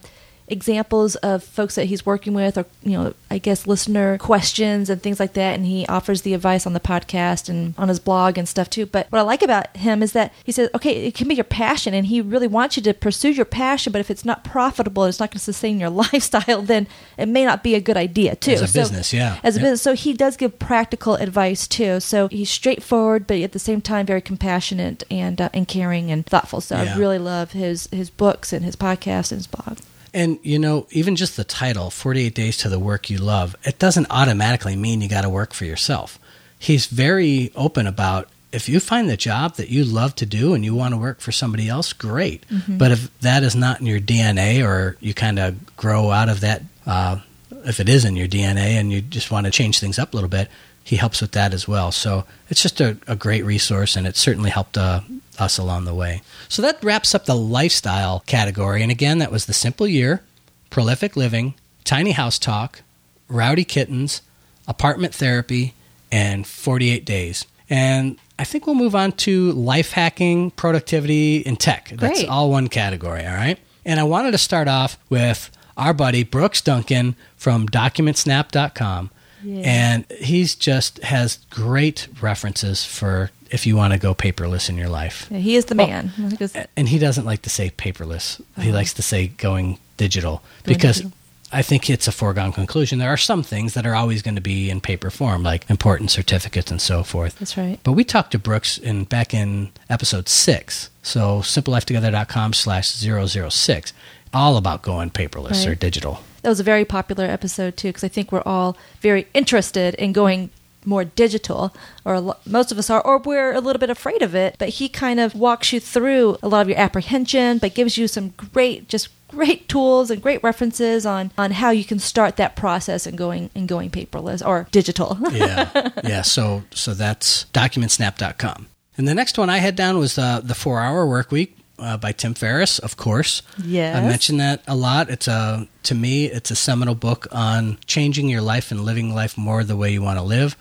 examples 0.50 1.16
of 1.18 1.44
folks 1.44 1.76
that 1.76 1.86
he's 1.86 2.06
working 2.06 2.34
with, 2.34 2.58
or 2.58 2.66
you 2.84 2.92
know, 2.98 3.14
I 3.32 3.38
guess 3.38 3.68
listener 3.68 4.18
questions 4.18 4.90
and 4.90 5.02
things 5.02 5.20
like 5.20 5.34
that. 5.34 5.56
And 5.56 5.66
he 5.66 5.86
offers 5.88 6.22
the 6.24 6.34
advice 6.34 6.66
on 6.66 6.74
the 6.74 6.80
podcast 6.80 7.50
and 7.50 7.74
on 7.78 7.88
his 7.90 8.00
blog 8.00 8.38
and 8.38 8.48
stuff 8.48 8.70
too. 8.70 8.86
But 8.86 9.08
what 9.12 9.20
I 9.20 9.24
like 9.24 9.42
about 9.42 9.76
him 9.78 10.02
is 10.04 10.14
that 10.14 10.34
he 10.44 10.52
says, 10.52 10.70
okay, 10.76 11.06
it 11.06 11.16
can 11.16 11.28
be 11.28 11.36
your 11.36 11.44
passion, 11.44 11.94
and 11.94 12.06
he 12.08 12.22
really 12.22 12.48
wants 12.48 12.78
you 12.78 12.84
to 12.84 12.94
pursue 12.94 13.30
your 13.32 13.46
passion. 13.46 13.92
But 13.92 14.00
if 14.00 14.10
it's 14.12 14.26
not 14.26 14.44
profitable, 14.44 15.06
it's 15.06 15.20
not 15.20 15.30
going 15.32 15.40
to 15.40 15.44
sustain 15.44 15.80
your 15.80 15.90
lifestyle, 16.04 16.62
then 16.62 16.88
it 17.18 17.28
may 17.28 17.46
not 17.46 17.64
be 17.64 17.76
a 17.76 17.82
good 17.82 17.98
idea 17.98 18.36
too. 18.36 18.52
As 18.52 18.62
a 18.62 18.68
So- 18.68 18.80
business, 18.82 19.14
yeah. 19.14 19.40
As 19.44 19.56
a 19.56 19.60
Yep. 19.60 19.64
business, 19.66 19.82
so 19.82 19.94
he 19.94 20.14
does 20.14 20.38
give 20.38 20.58
practical 20.60 21.16
advice 21.16 21.68
too. 21.68 22.00
So 22.00 22.28
he's 22.30 22.50
straightforward, 22.50 23.28
but 23.28 23.38
at 23.40 23.52
the 23.52 23.60
same 23.60 23.82
time 23.82 24.06
very 24.06 24.22
compassionate 24.22 25.04
and 25.12 25.40
uh, 25.42 25.50
and 25.54 25.68
caring 25.68 26.12
and 26.12 26.26
thoughtful. 26.26 26.62
So 26.62 26.76
Yeah. 26.82 26.96
I 26.96 26.98
really 26.98 27.20
love 27.20 27.52
his 27.52 27.88
his 27.92 28.10
books 28.10 28.54
and 28.54 28.64
his 28.66 28.76
podcast 28.76 29.32
and 29.32 29.40
his 29.40 29.48
blog. 29.48 29.78
And 30.13 30.39
you 30.43 30.60
know, 30.60 30.88
even 30.91 31.15
just 31.15 31.38
the 31.38 31.43
title, 31.43 31.89
48 31.89 32.34
Days 32.34 32.58
to 32.58 32.69
the 32.69 32.80
Work 32.80 33.10
You 33.10 33.17
Love, 33.17 33.56
it 33.63 33.80
doesn't 33.80 34.08
automatically 34.10 34.76
mean 34.76 35.02
you 35.02 35.10
got 35.10 35.22
to 35.22 35.30
work 35.30 35.54
for 35.54 35.65
yourself. 35.65 36.19
He's 36.58 36.88
very 36.88 37.52
open 37.56 37.88
about 37.88 38.30
if 38.52 38.67
you 38.67 38.80
find 38.80 39.10
the 39.10 39.17
job 39.17 39.56
that 39.56 39.69
you 39.69 39.84
love 39.84 40.15
to 40.15 40.26
do 40.26 40.54
and 40.54 40.65
you 40.65 40.74
want 40.74 40.93
to 40.93 40.98
work 41.00 41.19
for 41.19 41.32
somebody 41.32 41.69
else, 41.69 41.93
great. 41.93 42.43
But 42.78 42.91
if 42.91 43.19
that 43.19 43.43
is 43.43 43.56
not 43.56 43.80
in 43.80 43.86
your 43.86 44.00
DNA 44.00 44.65
or 44.65 44.98
you 45.00 45.13
kind 45.13 45.38
of 45.38 45.76
grow 45.78 46.10
out 46.10 46.30
of 46.30 46.39
that, 46.41 46.63
uh, 46.88 47.19
if 47.65 47.80
it 47.80 47.88
is 47.88 48.06
in 48.06 48.15
your 48.15 48.28
DNA 48.28 48.80
and 48.80 48.91
you 48.91 49.02
just 49.02 49.30
want 49.30 49.45
to 49.45 49.52
change 49.52 49.80
things 49.80 50.00
up 50.00 50.13
a 50.13 50.15
little 50.15 50.30
bit, 50.30 50.50
he 50.84 50.95
helps 50.95 51.22
with 51.22 51.34
that 51.34 51.54
as 51.54 51.67
well. 51.67 51.91
So 51.91 52.26
it's 52.50 52.63
just 52.63 52.82
a, 52.82 52.98
a 53.06 53.15
great 53.15 53.45
resource 53.45 53.95
and 53.95 54.08
it 54.08 54.17
certainly 54.17 54.50
helped 54.50 54.78
uh, 54.78 55.02
us 55.39 55.58
along 55.58 55.86
the 55.86 55.93
way. 55.93 56.21
So 56.47 56.62
that 56.62 56.84
wraps 56.84 57.13
up 57.15 57.25
the 57.25 57.36
lifestyle 57.36 58.21
category. 58.25 58.82
And 58.82 58.91
again, 58.91 59.19
that 59.19 59.32
was 59.32 59.45
the 59.45 59.54
simple 59.54 59.88
year, 59.88 60.21
prolific 60.69 61.15
living, 61.15 61.56
tiny 61.84 62.12
house 62.12 62.39
talk, 62.39 62.82
rowdy 63.28 63.63
kittens, 63.63 64.21
apartment 64.67 65.13
therapy, 65.13 65.73
and 66.12 66.45
48 66.45 67.06
days. 67.06 67.45
And 67.69 68.17
I 68.38 68.43
think 68.43 68.65
we'll 68.65 68.75
move 68.75 68.95
on 68.95 69.12
to 69.13 69.52
life 69.52 69.91
hacking, 69.91 70.52
productivity, 70.52 71.45
and 71.45 71.60
tech. 71.60 71.89
That's 71.89 72.19
Great. 72.19 72.30
all 72.30 72.49
one 72.49 72.67
category, 72.67 73.25
all 73.25 73.34
right? 73.34 73.60
And 73.86 73.99
I 73.99 74.04
wanted 74.04 74.32
to 74.32 74.38
start 74.38 74.67
off 74.67 74.97
with 75.10 75.52
our 75.78 75.93
buddy 75.93 76.23
Brooks 76.23 76.62
Duncan 76.62 77.15
from 77.36 77.67
documentsnap.com. 77.67 79.12
Yeah. 79.43 79.62
And 79.63 80.06
he's 80.12 80.56
just 80.56 80.99
has 81.04 81.38
great 81.49 82.08
references 82.21 82.84
for 82.84 83.32
if 83.52 83.66
you 83.68 83.76
want 83.76 83.94
to 83.94 84.00
go 84.00 84.14
paperless 84.14 84.70
in 84.70 84.78
your 84.78 84.90
life. 84.90 85.28
Yeah, 85.32 85.40
he 85.40 85.56
is 85.56 85.66
the 85.66 85.76
man. 85.76 86.12
Because- 86.30 86.56
And 86.78 86.90
he 86.90 87.00
doesn't 87.00 87.26
like 87.26 87.42
to 87.44 87.50
say 87.50 87.70
paperless. 87.72 88.40
He 88.60 88.70
Oh. 88.70 88.74
likes 88.74 88.94
to 88.94 89.02
say 89.02 89.28
going 89.28 89.78
digital 89.98 90.42
Going 90.64 90.76
because 90.78 90.98
digital. 90.98 91.14
I 91.52 91.64
think 91.64 91.90
it's 91.90 92.08
a 92.08 92.12
foregone 92.12 92.52
conclusion. 92.54 93.00
There 93.00 93.10
are 93.12 93.18
some 93.18 93.42
things 93.42 93.74
that 93.74 93.84
are 93.88 93.96
always 93.96 94.22
going 94.22 94.36
to 94.36 94.42
be 94.42 94.70
in 94.70 94.82
paper 94.82 95.10
form, 95.10 95.42
like 95.42 95.68
important 95.68 96.12
certificates 96.12 96.70
and 96.70 96.80
so 96.80 97.04
forth. 97.04 97.40
That's 97.40 97.58
right. 97.58 97.80
But 97.84 97.94
we 97.94 98.04
talked 98.04 98.32
to 98.34 98.40
Brooks 98.40 98.78
in 98.78 99.06
back 99.06 99.34
in 99.34 99.70
episode 99.90 100.30
six. 100.30 100.90
So 101.02 101.40
simplelifetogether.com 101.42 102.54
slash 102.54 102.88
006, 102.90 103.94
all 104.34 104.58
about 104.58 104.84
going 104.84 105.10
paperless 105.10 105.66
or 105.66 105.74
digital. 105.74 106.22
That 106.44 106.50
was 106.50 106.60
a 106.60 106.64
very 106.64 106.86
popular 106.86 107.26
episode 107.26 107.76
too, 107.78 107.90
because 107.90 108.04
I 108.04 108.10
think 108.10 108.32
we're 108.32 108.44
all 108.46 108.78
very 109.02 109.26
interested 109.34 109.96
in 109.96 110.14
going 110.14 110.52
more 110.86 111.04
digital, 111.04 111.74
or 112.06 112.36
most 112.46 112.72
of 112.72 112.78
us 112.78 112.89
are, 112.89 113.02
or 113.02 113.18
we're 113.18 113.54
a 113.54 113.62
little 113.62 113.80
bit 113.80 113.89
afraid 113.89 114.22
of 114.22 114.36
it. 114.36 114.56
But 114.58 114.70
he 114.70 114.89
kind 114.89 115.20
of 115.20 115.36
walks 115.36 115.74
you 115.74 115.80
through 115.80 116.38
a 116.42 116.48
lot 116.48 116.62
of 116.62 116.70
your 116.70 116.78
apprehension, 116.78 117.58
but 117.58 117.76
gives 117.76 117.98
you 117.98 118.08
some 118.08 118.30
great, 118.30 118.88
just 118.88 119.10
great 119.30 119.70
tools 119.70 120.10
and 120.10 120.22
great 120.22 120.44
references 120.44 121.06
on 121.06 121.32
on 121.38 121.52
how 121.52 121.70
you 121.70 121.86
can 121.86 122.00
start 122.00 122.36
that 122.38 122.56
process 122.56 123.06
and 123.06 123.18
going 123.18 123.50
and 123.56 123.68
going 123.68 123.89
paperless 123.89 124.46
or 124.46 124.68
digital. 124.72 125.18
yeah, 125.32 125.89
yeah. 126.04 126.22
So 126.22 126.63
so 126.72 126.94
that's 126.94 127.46
documentsnap.com. 127.54 128.68
And 128.98 129.08
the 129.08 129.15
next 129.15 129.38
one 129.38 129.50
I 129.50 129.60
had 129.60 129.76
down 129.76 129.98
was 129.98 130.18
uh, 130.18 130.42
the 130.44 130.56
Four 130.56 130.82
Hour 130.82 131.06
Work 131.08 131.32
Week 131.32 131.56
uh, 131.82 131.98
by 131.98 132.12
Tim 132.12 132.34
Ferriss, 132.34 132.80
of 132.80 132.98
course. 132.98 133.42
Yes. 133.63 133.96
I 133.96 134.02
mentioned 134.02 134.39
that 134.39 134.62
a 134.68 134.76
lot. 134.76 135.10
It's 135.10 135.28
a 135.28 135.68
to 135.84 135.96
me, 135.96 136.26
it's 136.26 136.52
a 136.52 136.56
seminal 136.56 136.94
book 136.96 137.28
on 137.32 137.78
changing 137.88 138.30
your 138.30 138.42
life 138.42 138.70
and 138.72 138.82
living 138.82 139.15
life 139.15 139.38
more 139.38 139.63
the 139.63 139.76
way 139.78 139.92
you 139.92 140.02
want 140.02 140.20
to 140.20 140.24
live. 140.24 140.56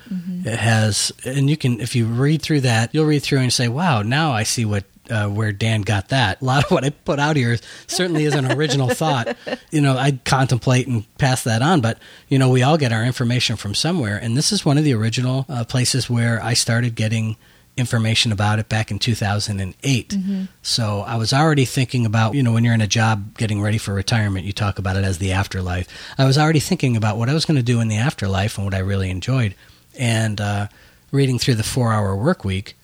It 0.46 0.59
has, 0.59 1.12
and 1.24 1.50
you 1.50 1.57
can 1.57 1.81
if 1.81 1.94
you 1.96 2.07
read 2.07 2.40
through 2.42 2.62
that, 2.62 2.94
you'll 2.94 3.04
read 3.07 3.22
through 3.22 3.40
and 3.40 3.52
say, 3.52 3.68
"Wow, 3.68 4.02
now 4.02 4.33
I 4.33 4.42
see 4.44 4.64
what." 4.64 4.85
Uh, 5.11 5.26
where 5.26 5.52
Dan 5.52 5.81
got 5.81 6.11
that. 6.11 6.42
A 6.42 6.44
lot 6.44 6.64
of 6.64 6.70
what 6.70 6.85
I 6.85 6.90
put 6.90 7.18
out 7.18 7.35
here 7.35 7.57
certainly 7.87 8.24
is 8.24 8.35
an 8.35 8.52
original 8.52 8.90
thought. 8.90 9.38
You 9.70 9.81
know, 9.81 9.96
I 9.96 10.18
contemplate 10.22 10.87
and 10.87 11.07
pass 11.16 11.44
that 11.44 11.62
on, 11.62 11.81
but 11.81 11.98
you 12.28 12.38
know, 12.38 12.50
we 12.50 12.62
all 12.62 12.76
get 12.76 12.92
our 12.92 13.02
information 13.02 13.57
from 13.57 13.74
somewhere, 13.74 14.18
and 14.18 14.37
this 14.37 14.52
is 14.52 14.66
one 14.66 14.76
of 14.76 14.85
the 14.85 14.92
original 14.92 15.46
uh, 15.48 15.64
places 15.64 16.11
where 16.11 16.42
I 16.44 16.52
started 16.52 16.94
getting 16.94 17.37
information 17.78 18.32
about 18.32 18.58
it 18.58 18.68
back 18.68 18.90
in 18.90 18.98
2008. 18.98 20.16
So 20.62 21.00
I 21.06 21.16
was 21.16 21.32
already 21.32 21.64
thinking 21.64 22.04
about, 22.04 22.34
you 22.34 22.42
know, 22.42 22.52
when 22.52 22.64
you're 22.64 22.74
in 22.74 22.80
a 22.80 22.86
job 22.86 23.36
getting 23.38 23.60
ready 23.60 23.78
for 23.78 23.94
retirement, 23.94 24.44
you 24.44 24.52
talk 24.52 24.78
about 24.78 24.96
it 24.96 25.04
as 25.04 25.18
the 25.18 25.32
afterlife. 25.32 25.86
I 26.18 26.24
was 26.24 26.36
already 26.36 26.60
thinking 26.60 26.96
about 26.96 27.16
what 27.16 27.28
I 27.28 27.34
was 27.34 27.44
going 27.44 27.56
to 27.56 27.62
do 27.62 27.80
in 27.80 27.88
the 27.88 27.96
afterlife 27.96 28.58
and 28.58 28.64
what 28.64 28.74
I 28.74 28.78
really 28.78 29.10
enjoyed. 29.10 29.54
And 29.98 30.40
uh, 30.40 30.68
reading 31.10 31.38
through 31.38 31.54
the 31.56 31.62
four 31.62 31.92
hour 31.92 32.16
work 32.16 32.44
week 32.44 32.74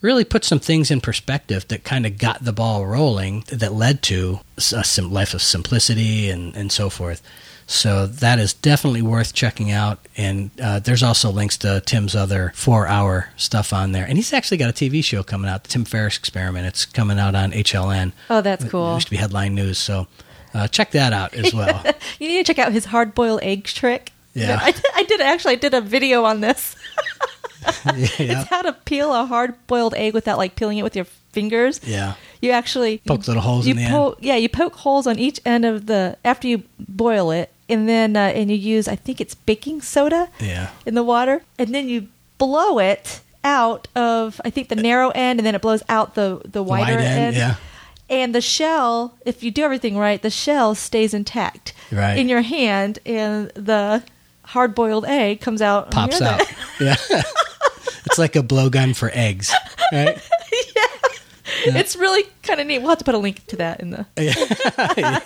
really 0.00 0.24
put 0.24 0.44
some 0.44 0.58
things 0.58 0.90
in 0.90 1.00
perspective 1.00 1.66
that 1.68 1.82
kind 1.82 2.04
of 2.04 2.18
got 2.18 2.44
the 2.44 2.52
ball 2.52 2.86
rolling 2.86 3.42
that 3.48 3.72
led 3.72 4.02
to 4.02 4.38
a 4.58 4.84
sim- 4.84 5.10
life 5.10 5.32
of 5.32 5.40
simplicity 5.40 6.28
and, 6.28 6.54
and 6.54 6.70
so 6.70 6.90
forth. 6.90 7.22
So 7.66 8.06
that 8.06 8.38
is 8.38 8.52
definitely 8.52 9.02
worth 9.02 9.32
checking 9.32 9.70
out. 9.70 9.98
And 10.16 10.50
uh, 10.60 10.80
there's 10.80 11.02
also 11.02 11.30
links 11.30 11.56
to 11.58 11.80
Tim's 11.80 12.14
other 12.14 12.52
four 12.54 12.86
hour 12.86 13.30
stuff 13.36 13.72
on 13.72 13.92
there. 13.92 14.04
And 14.04 14.16
he's 14.18 14.32
actually 14.32 14.58
got 14.58 14.70
a 14.70 14.72
TV 14.72 15.02
show 15.02 15.22
coming 15.22 15.50
out, 15.50 15.64
the 15.64 15.70
Tim 15.70 15.84
Ferriss 15.84 16.18
Experiment. 16.18 16.66
It's 16.66 16.84
coming 16.84 17.18
out 17.18 17.34
on 17.34 17.52
HLN. 17.52 18.12
Oh, 18.28 18.40
that's 18.40 18.64
cool. 18.66 18.92
It 18.92 18.94
used 18.96 19.06
to 19.06 19.10
be 19.10 19.16
Headline 19.16 19.54
News. 19.54 19.78
So 19.78 20.06
uh, 20.52 20.68
check 20.68 20.90
that 20.92 21.12
out 21.12 21.34
as 21.34 21.54
well. 21.54 21.82
You 22.18 22.28
need 22.28 22.44
to 22.44 22.54
check 22.54 22.64
out 22.64 22.72
his 22.72 22.86
hard 22.86 23.14
boiled 23.14 23.40
eggs 23.42 23.72
trick. 23.72 24.12
Yeah. 24.34 24.58
I 24.62 24.70
did, 24.72 24.84
I 24.94 25.02
did 25.04 25.20
actually. 25.20 25.52
I 25.52 25.56
did 25.56 25.74
a 25.74 25.80
video 25.80 26.24
on 26.24 26.40
this. 26.40 26.76
yeah. 27.86 27.94
It's 27.96 28.50
how 28.50 28.62
to 28.62 28.72
peel 28.72 29.12
a 29.14 29.24
hard 29.24 29.54
boiled 29.66 29.94
egg 29.94 30.12
without 30.12 30.38
like 30.38 30.54
peeling 30.56 30.78
it 30.78 30.82
with 30.82 30.96
your 30.96 31.06
fingers. 31.32 31.80
Yeah. 31.84 32.14
You 32.40 32.50
actually 32.50 32.98
Poke 32.98 33.26
little 33.26 33.42
holes 33.42 33.66
you 33.66 33.70
in 33.70 33.76
the 33.78 33.82
end. 33.84 34.14
Yeah, 34.20 34.36
you 34.36 34.50
poke 34.50 34.74
holes 34.74 35.06
on 35.06 35.18
each 35.18 35.40
end 35.46 35.64
of 35.64 35.86
the 35.86 36.18
after 36.24 36.46
you 36.46 36.62
boil 36.78 37.30
it, 37.30 37.50
and 37.68 37.88
then 37.88 38.16
uh, 38.16 38.20
and 38.20 38.50
you 38.50 38.56
use 38.56 38.88
I 38.88 38.96
think 38.96 39.20
it's 39.20 39.34
baking 39.34 39.82
soda 39.82 40.28
Yeah. 40.40 40.70
in 40.86 40.94
the 40.94 41.02
water, 41.02 41.42
and 41.58 41.74
then 41.74 41.88
you 41.88 42.08
blow 42.38 42.78
it 42.78 43.20
out 43.42 43.88
of 43.94 44.40
I 44.44 44.50
think 44.50 44.68
the 44.68 44.76
narrow 44.76 45.10
end, 45.10 45.38
and 45.38 45.46
then 45.46 45.54
it 45.54 45.62
blows 45.62 45.82
out 45.88 46.14
the 46.14 46.40
the 46.44 46.62
wider 46.62 46.96
Wide 46.96 47.04
end, 47.04 47.36
yeah. 47.36 47.54
And 48.10 48.34
the 48.34 48.40
shell, 48.42 49.14
if 49.24 49.42
you 49.42 49.50
do 49.50 49.62
everything 49.62 49.96
right, 49.96 50.20
the 50.20 50.28
shell 50.30 50.74
stays 50.74 51.14
intact 51.14 51.72
Right. 51.90 52.18
in 52.18 52.28
your 52.28 52.42
hand, 52.42 52.98
and 53.06 53.48
the 53.54 54.02
hard 54.42 54.74
boiled 54.74 55.06
egg 55.06 55.40
comes 55.40 55.62
out. 55.62 55.90
Pops 55.90 56.20
out. 56.20 56.42
Yeah. 56.80 56.96
it's 58.06 58.18
like 58.18 58.36
a 58.36 58.42
blowgun 58.42 58.94
for 58.94 59.10
eggs, 59.14 59.52
right? 59.92 60.18
It's 61.66 61.96
really 61.96 62.24
kind 62.42 62.60
of 62.60 62.66
neat. 62.66 62.78
We'll 62.80 62.90
have 62.90 62.98
to 62.98 63.04
put 63.04 63.14
a 63.14 63.18
link 63.18 63.46
to 63.48 63.56
that 63.56 63.80
in 63.80 63.90
the 63.90 64.06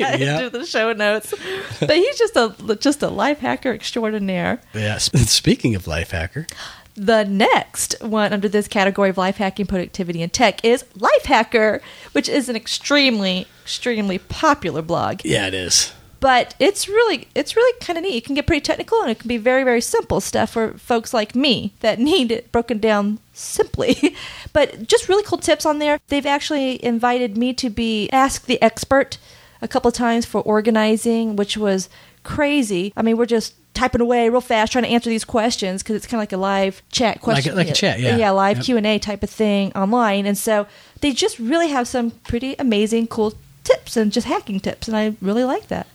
yeah. 0.01 0.41
into 0.45 0.59
the 0.59 0.65
show 0.67 0.93
notes. 0.93 1.35
But 1.81 1.97
he's 1.97 2.19
just 2.19 2.37
a 2.37 2.77
just 2.81 3.03
a 3.03 3.09
life 3.09 3.39
hacker 3.39 3.73
extraordinaire. 3.73 4.61
Yeah. 4.75 4.99
Speaking 4.99 5.75
of 5.75 5.87
life 5.87 6.11
hacker, 6.11 6.47
The 6.95 7.25
next 7.25 7.95
one 8.03 8.33
under 8.33 8.49
this 8.49 8.67
category 8.69 9.11
of 9.11 9.17
life 9.19 9.37
hacking, 9.37 9.67
productivity, 9.67 10.23
and 10.23 10.33
tech 10.33 10.65
is 10.65 10.85
Lifehacker, 10.99 11.81
which 12.13 12.29
is 12.29 12.49
an 12.49 12.57
extremely, 12.57 13.47
extremely 13.63 14.19
popular 14.19 14.83
blog. 14.83 15.21
yeah, 15.25 15.47
it 15.47 15.55
is. 15.55 15.93
But 16.21 16.55
it's 16.59 16.89
really, 16.89 17.29
it's 17.35 17.55
really 17.55 17.79
kind 17.81 17.97
of 17.97 18.03
neat. 18.05 18.17
It 18.17 18.25
can 18.25 18.35
get 18.35 18.47
pretty 18.47 18.61
technical, 18.61 19.01
and 19.03 19.11
it 19.11 19.19
can 19.21 19.29
be 19.29 19.37
very, 19.37 19.63
very 19.63 19.81
simple 19.81 20.21
stuff 20.21 20.51
for 20.51 20.73
folks 20.79 21.15
like 21.15 21.35
me 21.35 21.73
that 21.81 21.99
need 22.11 22.33
it 22.33 22.51
broken 22.53 22.79
down 22.79 23.19
simply. 23.33 24.17
but 24.53 24.87
just 24.87 25.09
really 25.09 25.23
cool 25.23 25.39
tips 25.39 25.65
on 25.65 25.79
there. 25.79 25.99
They've 26.09 26.27
actually 26.27 26.85
invited 26.85 27.37
me 27.37 27.53
to 27.55 27.71
be 27.71 28.09
Ask 28.11 28.47
the 28.47 28.61
Expert 28.63 29.19
a 29.63 29.69
couple 29.69 29.89
of 29.89 29.95
times 29.95 30.25
for 30.27 30.41
organizing, 30.43 31.37
which 31.37 31.57
was 31.57 31.89
crazy. 32.25 32.93
I 32.97 33.03
mean, 33.03 33.17
we're 33.17 33.27
just 33.27 33.55
typing 33.75 34.01
away 34.01 34.29
real 34.29 34.41
fast 34.41 34.73
trying 34.73 34.83
to 34.85 34.91
answer 34.91 35.09
these 35.09 35.25
questions 35.25 35.83
because 35.85 35.95
it's 35.95 36.07
kind 36.07 36.19
of 36.19 36.23
like 36.23 36.33
a 36.33 36.37
live 36.37 36.83
chat 36.91 37.15
Like 37.17 37.23
question 37.23 37.55
like 37.55 37.69
a 37.69 37.73
chat, 37.73 38.01
yeah. 38.01 38.17
yeah 38.17 38.31
live 38.31 38.57
Yep. 38.57 38.67
q&a 38.83 38.99
type 38.99 39.23
of 39.23 39.31
thing 39.31 39.71
online 39.75 40.27
and 40.27 40.37
so 40.37 40.67
they 41.01 41.13
just 41.13 41.39
really 41.39 41.69
have 41.69 41.87
some 41.87 42.11
pretty 42.11 42.57
amazing 42.59 43.07
cool 43.07 43.35
tips 43.63 43.97
and 43.97 44.11
just 44.11 44.27
hacking 44.27 44.59
tips 44.59 44.89
and 44.89 44.97
i 44.97 45.15
really 45.21 45.45
like 45.45 45.69
that 45.69 45.87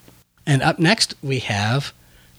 And 0.46 0.62
up 0.62 0.80
next, 0.80 1.16
we 1.24 1.40
have 1.40 1.94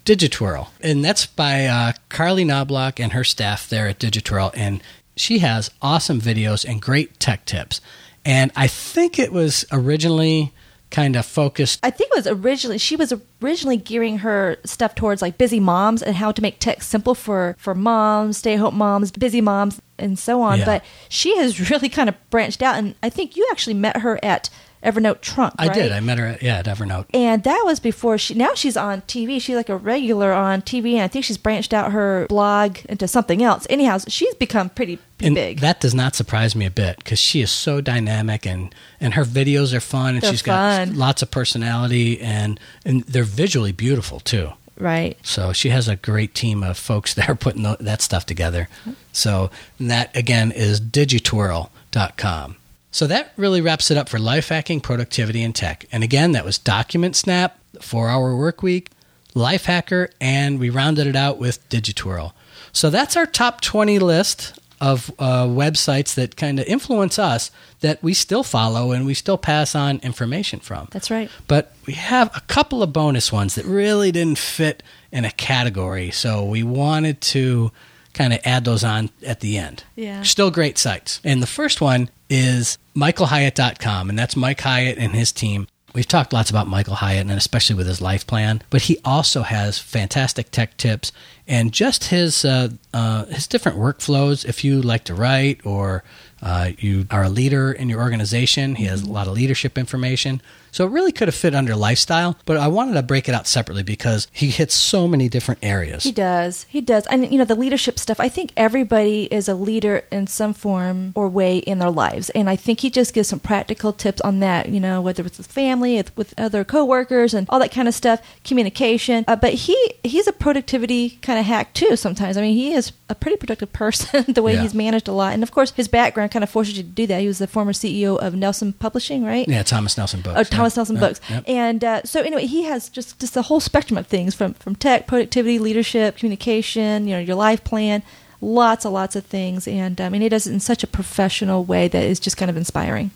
Digitwirl. 0.05 0.69
And 0.81 1.05
that's 1.05 1.27
by 1.27 1.67
uh, 1.67 1.93
Carley 2.09 2.45
Knobloch 2.45 3.01
and 3.01 3.13
her 3.13 3.25
staff 3.25 3.69
there 3.69 3.89
at 3.89 3.99
Digitwirl. 3.99 4.51
And 4.55 4.83
she 5.17 5.39
has 5.39 5.71
awesome 5.81 6.21
videos 6.21 6.65
and 6.69 6.83
great 6.83 7.19
tech 7.21 7.45
tips. 7.47 7.81
And 8.25 8.51
I 8.57 8.67
think 8.67 9.19
it 9.19 9.33
was 9.33 9.65
originally 9.73 10.53
kind 10.91 11.17
of 11.17 11.27
focused. 11.27 11.81
i 11.83 11.91
think 11.91 12.09
it 12.13 12.17
was 12.17 12.27
originally 12.29 12.79
she 12.79 12.95
was 12.95 13.13
originally 13.43 13.77
gearing 13.77 14.19
her 14.19 14.57
stuff 14.65 14.95
towards 14.95 15.21
like 15.21 15.37
busy 15.37 15.59
moms 15.59 16.01
and 16.01 16.15
how 16.15 16.31
to 16.31 16.41
make 16.41 16.61
tech 16.61 16.83
simple 16.85 17.17
for 17.17 17.57
for 17.59 17.75
moms 17.75 18.37
stay 18.39 18.53
at 18.55 18.61
home 18.61 18.77
moms 18.79 19.11
busy 19.11 19.41
moms 19.41 19.81
and 19.99 20.17
so 20.17 20.41
on 20.41 20.61
Yeah. 20.61 20.65
but 20.67 20.85
she 21.09 21.37
has 21.39 21.69
really 21.71 21.89
kind 21.89 22.09
of 22.09 22.15
branched 22.31 22.63
out 22.63 22.77
and 22.77 22.95
i 23.03 23.09
think 23.11 23.35
you 23.35 23.45
actually 23.51 23.75
met 23.75 23.97
her 24.03 24.21
at 24.25 24.51
evernote 24.85 25.21
trunk 25.21 25.55
I 25.59 25.67
right? 25.69 25.75
did. 25.75 25.93
I 25.93 26.01
met 26.01 26.19
her 26.19 26.27
at, 26.27 26.43
yeah, 26.43 26.59
at 26.59 26.67
Evernote. 26.67 27.07
and 27.15 27.43
that 27.45 27.63
was 27.65 27.81
before 27.81 28.19
she 28.19 28.35
now 28.35 28.55
she's 28.55 28.77
on 28.77 29.01
tv 29.03 29.41
she's 29.41 29.57
like 29.57 29.69
a 29.69 29.77
regular 29.77 30.33
on 30.33 30.61
tv 30.63 30.93
and 30.93 31.03
i 31.03 31.09
think 31.09 31.25
she's 31.25 31.39
branched 31.39 31.73
out 31.73 31.93
her 31.93 32.27
blog 32.29 32.79
into 32.89 33.09
something 33.09 33.43
else 33.43 33.67
anyhow 33.71 33.99
she's 34.09 34.35
become 34.35 34.69
pretty, 34.69 34.97
pretty 34.97 35.27
And 35.27 35.35
big 35.35 35.61
that 35.61 35.81
does 35.81 35.95
not 35.95 36.15
surprise 36.15 36.55
me 36.55 36.67
a 36.67 36.71
bit 36.71 36.99
because 36.99 37.19
she 37.19 37.41
is 37.41 37.51
so 37.51 37.81
dynamic 37.81 38.47
and, 38.47 38.75
and 39.01 39.15
her 39.15 39.25
videos 39.25 39.73
are 39.73 39.81
fun 39.81 40.15
and 40.15 40.23
They're 40.23 40.31
she's 40.31 40.43
got 40.43 40.89
lots 40.89 41.23
of 41.23 41.31
personality 41.31 42.21
and, 42.21 42.61
and 42.85 43.03
they're 43.05 43.25
visually 43.25 43.73
beautiful 43.73 44.21
too. 44.21 44.53
right 44.79 45.17
So 45.23 45.53
she 45.53 45.71
has 45.71 45.89
a 45.89 45.97
great 45.97 46.35
team 46.35 46.63
of 46.63 46.77
folks 46.77 47.15
that 47.19 47.29
are 47.29 47.35
putting 47.35 47.63
that 47.81 48.03
stuff 48.03 48.27
together. 48.27 48.69
So 49.13 49.51
that 49.81 50.15
again 50.17 50.53
is 50.53 50.81
digitwirl.com. 50.81 52.57
So 52.95 53.09
that 53.09 53.33
really 53.37 53.61
wraps 53.61 53.91
it 53.91 53.97
up 53.97 54.09
for 54.09 54.21
life 54.21 54.51
hacking, 54.51 54.81
productivity, 54.81 55.43
and 55.43 55.53
tech. 55.53 55.85
And 55.91 56.05
again, 56.05 56.31
that 56.31 56.45
was 56.45 56.61
DocumentSnap, 56.61 57.51
Four 57.81 58.09
Hour 58.09 58.37
Work 58.37 58.63
Week, 58.63 58.89
Lifehacker, 59.35 60.11
and 60.21 60.61
we 60.61 60.71
rounded 60.71 61.09
it 61.09 61.17
out 61.17 61.39
with 61.39 61.69
Digitwirl. 61.69 62.35
So 62.71 62.91
that's 62.91 63.17
our 63.17 63.27
top 63.27 63.61
20 63.63 63.99
list 63.99 64.61
of 64.81 65.11
uh, 65.19 65.45
websites 65.47 66.15
that 66.15 66.37
kind 66.37 66.61
of 66.61 66.67
influence 66.67 67.19
us 67.19 67.51
that 67.81 68.01
we 68.01 68.15
still 68.15 68.45
follow 68.45 68.93
and 68.93 69.05
we 69.05 69.15
still 69.15 69.39
pass 69.39 69.75
on 69.75 69.99
information 70.05 70.61
from. 70.61 70.87
that's 70.93 71.11
right 71.11 71.29
But 71.49 71.75
we 71.87 71.95
have 71.95 72.31
a 72.37 72.43
couple 72.43 72.81
of 72.81 72.93
bonus 72.93 73.33
ones 73.33 73.57
that 73.57 73.65
really 73.65 74.13
didn't 74.13 74.39
fit 74.39 74.85
in 75.11 75.25
a 75.25 75.33
category, 75.33 76.13
so 76.13 76.45
we 76.45 76.63
wanted 76.63 77.21
to 77.23 77.73
kind 78.15 78.33
of 78.33 78.41
add 78.45 78.65
those 78.65 78.85
on 78.85 79.11
at 79.27 79.41
the 79.41 79.59
end. 79.59 79.85
Yeah. 79.97 80.23
Still 80.23 80.51
great 80.51 80.79
sites. 80.79 81.21
And 81.25 81.43
the 81.43 81.47
first 81.47 81.81
one 81.81 82.09
is 82.31 82.79
michaelhyatt.com, 82.97 84.09
and 84.09 84.19
that's 84.19 84.37
Mike 84.37 84.61
Hyatt 84.61 84.99
and 84.99 85.13
his 85.13 85.33
team. 85.33 85.67
We've 85.95 86.09
talked 86.09 86.33
lots 86.33 86.51
about 86.51 86.67
Michael 86.67 86.97
Hyatt, 86.97 87.21
and 87.21 87.31
especially 87.31 87.77
with 87.77 87.87
his 87.87 88.01
life 88.01 88.27
plan, 88.27 88.63
but 88.69 88.83
he 88.83 88.99
also 89.05 89.43
has 89.43 89.79
fantastic 89.79 90.51
tech 90.51 90.77
tips 90.77 91.13
and 91.47 91.73
just 91.73 92.05
his 92.05 92.45
uh, 92.45 92.71
uh, 92.93 93.27
his 93.27 93.47
different 93.47 93.79
workflows. 93.79 94.45
If 94.45 94.65
you 94.65 94.83
like 94.83 95.05
to 95.05 95.15
write 95.15 95.65
or 95.65 96.03
uh, 96.43 96.71
you 96.79 97.07
are 97.13 97.23
a 97.23 97.29
leader 97.29 97.71
in 97.71 97.89
your 97.89 98.01
organization, 98.01 98.75
he 98.75 98.87
has 98.87 99.03
a 99.03 99.11
lot 99.11 99.29
of 99.29 99.35
leadership 99.35 99.79
information. 99.79 100.43
So 100.75 100.85
it 100.85 100.91
really 100.91 101.13
could 101.13 101.29
have 101.29 101.37
fit 101.37 101.55
under 101.55 101.77
lifestyle, 101.77 102.37
but 102.47 102.57
I 102.57 102.67
wanted 102.67 102.95
to 102.95 103.03
break 103.05 103.29
it 103.29 103.35
out 103.35 103.47
separately 103.47 103.85
because 103.85 104.27
he 104.33 104.49
hits 104.51 104.75
so 104.75 105.07
many 105.07 105.29
different 105.29 105.61
areas. 105.63 106.03
He 106.03 106.11
does. 106.11 106.67
He 106.69 106.81
does. 106.81 107.07
And 107.07 107.31
you 107.31 107.39
know, 107.39 107.45
the 107.45 107.55
leadership 107.55 107.97
stuff, 107.99 108.19
I 108.19 108.29
think 108.29 108.53
everybody 108.57 109.25
is 109.33 109.49
a 109.49 109.55
leader 109.55 110.03
in 110.11 110.27
some 110.27 110.53
form 110.53 111.13
or 111.15 111.29
way 111.29 111.59
in 111.59 111.79
their 111.79 111.91
lives. 111.93 112.29
And 112.31 112.51
I 112.51 112.57
think 112.57 112.81
he 112.81 112.91
just 112.91 113.15
gives 113.15 113.29
some 113.29 113.39
practical 113.39 113.93
tips 113.93 114.21
on 114.23 114.41
that, 114.41 114.69
you 114.69 114.81
know, 114.81 115.01
whether 115.01 115.25
it's 115.25 115.39
with 115.39 115.47
family, 115.47 115.95
with- 115.97 116.17
with 116.17 116.35
other 116.37 116.65
coworkers 116.65 117.35
and 117.35 117.47
all 117.51 117.61
that 117.61 117.71
kind 117.71 117.87
of 117.87 117.95
stuff, 117.95 118.21
communication. 118.59 119.25
Uh, 119.29 119.37
but 119.37 119.53
he 119.55 119.77
he's 120.03 120.27
a 120.27 120.33
productivity 120.33 121.11
kind 121.23 121.39
of 121.39 121.45
hack 121.45 121.73
too 121.75 121.97
sometimes. 121.97 122.37
I 122.37 122.41
mean, 122.41 122.55
he 122.57 122.73
is 122.73 122.93
a 123.09 123.15
pretty 123.15 123.37
productive 123.37 123.73
person 123.73 124.25
the 124.33 124.43
way 124.43 124.55
Yeah. 124.55 124.63
he's 124.63 124.75
managed 124.75 125.09
a 125.09 125.13
lot. 125.13 125.35
And 125.35 125.43
of 125.43 125.51
course, 125.53 125.73
his 125.73 125.89
background 125.89 126.31
kind 126.31 126.43
of 126.43 126.51
forces 126.51 126.77
you 126.77 126.83
to 126.83 126.89
do 126.89 127.07
that. 127.07 127.21
He 127.21 127.27
was 127.27 127.39
the 127.39 127.47
former 127.47 127.73
CEO 127.73 128.17
of 128.19 128.35
Nelson 128.35 128.73
Publishing, 128.73 129.25
right? 129.25 129.47
Yeah, 129.49 129.63
Thomas 129.63 129.97
Nelson 129.99 130.21
books. 130.21 130.39
Oh, 130.39 130.43
yeah. 130.65 130.75
Thomas 130.75 130.77
Nelson 130.77 130.97
Yeah, 130.97 131.01
books. 131.01 131.21
yeah. 131.31 131.41
And 131.47 131.85
uh, 131.85 132.03
so 132.05 132.21
anyway, 132.21 132.47
he 132.47 132.65
has 132.65 132.89
just 132.89 133.19
just 133.21 133.37
a 133.37 133.43
whole 133.43 133.61
spectrum 133.61 133.97
of 133.99 134.07
things 134.07 134.35
from 134.35 134.55
from 134.55 134.75
tech, 134.77 135.07
productivity, 135.07 135.59
leadership, 135.59 136.17
communication. 136.17 137.07
You 137.07 137.15
know, 137.15 137.21
your 137.21 137.37
life 137.37 137.63
plan, 137.65 138.03
lots 138.41 138.85
and 138.85 138.95
lots 138.95 139.17
of 139.17 139.25
things. 139.27 139.69
And 139.69 140.01
um, 140.01 140.15
and 140.15 140.23
he 140.23 140.29
does 140.29 140.47
it 140.47 140.53
in 140.53 140.61
such 140.61 140.83
a 140.83 140.87
professional 140.87 141.65
way 141.65 141.89
that 141.89 142.03
is 142.05 142.19
just 142.21 142.37
kind 142.37 142.51
of 142.51 142.57
inspiring. 142.57 143.11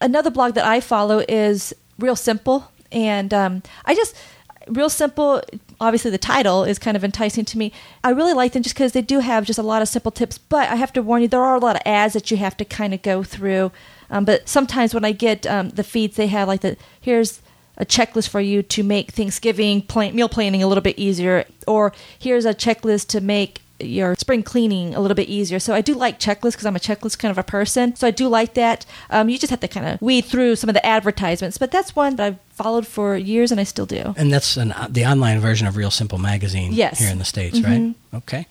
Another 0.00 0.30
blog 0.30 0.54
that 0.54 0.64
I 0.64 0.80
follow 0.80 1.22
is 1.28 1.74
Real 1.98 2.16
Simple, 2.16 2.70
and 2.90 3.34
um, 3.34 3.62
I 3.84 3.94
just 3.94 4.16
Real 4.66 4.88
Simple. 4.90 5.42
Obviously, 5.80 6.10
the 6.10 6.18
title 6.18 6.64
is 6.64 6.78
kind 6.78 6.96
of 6.96 7.04
enticing 7.04 7.44
to 7.46 7.58
me. 7.58 7.72
I 8.04 8.10
really 8.10 8.34
like 8.34 8.52
them 8.52 8.62
just 8.62 8.74
because 8.74 8.92
they 8.92 9.00
do 9.02 9.20
have 9.20 9.44
just 9.46 9.58
a 9.58 9.62
lot 9.62 9.80
of 9.82 9.88
simple 9.88 10.10
tips. 10.12 10.36
But 10.38 10.68
I 10.68 10.76
have 10.76 10.92
to 10.94 11.02
warn 11.02 11.22
you, 11.22 11.28
there 11.28 11.42
are 11.42 11.54
a 11.54 11.58
lot 11.58 11.76
of 11.76 11.82
ads 11.86 12.12
that 12.14 12.30
you 12.30 12.36
have 12.36 12.56
to 12.58 12.64
kind 12.66 12.92
of 12.94 13.00
go 13.02 13.22
through. 13.22 13.72
Um, 14.10 14.24
but 14.24 14.48
sometimes 14.48 14.92
when 14.94 15.04
I 15.04 15.12
get 15.12 15.46
um, 15.46 15.70
the 15.70 15.84
feeds, 15.84 16.16
they 16.16 16.26
have 16.28 16.48
like 16.48 16.60
the 16.60 16.76
here's 17.00 17.40
a 17.76 17.86
checklist 17.86 18.28
for 18.28 18.40
you 18.40 18.62
to 18.62 18.82
make 18.82 19.12
Thanksgiving 19.12 19.80
plan- 19.82 20.14
meal 20.14 20.28
planning 20.28 20.62
a 20.62 20.66
little 20.66 20.82
bit 20.82 20.98
easier, 20.98 21.46
or 21.66 21.92
here's 22.18 22.44
a 22.44 22.52
checklist 22.54 23.06
to 23.08 23.20
make 23.20 23.62
your 23.82 24.14
spring 24.16 24.42
cleaning 24.42 24.94
a 24.94 25.00
little 25.00 25.14
bit 25.14 25.28
easier. 25.30 25.58
So 25.58 25.72
I 25.72 25.80
do 25.80 25.94
like 25.94 26.20
checklists 26.20 26.52
because 26.52 26.66
I'm 26.66 26.76
a 26.76 26.80
checklist 26.80 27.18
kind 27.18 27.30
of 27.30 27.38
a 27.38 27.42
person. 27.42 27.96
So 27.96 28.06
I 28.06 28.10
do 28.10 28.28
like 28.28 28.52
that. 28.52 28.84
Um, 29.08 29.30
you 29.30 29.38
just 29.38 29.50
have 29.50 29.60
to 29.60 29.68
kind 29.68 29.86
of 29.86 30.02
weed 30.02 30.26
through 30.26 30.56
some 30.56 30.68
of 30.68 30.74
the 30.74 30.84
advertisements, 30.84 31.56
but 31.56 31.70
that's 31.70 31.96
one 31.96 32.16
that 32.16 32.26
I've 32.26 32.38
followed 32.50 32.86
for 32.86 33.16
years 33.16 33.50
and 33.50 33.58
I 33.58 33.64
still 33.64 33.86
do. 33.86 34.12
And 34.18 34.30
that's 34.30 34.58
an, 34.58 34.74
the 34.90 35.06
online 35.06 35.40
version 35.40 35.66
of 35.66 35.76
Real 35.76 35.90
Simple 35.90 36.18
Magazine 36.18 36.72
Yes. 36.74 36.98
here 36.98 37.08
in 37.10 37.18
the 37.18 37.24
States, 37.24 37.58
right? 37.62 37.94
Okay. 38.12 38.46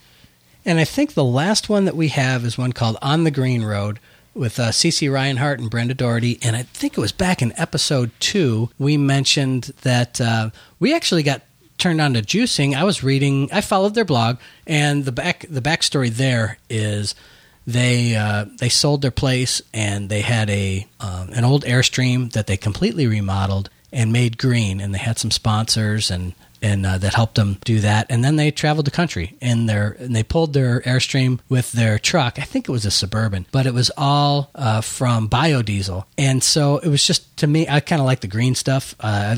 And 0.65 0.79
I 0.79 0.83
think 0.83 1.13
the 1.13 1.23
last 1.23 1.69
one 1.69 1.85
that 1.85 1.95
we 1.95 2.07
have 2.07 2.43
is 2.43 2.57
one 2.57 2.73
called 2.73 2.97
On 3.03 3.23
the 3.23 3.31
Green 3.31 3.63
Road 3.63 3.99
with 4.33 4.59
uh, 4.59 4.69
Cece 4.69 5.11
Reinhardt 5.11 5.59
and 5.59 5.69
Brenda 5.69 5.93
Doherty. 5.93 6.39
And 6.41 6.55
I 6.55 6.63
think 6.63 6.97
it 6.97 7.01
was 7.01 7.11
back 7.11 7.41
in 7.41 7.53
episode 7.57 8.11
two, 8.19 8.69
we 8.77 8.97
mentioned 8.97 9.71
that 9.81 10.21
uh, 10.21 10.49
we 10.79 10.93
actually 10.93 11.23
got 11.23 11.41
turned 11.77 12.01
on 12.01 12.13
to 12.13 12.21
juicing. 12.21 12.75
I 12.75 12.83
was 12.83 13.03
reading, 13.03 13.49
I 13.51 13.61
followed 13.61 13.95
their 13.95 14.05
blog, 14.05 14.37
and 14.67 15.05
the 15.05 15.11
back 15.11 15.45
the 15.49 15.61
backstory 15.61 16.09
there 16.09 16.57
is 16.69 17.15
they 17.65 18.15
uh, 18.15 18.45
they 18.59 18.69
sold 18.69 19.01
their 19.01 19.11
place 19.11 19.61
and 19.73 20.09
they 20.09 20.21
had 20.21 20.49
a 20.49 20.87
um, 20.99 21.29
an 21.33 21.45
old 21.45 21.63
airstream 21.63 22.31
that 22.33 22.47
they 22.47 22.57
completely 22.57 23.07
remodeled 23.07 23.69
and 23.91 24.13
made 24.13 24.37
green, 24.37 24.79
and 24.79 24.93
they 24.93 24.99
had 24.99 25.17
some 25.17 25.31
sponsors 25.31 26.11
and 26.11 26.33
and 26.61 26.85
uh, 26.85 26.97
that 26.97 27.13
helped 27.13 27.35
them 27.35 27.57
do 27.63 27.79
that. 27.79 28.07
And 28.09 28.23
then 28.23 28.35
they 28.35 28.51
traveled 28.51 28.85
the 28.85 28.91
country 28.91 29.37
in 29.41 29.65
their 29.65 29.97
and 29.99 30.15
they 30.15 30.23
pulled 30.23 30.53
their 30.53 30.81
airstream 30.81 31.39
with 31.49 31.71
their 31.71 31.99
truck. 31.99 32.39
I 32.39 32.43
think 32.43 32.67
it 32.67 32.71
was 32.71 32.85
a 32.85 32.91
suburban, 32.91 33.45
but 33.51 33.65
it 33.65 33.73
was 33.73 33.91
all 33.97 34.49
uh, 34.55 34.81
from 34.81 35.29
biodiesel. 35.29 36.05
And 36.17 36.43
so 36.43 36.77
it 36.77 36.89
was 36.89 37.05
just 37.05 37.37
to 37.37 37.47
me, 37.47 37.67
I 37.67 37.79
kind 37.79 38.01
of 38.01 38.05
like 38.05 38.21
the 38.21 38.27
green 38.27 38.55
stuff. 38.55 38.95
Uh, 38.99 39.37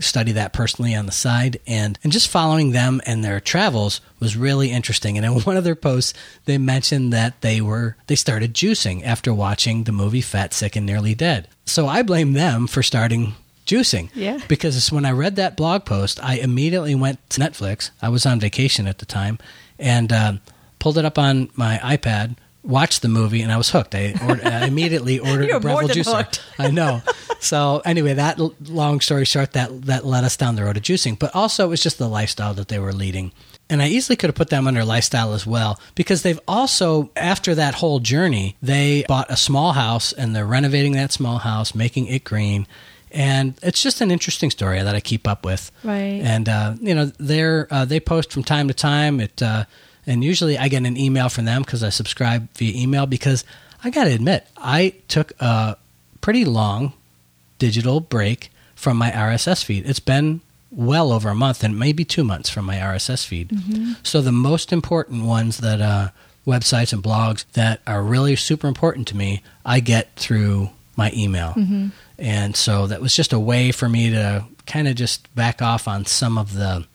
study 0.00 0.32
that 0.32 0.52
personally 0.52 0.94
on 0.94 1.06
the 1.06 1.12
side 1.12 1.58
and 1.66 1.98
and 2.02 2.12
just 2.12 2.28
following 2.28 2.72
them 2.72 3.00
and 3.04 3.22
their 3.22 3.40
travels 3.40 4.00
was 4.20 4.36
really 4.36 4.70
interesting 4.70 5.16
and 5.18 5.26
in 5.26 5.32
one 5.42 5.56
of 5.56 5.64
their 5.64 5.74
posts 5.74 6.14
they 6.46 6.56
mentioned 6.56 7.12
that 7.12 7.40
they 7.42 7.60
were 7.60 7.96
they 8.06 8.14
started 8.14 8.54
juicing 8.54 9.04
after 9.04 9.34
watching 9.34 9.84
the 9.84 9.92
movie 9.92 10.22
fat 10.22 10.54
sick 10.54 10.76
and 10.76 10.86
nearly 10.86 11.14
dead 11.14 11.46
so 11.66 11.86
i 11.86 12.02
blame 12.02 12.32
them 12.32 12.66
for 12.66 12.82
starting 12.82 13.34
juicing 13.66 14.10
Yeah. 14.14 14.38
because 14.48 14.90
when 14.90 15.04
i 15.04 15.10
read 15.12 15.36
that 15.36 15.56
blog 15.56 15.84
post 15.84 16.22
i 16.22 16.34
immediately 16.34 16.94
went 16.94 17.18
to 17.30 17.40
netflix 17.40 17.90
i 18.00 18.08
was 18.08 18.26
on 18.26 18.40
vacation 18.40 18.86
at 18.86 18.98
the 18.98 19.06
time 19.06 19.38
and 19.78 20.12
um, 20.12 20.40
pulled 20.78 20.98
it 20.98 21.04
up 21.04 21.18
on 21.18 21.48
my 21.54 21.78
ipad 21.82 22.36
watched 22.64 23.02
the 23.02 23.08
movie 23.08 23.40
and 23.42 23.50
i 23.52 23.56
was 23.56 23.70
hooked 23.70 23.94
i, 23.94 24.14
ordered, 24.26 24.46
I 24.46 24.66
immediately 24.72 25.18
ordered 25.18 25.48
You're 25.48 25.56
a 25.56 25.60
breville 25.60 25.80
more 25.80 25.88
than 25.88 25.96
juicer 25.96 26.16
hooked. 26.16 26.42
I 26.58 26.70
know. 26.70 27.02
So 27.40 27.82
anyway, 27.84 28.14
that 28.14 28.38
long 28.70 29.00
story 29.00 29.24
short, 29.24 29.52
that 29.54 29.82
that 29.86 30.06
led 30.06 30.22
us 30.22 30.36
down 30.36 30.54
the 30.54 30.62
road 30.62 30.76
of 30.76 30.84
juicing. 30.84 31.18
But 31.18 31.34
also, 31.34 31.64
it 31.64 31.70
was 31.70 31.82
just 31.82 31.98
the 31.98 32.06
lifestyle 32.08 32.54
that 32.54 32.68
they 32.68 32.78
were 32.78 32.92
leading, 32.92 33.32
and 33.68 33.82
I 33.82 33.88
easily 33.88 34.14
could 34.14 34.28
have 34.28 34.36
put 34.36 34.48
them 34.50 34.68
under 34.68 34.84
lifestyle 34.84 35.32
as 35.34 35.44
well 35.44 35.80
because 35.96 36.22
they've 36.22 36.38
also, 36.46 37.10
after 37.16 37.52
that 37.56 37.74
whole 37.74 37.98
journey, 37.98 38.54
they 38.62 39.04
bought 39.08 39.28
a 39.28 39.36
small 39.36 39.72
house 39.72 40.12
and 40.12 40.36
they're 40.36 40.46
renovating 40.46 40.92
that 40.92 41.10
small 41.10 41.38
house, 41.38 41.74
making 41.74 42.06
it 42.06 42.22
green. 42.22 42.68
And 43.12 43.54
it's 43.62 43.82
just 43.82 44.00
an 44.00 44.10
interesting 44.10 44.50
story 44.50 44.82
that 44.82 44.94
I 44.94 45.00
keep 45.00 45.28
up 45.28 45.44
with. 45.44 45.70
Right. 45.84 46.20
And 46.22 46.48
uh, 46.48 46.74
you 46.80 46.94
know, 46.94 47.06
they're 47.18 47.68
uh, 47.70 47.84
they 47.84 48.00
post 48.00 48.32
from 48.32 48.44
time 48.44 48.68
to 48.68 48.74
time. 48.74 49.20
It 49.20 49.42
uh, 49.42 49.64
and 50.06 50.24
usually 50.24 50.58
I 50.58 50.68
get 50.68 50.84
an 50.84 50.96
email 50.96 51.28
from 51.28 51.44
them 51.44 51.62
because 51.62 51.82
I 51.82 51.90
subscribe 51.90 52.48
via 52.56 52.80
email. 52.80 53.06
Because 53.06 53.44
I 53.84 53.90
got 53.90 54.04
to 54.04 54.10
admit, 54.12 54.46
I 54.56 54.94
took 55.08 55.32
a 55.40 55.76
pretty 56.20 56.44
long 56.44 56.92
digital 57.58 58.00
break 58.00 58.50
from 58.74 58.96
my 58.96 59.10
RSS 59.10 59.62
feed. 59.64 59.86
It's 59.88 60.00
been 60.00 60.40
well 60.70 61.12
over 61.12 61.28
a 61.28 61.34
month 61.34 61.62
and 61.62 61.78
maybe 61.78 62.04
two 62.04 62.24
months 62.24 62.48
from 62.48 62.64
my 62.64 62.76
RSS 62.76 63.26
feed. 63.26 63.50
So 64.02 64.20
the 64.22 64.32
most 64.32 64.72
important 64.72 65.24
ones 65.24 65.58
that 65.58 65.80
uh, 65.80 66.08
websites 66.46 66.92
and 66.92 67.02
blogs 67.02 67.44
that 67.52 67.80
are 67.86 68.02
really 68.02 68.36
super 68.36 68.66
important 68.66 69.06
to 69.08 69.16
me, 69.16 69.42
I 69.64 69.80
get 69.80 70.14
through 70.16 70.70
my 70.96 71.10
email. 71.14 71.54
And 72.18 72.54
so 72.56 72.86
that 72.86 73.00
was 73.00 73.14
just 73.16 73.32
a 73.32 73.38
way 73.38 73.72
for 73.72 73.88
me 73.88 74.10
to 74.10 74.44
kind 74.66 74.86
of 74.88 74.94
just 74.94 75.34
back 75.34 75.60
off 75.62 75.88
on 75.88 76.06
some 76.06 76.38
of 76.38 76.54
the 76.54 76.86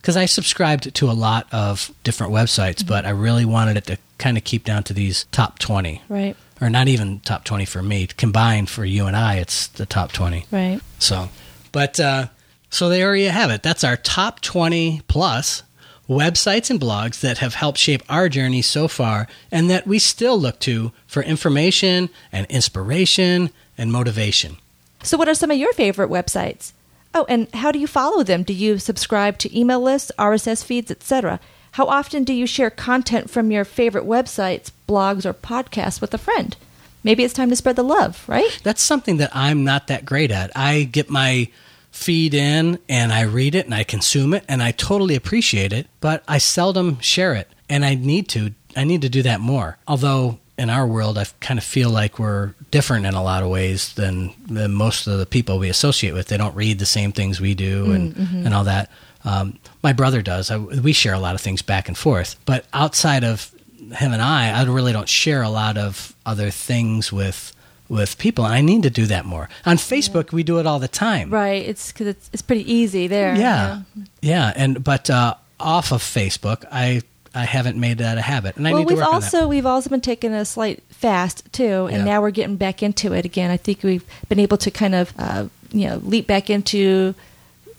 because 0.00 0.16
I 0.16 0.26
subscribed 0.26 0.94
to 0.94 1.10
a 1.10 1.12
lot 1.12 1.48
of 1.50 1.90
different 2.04 2.32
websites, 2.32 2.86
but 2.86 3.04
I 3.04 3.10
really 3.10 3.44
wanted 3.44 3.76
it 3.76 3.86
to 3.86 3.98
kind 4.18 4.36
of 4.38 4.44
keep 4.44 4.62
down 4.62 4.84
to 4.84 4.92
these 4.94 5.24
top 5.32 5.58
20 5.58 6.00
Right. 6.08 6.36
or 6.60 6.70
not 6.70 6.86
even 6.86 7.18
top 7.20 7.44
20 7.44 7.64
for 7.64 7.82
me 7.82 8.06
combined 8.06 8.70
for 8.70 8.84
you 8.84 9.06
and 9.06 9.16
I 9.16 9.36
it's 9.36 9.66
the 9.66 9.84
top 9.84 10.12
20 10.12 10.46
Right. 10.52 10.80
so 11.00 11.28
but 11.72 11.98
uh, 12.00 12.28
so 12.70 12.88
there 12.88 13.14
you 13.16 13.28
have 13.30 13.50
it 13.50 13.62
that's 13.64 13.82
our 13.84 13.96
top 13.96 14.40
20 14.40 15.02
plus 15.08 15.64
websites 16.08 16.70
and 16.70 16.80
blogs 16.80 17.20
that 17.20 17.38
have 17.38 17.54
helped 17.54 17.78
shape 17.78 18.02
our 18.08 18.28
journey 18.28 18.62
so 18.62 18.86
far 18.88 19.26
and 19.50 19.68
that 19.68 19.86
we 19.86 19.98
still 19.98 20.38
look 20.38 20.58
to 20.60 20.92
for 21.06 21.22
information 21.22 22.08
and 22.30 22.46
inspiration 22.48 23.50
and 23.76 23.90
motivation 23.92 24.56
So, 25.02 25.16
what 25.18 25.28
are 25.28 25.34
some 25.34 25.50
of 25.50 25.58
your 25.58 25.72
favorite 25.72 26.10
websites? 26.10 26.72
Oh, 27.14 27.24
and 27.28 27.48
how 27.54 27.72
do 27.72 27.78
you 27.78 27.86
follow 27.86 28.22
them? 28.22 28.42
Do 28.42 28.52
you 28.52 28.78
subscribe 28.78 29.38
to 29.38 29.58
email 29.58 29.80
lists, 29.80 30.12
RSS 30.18 30.64
feeds, 30.64 30.90
etc.? 30.90 31.40
How 31.72 31.86
often 31.86 32.24
do 32.24 32.32
you 32.32 32.46
share 32.46 32.70
content 32.70 33.30
from 33.30 33.50
your 33.50 33.64
favorite 33.64 34.04
websites, 34.04 34.70
blogs, 34.88 35.24
or 35.24 35.32
podcasts 35.34 36.00
with 36.00 36.12
a 36.14 36.18
friend? 36.18 36.56
Maybe 37.04 37.22
it's 37.22 37.34
time 37.34 37.50
to 37.50 37.56
spread 37.56 37.76
the 37.76 37.84
love, 37.84 38.24
right? 38.26 38.58
that's 38.62 38.82
something 38.82 39.18
that 39.18 39.30
I'm 39.34 39.62
not 39.64 39.86
that 39.86 40.04
great 40.04 40.30
at. 40.30 40.50
I 40.56 40.84
get 40.84 41.08
my 41.08 41.48
feed 41.96 42.34
in 42.34 42.78
and 42.88 43.10
I 43.12 43.22
read 43.22 43.54
it 43.54 43.64
and 43.64 43.74
I 43.74 43.82
consume 43.82 44.34
it 44.34 44.44
and 44.48 44.62
I 44.62 44.70
totally 44.70 45.14
appreciate 45.14 45.72
it, 45.72 45.86
but 46.00 46.22
I 46.28 46.38
seldom 46.38 47.00
share 47.00 47.34
it. 47.34 47.48
And 47.68 47.84
I 47.84 47.94
need 47.94 48.28
to. 48.30 48.52
I 48.76 48.84
need 48.84 49.02
to 49.02 49.08
do 49.08 49.22
that 49.22 49.40
more. 49.40 49.78
Although 49.88 50.38
in 50.58 50.68
our 50.68 50.86
world, 50.86 51.16
I 51.16 51.24
kind 51.40 51.58
of 51.58 51.64
feel 51.64 51.88
like 51.88 52.18
we're 52.18 52.52
different 52.70 53.06
in 53.06 53.14
a 53.14 53.22
lot 53.22 53.42
of 53.42 53.48
ways 53.48 53.94
than, 53.94 54.34
than 54.46 54.74
most 54.74 55.06
of 55.06 55.18
the 55.18 55.24
people 55.24 55.58
we 55.58 55.70
associate 55.70 56.12
with. 56.12 56.28
They 56.28 56.36
don't 56.36 56.54
read 56.54 56.78
the 56.78 56.86
same 56.86 57.10
things 57.12 57.40
we 57.40 57.54
do 57.54 57.92
and, 57.92 58.14
and 58.46 58.54
all 58.54 58.64
that. 58.64 58.90
Um, 59.24 59.58
my 59.82 59.94
brother 59.94 60.20
does. 60.20 60.50
I, 60.50 60.58
we 60.58 60.92
share 60.92 61.14
a 61.14 61.18
lot 61.18 61.34
of 61.34 61.40
things 61.40 61.62
back 61.62 61.88
and 61.88 61.96
forth. 61.96 62.36
But 62.44 62.66
outside 62.74 63.24
of 63.24 63.50
him 63.78 64.12
and 64.12 64.20
I, 64.20 64.50
I 64.50 64.64
really 64.64 64.92
don't 64.92 65.08
share 65.08 65.42
a 65.42 65.48
lot 65.48 65.78
of 65.78 66.14
other 66.26 66.50
things 66.50 67.10
with 67.10 67.55
with 67.88 68.18
people. 68.18 68.44
I 68.44 68.60
need 68.60 68.82
to 68.82 68.90
do 68.90 69.06
that 69.06 69.24
more. 69.24 69.48
On 69.64 69.76
Facebook, 69.76 70.32
we 70.32 70.42
do 70.42 70.58
it 70.58 70.66
all 70.66 70.78
the 70.78 70.88
time. 70.88 71.30
Right. 71.30 71.62
It's 71.66 71.92
because 71.92 72.08
it's, 72.08 72.30
it's 72.32 72.42
pretty 72.42 72.70
easy 72.72 73.06
there. 73.06 73.34
Yeah, 73.36 73.82
yeah. 74.20 74.52
And 74.56 74.82
but 74.82 75.08
uh, 75.10 75.34
off 75.60 75.92
of 75.92 76.02
Facebook, 76.02 76.64
I 76.70 77.02
I 77.34 77.44
haven't 77.44 77.78
made 77.78 77.98
that 77.98 78.16
a 78.18 78.22
habit, 78.22 78.56
and 78.56 78.66
I 78.66 78.72
well, 78.72 78.80
need 78.80 78.88
to 78.88 78.94
we've 78.94 79.02
work 79.04 79.12
also 79.12 79.16
on 79.16 79.20
that. 79.20 79.38
Well, 79.40 79.48
we've 79.50 79.66
also 79.66 79.90
been 79.90 80.00
taking 80.00 80.32
a 80.32 80.44
slight 80.44 80.82
fast 80.90 81.52
too, 81.52 81.86
and 81.86 81.98
Yeah. 81.98 82.04
now 82.04 82.22
we're 82.22 82.30
getting 82.30 82.56
back 82.56 82.82
into 82.82 83.12
it 83.12 83.24
again. 83.24 83.50
I 83.50 83.56
think 83.58 83.82
we've 83.82 84.04
been 84.28 84.40
able 84.40 84.56
to 84.58 84.70
kind 84.70 84.94
of 84.94 85.12
uh, 85.18 85.46
you 85.70 85.86
know 85.88 85.96
leap 86.02 86.26
back 86.26 86.48
into 86.50 87.14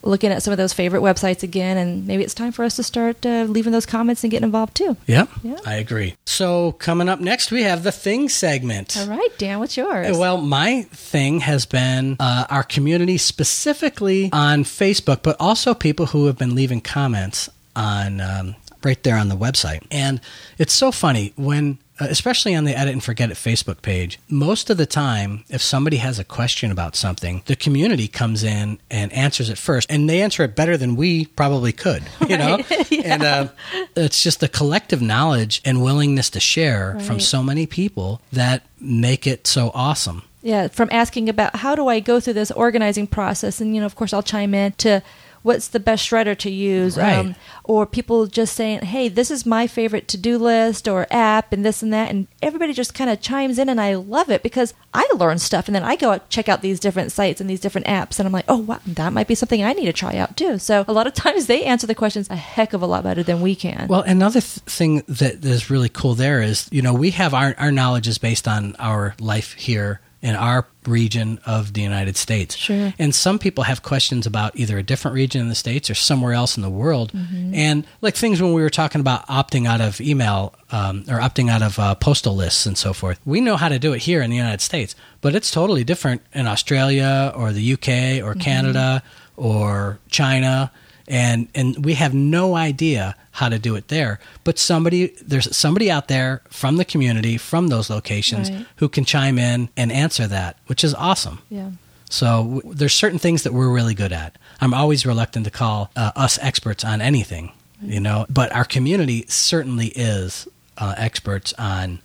looking 0.08 0.32
at 0.32 0.42
some 0.42 0.52
of 0.52 0.58
those 0.58 0.74
favorite 0.74 1.02
websites 1.02 1.44
again, 1.44 1.78
and 1.78 2.08
maybe 2.08 2.24
it's 2.24 2.34
time 2.34 2.52
for 2.52 2.64
us 2.64 2.76
to 2.78 2.84
start 2.84 3.26
uh, 3.26 3.44
leaving 3.48 3.72
those 3.74 3.86
comments 3.86 4.24
and 4.24 4.32
getting 4.32 4.46
involved 4.46 4.76
too. 4.76 4.98
Yep, 5.08 5.30
Yeah. 5.44 5.58
I 5.66 5.76
agree. 5.76 6.16
So 6.26 6.72
coming 6.74 7.10
up 7.10 7.20
next, 7.20 7.52
we 7.52 7.64
have 7.64 7.84
the 7.84 7.92
thing 7.92 8.30
segment. 8.30 8.98
All 8.98 9.08
right, 9.08 9.30
Dan, 9.38 9.60
what's 9.60 9.78
yours? 9.78 10.18
Well, 10.18 10.38
my 10.38 10.84
thing 10.92 11.42
has 11.42 11.66
been 11.66 12.16
uh, 12.20 12.46
our 12.50 12.64
community, 12.64 13.18
specifically 13.18 14.30
on 14.32 14.64
Facebook, 14.64 15.24
but 15.24 15.36
also 15.40 15.74
people 15.74 16.08
who 16.08 16.26
have 16.28 16.38
been 16.38 16.56
leaving 16.56 16.82
comments 16.82 17.50
on 17.76 18.22
um, 18.22 18.56
right 18.84 19.02
there 19.04 19.18
on 19.18 19.30
the 19.30 19.36
website. 19.36 19.86
And 19.92 20.22
it's 20.58 20.74
so 20.74 20.92
funny 20.92 21.34
when, 21.36 21.80
especially 22.00 22.56
on 22.56 22.64
the 22.64 22.78
Edit 22.78 22.94
and 22.94 23.04
Forget 23.04 23.32
It 23.32 23.36
Facebook 23.36 23.82
page, 23.82 24.20
most 24.30 24.70
of 24.70 24.78
the 24.78 24.86
time, 24.86 25.44
if 25.50 25.62
somebody 25.62 25.98
has 25.98 26.20
a 26.20 26.24
question 26.24 26.72
about 26.72 26.96
something, 26.96 27.44
the 27.46 27.56
community 27.56 28.08
comes 28.08 28.44
in 28.44 28.80
and 28.90 29.12
answers 29.14 29.50
it 29.50 29.58
first, 29.58 29.90
and 29.92 30.10
they 30.10 30.22
answer 30.22 30.44
it 30.44 30.56
better 30.56 30.78
than 30.78 30.96
we 30.96 31.26
probably 31.26 31.72
could. 31.72 32.04
You 32.28 32.38
know, 32.38 32.60
and 33.04 33.24
uh, 33.24 33.48
it's 33.96 34.22
just 34.22 34.40
the 34.40 34.48
collective 34.48 35.02
knowledge 35.02 35.62
and 35.66 35.82
willingness 35.82 36.30
to 36.32 36.40
share 36.40 37.00
from 37.00 37.20
so 37.20 37.44
many 37.44 37.66
people 37.66 38.22
that 38.32 38.64
make 38.80 39.26
it 39.26 39.48
so 39.48 39.72
awesome. 39.74 40.24
yeah, 40.42 40.68
from 40.68 40.90
asking 40.92 41.30
about 41.30 41.56
how 41.58 41.76
do 41.76 41.88
I 41.88 42.00
go 42.00 42.20
through 42.20 42.34
this 42.34 42.52
organizing 42.52 43.08
process, 43.08 43.60
and 43.60 43.74
you 43.74 43.82
know, 43.82 43.86
of 43.86 43.96
course, 43.96 44.14
I'll 44.14 44.24
chime 44.24 44.54
in 44.54 44.72
to 44.74 45.02
what's 45.44 45.68
the 45.68 45.80
best 45.80 46.08
shredder 46.10 46.38
to 46.38 46.50
use, 46.50 46.98
um, 46.98 47.04
Right. 47.04 47.36
or 47.64 47.86
people 47.86 48.28
just 48.28 48.56
saying, 48.56 48.82
"Hey, 48.82 49.08
this 49.10 49.30
is 49.32 49.46
my 49.46 49.68
favorite 49.68 50.08
to-do 50.08 50.38
list 50.38 50.88
or 50.88 51.08
app, 51.12 51.54
and 51.54 51.66
this 51.66 51.82
and 51.82 51.94
that," 51.94 52.10
and 52.10 52.28
everybody 52.42 52.74
just 52.74 52.94
kind 52.94 53.10
of 53.10 53.22
chimes 53.22 53.58
in, 53.60 53.70
and 53.70 53.80
I 53.80 53.96
love 53.96 54.30
it 54.30 54.44
because 54.44 54.74
I 54.94 55.08
learn 55.16 55.40
stuff, 55.40 55.68
and 55.68 55.76
then 55.76 55.84
I 55.84 55.96
go 55.96 56.12
out 56.12 56.30
check 56.30 56.50
out 56.50 56.62
these 56.62 56.80
different 56.80 57.12
sites 57.12 57.40
and 57.42 57.50
these 57.50 57.60
different 57.60 57.88
apps, 57.88 58.20
and 58.20 58.28
I'm 58.28 58.34
like, 58.34 58.46
"Oh, 58.48 58.58
wow, 58.58 58.80
that 58.86 59.14
might 59.14 59.28
be 59.28 59.36
something 59.36 59.64
I 59.64 59.74
need 59.74 59.86
to 59.86 59.94
try 59.94 60.16
out 60.18 60.36
too." 60.38 60.58
So 60.60 60.86
a 60.88 60.94
lot 60.94 61.08
of 61.08 61.14
times 61.26 61.46
they 61.48 61.64
answer 61.64 61.88
the 61.88 61.96
questions 61.96 62.28
a 62.30 62.36
heck 62.36 62.74
of 62.74 62.82
a 62.82 62.86
lot 62.88 63.04
better 63.04 63.24
than 63.24 63.42
we 63.42 63.56
can. 63.56 63.88
Well, 63.88 64.02
another 64.02 64.42
th- 64.42 64.64
thing 64.66 65.04
that 65.08 65.44
is 65.46 65.70
really 65.70 65.90
cool 65.90 66.16
there 66.16 66.42
is, 66.42 66.68
you 66.72 66.82
know, 66.82 66.94
we 66.94 67.12
have 67.12 67.34
our, 67.34 67.56
our 67.58 67.72
knowledge 67.72 68.08
is 68.08 68.18
based 68.18 68.48
on 68.48 68.76
our 68.80 69.16
life 69.20 69.54
here 69.54 70.00
in 70.22 70.36
our 70.36 70.68
region 70.86 71.40
of 71.46 71.74
the 71.74 71.82
United 71.82 72.18
States. 72.18 72.56
Sure. 72.56 72.94
And 72.98 73.14
some 73.14 73.38
people 73.38 73.66
have 73.66 73.84
questions 73.84 74.26
about 74.26 74.56
either 74.56 74.78
a 74.78 74.84
different 74.84 75.16
region 75.16 75.42
in 75.42 75.50
the 75.50 75.56
States 75.56 75.90
or 75.90 75.96
somewhere 75.96 76.34
else 76.34 76.58
in 76.58 76.64
the 76.64 76.70
world. 76.70 77.12
Mm-hmm. 77.14 77.54
And 77.54 77.88
like 78.02 78.16
things 78.16 78.42
when 78.42 78.54
we 78.54 78.62
were 78.62 78.70
talking 78.70 79.02
about 79.02 79.28
opting 79.28 79.68
out 79.68 79.80
of 79.80 80.02
email 80.02 80.56
um, 80.72 81.04
or 81.08 81.20
opting 81.20 81.50
out 81.50 81.62
of 81.62 81.78
uh, 81.78 81.96
postal 81.96 82.36
lists 82.36 82.66
and 82.66 82.78
so 82.78 82.94
forth, 82.94 83.20
we 83.26 83.42
know 83.42 83.58
how 83.58 83.70
to 83.70 83.78
do 83.78 83.94
it 83.94 84.00
here 84.00 84.22
in 84.22 84.30
the 84.32 84.38
United 84.38 84.62
States, 84.62 84.96
but 85.22 85.36
it's 85.36 85.52
totally 85.52 85.84
different 85.84 86.22
in 86.34 86.48
Australia 86.48 87.32
or 87.36 87.54
the 87.54 87.74
UK 87.74 88.26
or 88.26 88.34
Canada 88.34 89.04
or 89.36 90.00
China. 90.10 90.72
And, 91.08 91.48
and 91.56 91.86
we 91.86 91.94
have 91.94 92.14
no 92.14 92.56
idea 92.56 93.16
how 93.32 93.48
to 93.50 93.58
do 93.60 93.76
it 93.76 93.88
there. 93.88 94.20
But 94.44 94.60
somebody 94.60 95.08
there's 95.22 95.56
somebody 95.56 95.90
out 95.90 96.08
there 96.10 96.42
from 96.50 96.76
the 96.78 96.84
community, 96.86 97.38
from 97.38 97.68
those 97.70 97.90
locations, 97.90 98.52
Right. 98.52 98.66
who 98.78 98.90
can 98.90 99.06
chime 99.06 99.40
in 99.40 99.70
and 99.78 99.92
answer 99.92 100.28
that, 100.28 100.58
which 100.68 100.84
is 100.84 100.94
awesome. 100.96 101.40
Yeah. 101.50 101.72
So 102.10 102.44
w- 102.62 102.74
there's 102.76 102.94
certain 102.94 103.20
things 103.20 103.44
that 103.44 103.54
we're 103.54 103.70
really 103.70 103.94
good 103.94 104.12
at. 104.12 104.38
I'm 104.60 104.74
always 104.74 105.06
reluctant 105.06 105.46
to 105.46 105.52
call 105.52 105.92
uh, 105.96 106.12
us 106.16 106.40
experts 106.42 106.84
on 106.84 107.00
anything, 107.02 107.52
you 107.82 108.00
know, 108.00 108.26
but 108.30 108.52
our 108.54 108.66
community 108.66 109.26
certainly 109.28 109.88
is 109.96 110.48
uh, 110.78 110.96
experts 110.98 111.54
on 111.58 112.00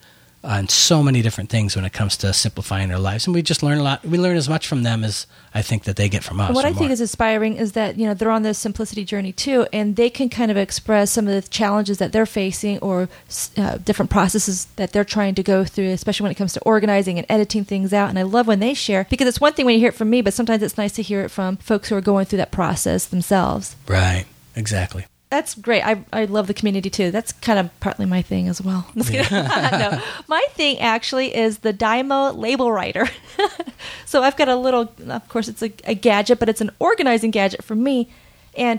on 0.45 0.68
so 0.68 1.03
many 1.03 1.22
different 1.22 1.51
things 1.51 1.76
when 1.76 1.84
it 1.84 1.93
comes 1.93 2.16
to 2.18 2.32
simplifying 2.32 2.88
their 2.88 2.99
lives, 2.99 3.26
and 3.26 3.34
we 3.34 3.43
just 3.43 3.62
learn 3.62 3.78
a 3.78 3.82
lot. 3.82 4.05
We 4.05 4.18
learn 4.18 4.36
as 4.36 4.49
much 4.49 4.66
from 4.66 4.82
them 4.82 5.05
as 5.05 5.26
I 5.55 5.62
think 5.62 5.84
that 5.84 5.97
they 5.97 6.09
get 6.09 6.24
from 6.24 6.40
us. 6.40 6.55
What 6.55 6.64
I 6.64 6.72
think 6.72 6.90
is 6.90 7.01
inspiring 7.01 7.57
is 7.57 7.72
that 7.72 7.97
you 7.99 8.07
know 8.07 8.14
they're 8.14 8.30
on 8.30 8.43
this 8.43 8.59
simplicity 8.59 9.05
journey 9.05 9.32
too, 9.32 9.66
and 9.72 9.97
they 9.97 10.11
can 10.11 10.28
kind 10.28 10.51
of 10.51 10.57
express 10.57 11.12
some 11.12 11.28
of 11.28 11.34
the 11.34 11.49
challenges 11.49 11.99
that 11.99 12.12
they're 12.12 12.26
facing 12.26 12.78
or 12.80 13.09
uh, 13.57 13.76
different 13.78 14.11
processes 14.11 14.66
that 14.76 14.93
they're 14.93 15.05
trying 15.05 15.34
to 15.36 15.43
go 15.43 15.64
through, 15.64 15.90
especially 15.90 16.24
when 16.24 16.32
it 16.32 16.36
comes 16.36 16.53
to 16.55 16.61
organizing 16.62 17.18
and 17.18 17.26
editing 17.28 17.64
things 17.64 17.93
out. 17.93 18.09
And 18.09 18.18
I 18.18 18.22
love 18.22 18.47
when 18.47 18.61
they 18.61 18.74
share 18.74 19.07
because 19.09 19.28
it's 19.28 19.40
one 19.40 19.53
thing 19.53 19.66
when 19.66 19.74
you 19.74 19.80
hear 19.80 19.90
it 19.90 19.95
from 19.95 20.11
me, 20.11 20.22
but 20.22 20.34
sometimes 20.34 20.62
it's 20.62 20.76
nice 20.76 20.93
to 20.93 21.03
hear 21.03 21.22
it 21.22 21.30
from 21.30 21.57
folks 21.59 21.88
who 21.88 21.97
are 21.97 22.01
going 22.01 22.26
through 22.26 22.38
that 22.38 22.51
process 22.51 23.07
themselves. 23.07 23.76
right, 23.86 24.26
exactly. 24.57 25.07
That's 25.33 25.55
great. 25.55 25.80
I, 25.80 26.05
I 26.12 26.26
love 26.26 26.47
the 26.47 26.53
community 26.53 26.91
too. 26.91 27.11
That's 27.11 27.33
kind 27.33 27.59
of 27.59 27.70
partly 27.80 28.05
my 28.05 28.20
thing 28.20 28.49
as 28.49 28.61
well. 28.61 28.87
Kidding. 29.03 29.33
no, 29.33 29.99
my 30.28 30.47
thing 30.51 30.78
actually 30.78 31.35
is 31.35 31.61
the 31.61 31.72
Dymo 31.72 32.37
label 32.37 32.70
writer. 32.70 33.09
so 34.05 34.22
I've 34.22 34.37
got 34.37 34.49
a 34.49 34.57
little, 34.57 34.93
of 35.09 35.28
course, 35.30 35.49
it's 35.49 35.62
a, 35.62 35.72
a 35.85 35.95
gadget, 35.95 36.39
but 36.39 36.51
it's 36.51 36.61
an 36.61 36.70
organizing 36.78 37.30
gadget 37.30 37.64
for 37.64 37.74
me. 37.74 38.11
And 38.59 38.78